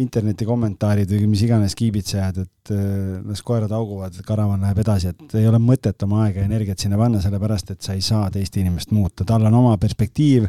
[0.00, 5.34] interneti kommentaarid või mis iganes kiibitsejad, et äh, las koerad hauguvad, karavan läheb edasi, et
[5.38, 8.56] ei ole mõtet oma aega ja energiat sinna panna, sellepärast et sa ei saa teist
[8.60, 10.48] inimest muuta, tal on oma perspektiiv,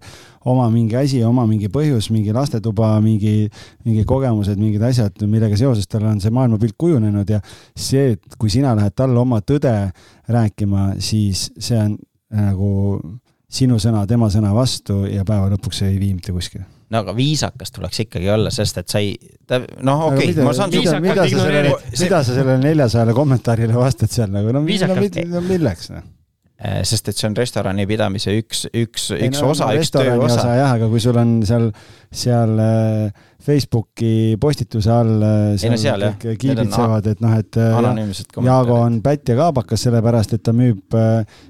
[0.51, 3.47] oma mingi asi, oma mingi põhjus, mingi lastetuba, mingi,
[3.85, 7.41] mingi kogemused, mingid asjad, millega seoses tal on see maailmapilt kujunenud ja
[7.75, 9.75] see, et kui sina lähed talle oma tõde
[10.31, 11.97] rääkima, siis see on
[12.31, 12.69] nagu
[13.51, 17.72] sinu sõna tema sõna vastu ja päeva lõpuks ei vii mitte kuskile no aga viisakas
[17.76, 19.13] tuleks ikkagi olla, sest et sa ei,
[19.81, 24.34] noh, okei okay,, ma saan mida, sa sellele, mida sa sellele neljasajale kommentaarile vastad seal
[24.34, 26.09] nagu, no, no milleks noh?
[26.61, 30.43] Eh, sest et see on restorani pidamise üks, üks, üks no, osa, üks töö osa.
[30.59, 31.72] jah, aga kui sul on seal,
[32.13, 37.57] seal äh, Facebooki postituse all äh, seal, no seal kõik kiibitsevad, et noh, et
[38.45, 40.99] Jaago on pätt ja kaabakas sellepärast, et ta müüb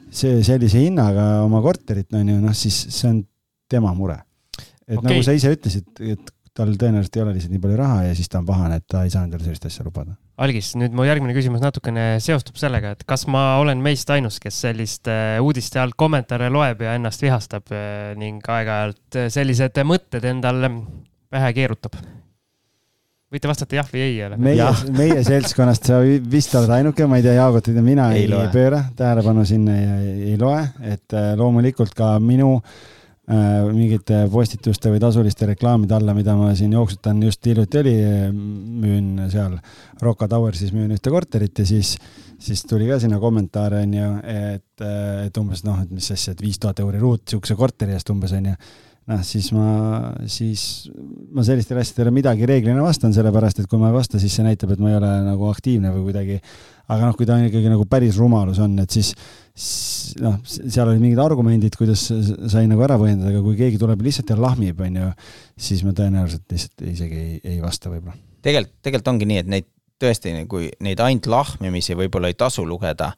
[0.07, 3.19] see sellise hinnaga oma korterit, on ju, noh siis see on
[3.67, 4.15] tema mure.
[4.87, 5.09] Et okay.
[5.09, 8.29] nagu sa ise ütlesid, et tal tõenäoliselt ei ole lihtsalt nii palju raha ja siis
[8.31, 10.17] ta on pahane, et ta ei saa endale sellist asja lubada.
[10.41, 14.57] Algis, nüüd mu järgmine küsimus natukene seostub sellega, et kas ma olen meist ainus, kes
[14.65, 20.65] selliste uudiste alt kommentaare loeb ja ennast vihastab eh, ning aeg-ajalt sellised mõtted endal
[21.31, 21.99] pähe keerutab?
[23.31, 24.35] võite vastata jah või ei jälle.
[24.43, 24.65] meie,
[24.99, 28.49] meie seltskonnast sa vist oled ainuke, ma ei tea, Jaagot ei tea, mina ei, ei
[28.51, 32.99] pööra tähelepanu sinna ja ei, loe, et loomulikult ka minu äh, Äh,
[33.31, 37.95] mingite postituste või tasuliste reklaamide alla, mida ma siin jooksutan, just hiljuti oli,
[38.81, 39.55] müün seal
[40.01, 41.95] Rocca Towersis müün ühte korterit ja siis,
[42.41, 44.85] siis tuli ka sinna kommentaare onju, et,
[45.27, 48.35] et umbes noh, et mis asja, et viis tuhat euri ruut siukse korteri eest umbes
[48.35, 48.57] onju
[49.09, 49.67] noh, siis ma,
[50.29, 50.63] siis
[51.33, 54.75] ma sellistele asjadele midagi reeglina vastan, sellepärast et kui ma ei vasta, siis see näitab,
[54.75, 56.37] et ma ei ole nagu aktiivne või kuidagi.
[56.91, 59.13] aga noh, kui ta on ikkagi nagu päris rumalus on, et siis,
[60.21, 62.07] noh, seal olid mingid argumendid, kuidas
[62.51, 65.11] sai nagu ära põhjendada, aga kui keegi tuleb lihtsalt ja lahmib, on ju,
[65.69, 68.17] siis ma tõenäoliselt lihtsalt isegi ei, ei vasta võib-olla.
[68.43, 69.69] tegelikult, tegelikult ongi nii, et neid
[70.01, 73.11] tõesti, kui neid ainult lahmimisi võib-olla ei tasu lugeda,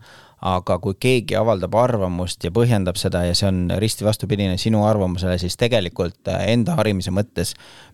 [0.43, 5.37] aga kui keegi avaldab arvamust ja põhjendab seda ja see on risti vastupidine sinu arvamusele,
[5.39, 7.53] siis tegelikult äh, enda harimise mõttes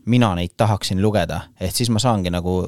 [0.10, 2.62] mina neid tahaksin lugeda, ehk siis ma saangi nagu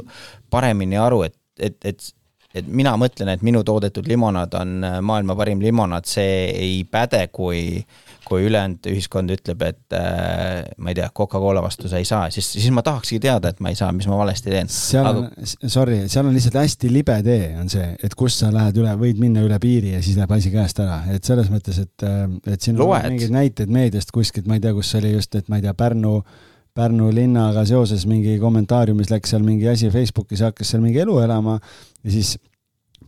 [0.53, 2.11] paremini aru, et, et, et
[2.51, 7.23] et mina mõtlen, et minu toodetud limonaad on äh, maailma parim limonaad, see ei päde,
[7.31, 7.79] kui
[8.27, 12.47] kui ülejäänud ühiskond ütleb, et äh, ma ei tea, Coca-Cola vastu sa ei saa, siis,
[12.53, 14.69] siis ma tahakski teada, et ma ei saa, mis ma valesti teen.
[14.71, 15.23] seal Aga...
[15.25, 18.93] on, sorry, seal on lihtsalt hästi libe tee on see, et kus sa lähed üle,
[18.99, 22.23] võid minna üle piiri ja siis läheb asi käest ära, et selles mõttes, et, äh,
[22.53, 22.93] et siin Loed.
[22.99, 25.75] on mingeid näiteid meediast kuskilt, ma ei tea, kus oli just, et ma ei tea,
[25.77, 26.19] Pärnu
[26.71, 31.57] Pärnu linnaga seoses mingi kommentaariumis läks seal mingi asi Facebookis, hakkas seal mingi elu elama
[31.59, 32.37] ja siis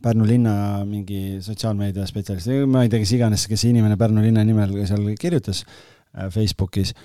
[0.01, 0.53] Pärnu linna
[0.87, 5.63] mingi sotsiaalmeedia spetsialist, ma ei tea, kes iganes, kes inimene Pärnu linna nimel seal kirjutas
[5.63, 6.95] äh, Facebookis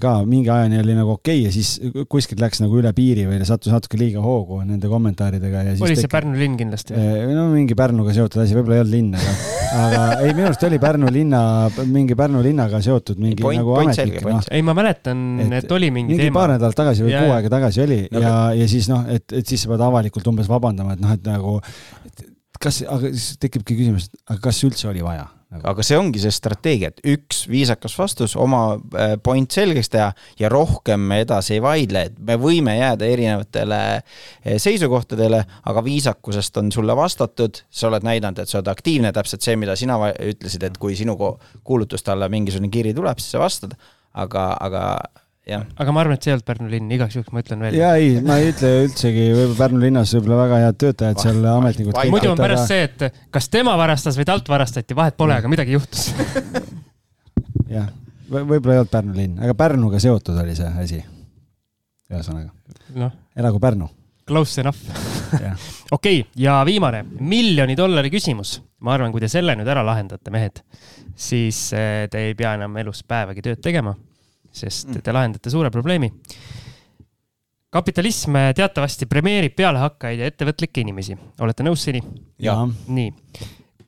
[0.00, 1.74] ka mingi ajani oli nagu okei okay ja siis
[2.08, 5.96] kuskilt läks nagu üle piiri või sattus natuke liiga hoogu nende kommentaaridega ja siis oli
[5.98, 6.12] see tek...
[6.14, 6.94] Pärnu linn kindlasti?
[6.96, 9.34] Äh, no mingi Pärnuga seotud asi, võib-olla ei olnud linn, aga
[9.82, 11.42] aga ei, minu arust oli Pärnu linna,
[11.90, 14.24] mingi Pärnu linnaga seotud mingi point, nagu point ametnik.
[14.24, 14.38] No.
[14.48, 15.26] ei, ma mäletan,
[15.58, 16.38] et oli mingi, mingi teema.
[16.38, 19.44] paar nädalat tagasi või kuu aega tagasi oli no, ja, ja siis noh, et, et
[19.44, 21.58] siis sa pead avalikult umbes vabandama, et noh, et nagu
[22.56, 25.64] kas, aga siis tekibki küsimus, et aga kas üldse oli vaja Nagu.
[25.66, 30.50] aga see ongi see strateegia, et üks viisakas vastus, oma äh, point selgeks teha ja
[30.52, 35.40] rohkem me edasi ei vaidle, et me võime jääda erinevatele äh, seisukohtadele,
[35.72, 39.74] aga viisakusest on sulle vastatud, sa oled näidanud, et sa oled aktiivne, täpselt see, mida
[39.78, 43.74] sina ütlesid, et kui sinu kuulutuste alla mingisugune kiri tuleb, siis sa vastad,
[44.14, 44.84] aga, aga
[45.58, 47.76] aga ma arvan, et see ei olnud Pärnu linn, igaks juhuks ma ütlen veel.
[47.78, 52.00] ja ei, ma ei ütle üldsegi, võib-olla Pärnu linnas võib-olla väga head töötajad seal, ametnikud.
[52.12, 55.74] muidu on pärast see, et kas tema varastas või talt varastati, vahet pole, aga midagi
[55.76, 56.10] juhtus
[57.76, 57.88] jah,
[58.30, 61.00] võib-olla ei olnud Pärnu linn, aga Pärnuga seotud oli see asi.
[62.10, 62.52] ühesõnaga
[63.00, 63.90] no., elagu Pärnu.
[64.30, 65.08] Close enough
[65.96, 68.60] okei, ja viimane, miljoni dollari küsimus.
[68.80, 70.62] ma arvan, kui te selle nüüd ära lahendate, mehed,
[71.16, 73.96] siis eh, te ei pea enam elus päevagi tööd tegema
[74.52, 75.04] sest mm.
[75.04, 76.10] te lahendate suure probleemi.
[77.70, 82.02] kapitalism teatavasti premeerib pealehakkajaid ja ettevõtlikke inimesi, olete nõus seni?
[82.88, 83.12] nii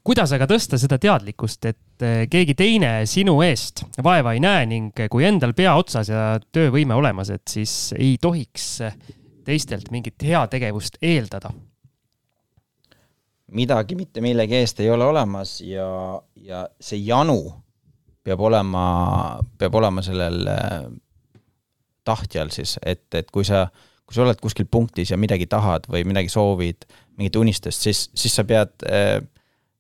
[0.03, 5.05] kuidas aga tõsta seda teadlikkust, et eh, keegi teine sinu eest vaeva ei näe ning
[5.11, 8.69] kui endal pea otsas ja töövõime olemas, et siis ei tohiks
[9.47, 11.53] teistelt mingit heategevust eeldada?
[13.53, 15.87] midagi mitte millegi eest ei ole olemas ja,
[16.41, 17.53] ja see janu
[18.23, 18.85] peab olema,
[19.59, 20.85] peab olema sellel äh,
[22.07, 23.67] tahtjal siis, et, et kui sa,
[24.07, 26.87] kui sa oled kuskil punktis ja midagi tahad või midagi soovid,
[27.19, 29.19] mingit unistust, siis, siis sa pead äh,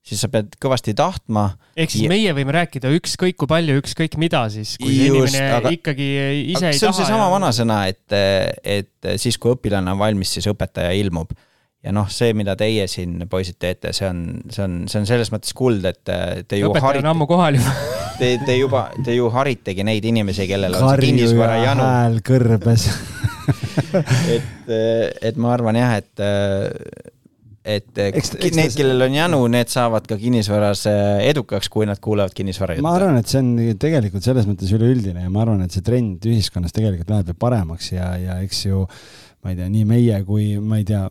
[0.02, 1.44] siis sa pead kõvasti tahtma.
[1.78, 2.10] ehk siis ja...
[2.10, 6.08] meie võime rääkida ükskõik kui palju, ükskõik mida siis, kui see Just, inimene aga, ikkagi
[6.10, 6.74] ise ei taha.
[6.80, 7.32] see on seesama ja...
[7.36, 8.18] vanasõna, et,
[8.66, 11.30] et siis, kui õpilane on valmis, siis õpetaja ilmub
[11.82, 14.22] ja noh, see, mida teie siin, poisid, teete, see on,
[14.52, 17.58] see on, see on selles mõttes kuld, et te ju õpetaja harite, on ammu kohal
[17.58, 17.74] juba
[18.20, 21.88] te, te juba, te ju haritegi neid inimesi, kellel on see kinnisvara janu.
[21.88, 22.86] hääl kõrbes
[24.36, 26.22] et, et ma arvan jah, et
[27.62, 30.84] et eh, Eks- eks need, kellel on janu, need saavad ka kinnisvaras
[31.22, 32.94] edukaks, kui nad kuulevad kinnisvara ma juttu.
[33.02, 36.74] arvan, et see on tegelikult selles mõttes üleüldine ja ma arvan, et see trend ühiskonnas
[36.74, 38.86] tegelikult läheb ju paremaks ja, ja eks ju
[39.42, 41.02] ma ei tea, nii meie kui ma ei tea,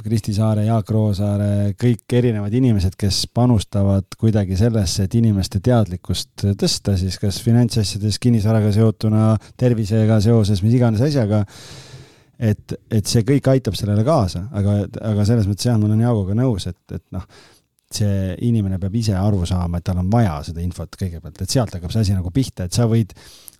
[0.00, 1.50] Kristi Saare, Jaak Roosaare,
[1.80, 8.70] kõik erinevad inimesed, kes panustavad kuidagi sellesse, et inimeste teadlikkust tõsta siis kas finantsasjades, kinnisvaraga
[8.76, 11.44] seotuna, tervisega seoses, mis iganes asjaga
[12.40, 16.36] et, et see kõik aitab sellele kaasa, aga, aga selles mõttes jah, ma olen Jaaguga
[16.38, 17.26] nõus, et, et noh,
[17.94, 21.74] see inimene peab ise aru saama, et tal on vaja seda infot kõigepealt, et sealt
[21.74, 23.14] hakkab see asi nagu pihta, et sa võid,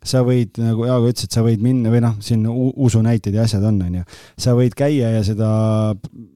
[0.07, 3.65] sa võid, nagu Jaago ütles, et sa võid minna või noh, siin usunäited ja asjad
[3.67, 4.05] on, onju.
[4.41, 5.51] sa võid käia ja seda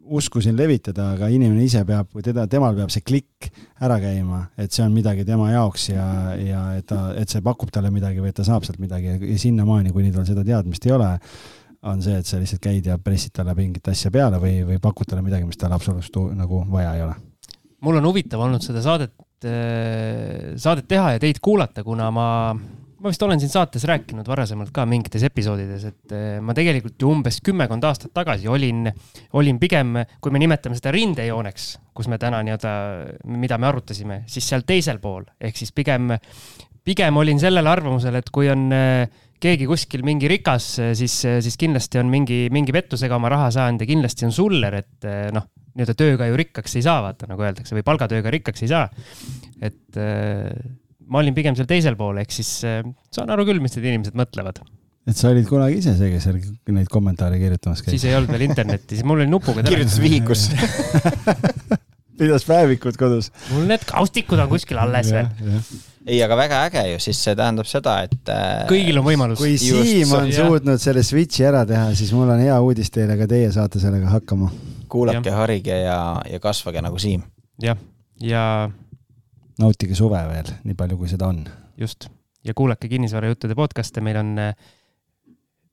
[0.05, 3.51] usku siin levitada, aga inimene ise peab, teda, temal peab see klikk
[3.87, 6.07] ära käima, et see on midagi tema jaoks ja,
[6.41, 9.39] ja et ta, et see pakub talle midagi või et ta saab sealt midagi ja
[9.39, 11.13] sinnamaani, kuni tal seda teadmist ei ole
[11.85, 15.09] on see, et sa lihtsalt käid ja pressid talle mingit asja peale või, või pakud
[15.09, 17.17] talle midagi, mis tal absoluutselt nagu vaja ei ole.
[17.85, 19.15] Mul on huvitav olnud seda saadet,
[20.61, 22.27] saadet teha ja teid kuulata, kuna ma,
[23.05, 27.11] ma vist olen siin saates rääkinud varasemalt ka mingites episoodides, et eh, ma tegelikult ju
[27.13, 28.89] umbes kümmekond aastat tagasi olin,
[29.37, 31.67] olin pigem, kui me nimetame seda rindejooneks,
[31.97, 32.73] kus me täna nii-öelda,
[33.37, 35.27] mida me arutasime, siis seal teisel pool.
[35.37, 36.15] Ehk siis pigem,
[36.85, 39.05] pigem olin sellel arvamusel, et kui on eh,
[39.45, 40.69] keegi kuskil mingi rikas,
[40.99, 45.09] siis, siis kindlasti on mingi, mingi pettusega oma raha saanud ja kindlasti on suller, et
[45.09, 48.71] eh, noh, nii-öelda tööga ju rikkaks ei saa, vaata nagu öeldakse, või palgatööga rikkaks ei
[48.71, 48.89] saa.
[49.65, 49.99] et
[51.11, 54.61] ma olin pigem seal teisel pool, ehk siis saan aru küll, mis need inimesed mõtlevad.
[55.11, 56.39] et sa olid kunagi ise see, kes seal
[56.77, 57.97] neid kommentaare kirjutamas käis?
[57.97, 60.55] siis ei olnud veel internetti, siis mul oli nupuga kirjutas vihikusse.
[62.19, 63.31] pidas päevikut kodus.
[63.53, 65.31] mul need kaustikud on kuskil alles veel.
[66.07, 69.41] ei, aga väga äge ju, siis see tähendab seda, et äh, kõigil on võimalus.
[69.41, 70.49] kui Just, Siim on jah.
[70.49, 74.13] suutnud selle switch'i ära teha, siis mul on hea uudis teile, ka teie saate sellega
[74.13, 74.51] hakkama.
[74.93, 76.01] kuulake, harige ja,
[76.31, 77.25] ja kasvage nagu Siim.
[77.63, 77.81] jah,
[78.23, 78.45] ja
[79.61, 81.45] nautige suve veel, nii palju kui seda on.
[81.81, 82.09] just
[82.45, 84.55] ja kuulake kinnisvarajuttude podcast'e, meil on äh,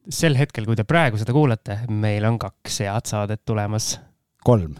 [0.09, 3.93] sel hetkel, kui te praegu seda kuulate, meil on kaks head saadet tulemas,
[4.45, 4.75] kolm.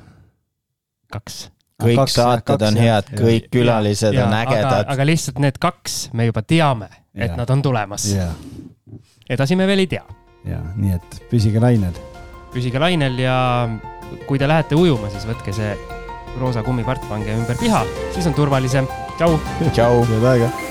[1.12, 1.44] kaks.
[1.82, 4.90] Kõik saated on head, kõik külalised on aga, ägedad.
[4.96, 7.40] aga lihtsalt need kaks, me juba teame, et Jaa.
[7.40, 8.08] nad on tulemas.
[8.14, 8.30] ja,
[9.30, 10.04] edasi me veel ei tea.
[10.48, 11.98] ja nii et püsige lainel.
[12.54, 13.38] püsige lainel ja
[14.28, 15.76] kui te lähete ujuma, siis võtke see
[16.40, 17.86] roosa kummipart, pange ümber piha,
[18.16, 18.90] siis on turvalisem.
[19.18, 19.40] tšau.
[19.72, 20.04] tšau.
[20.12, 20.71] head aega.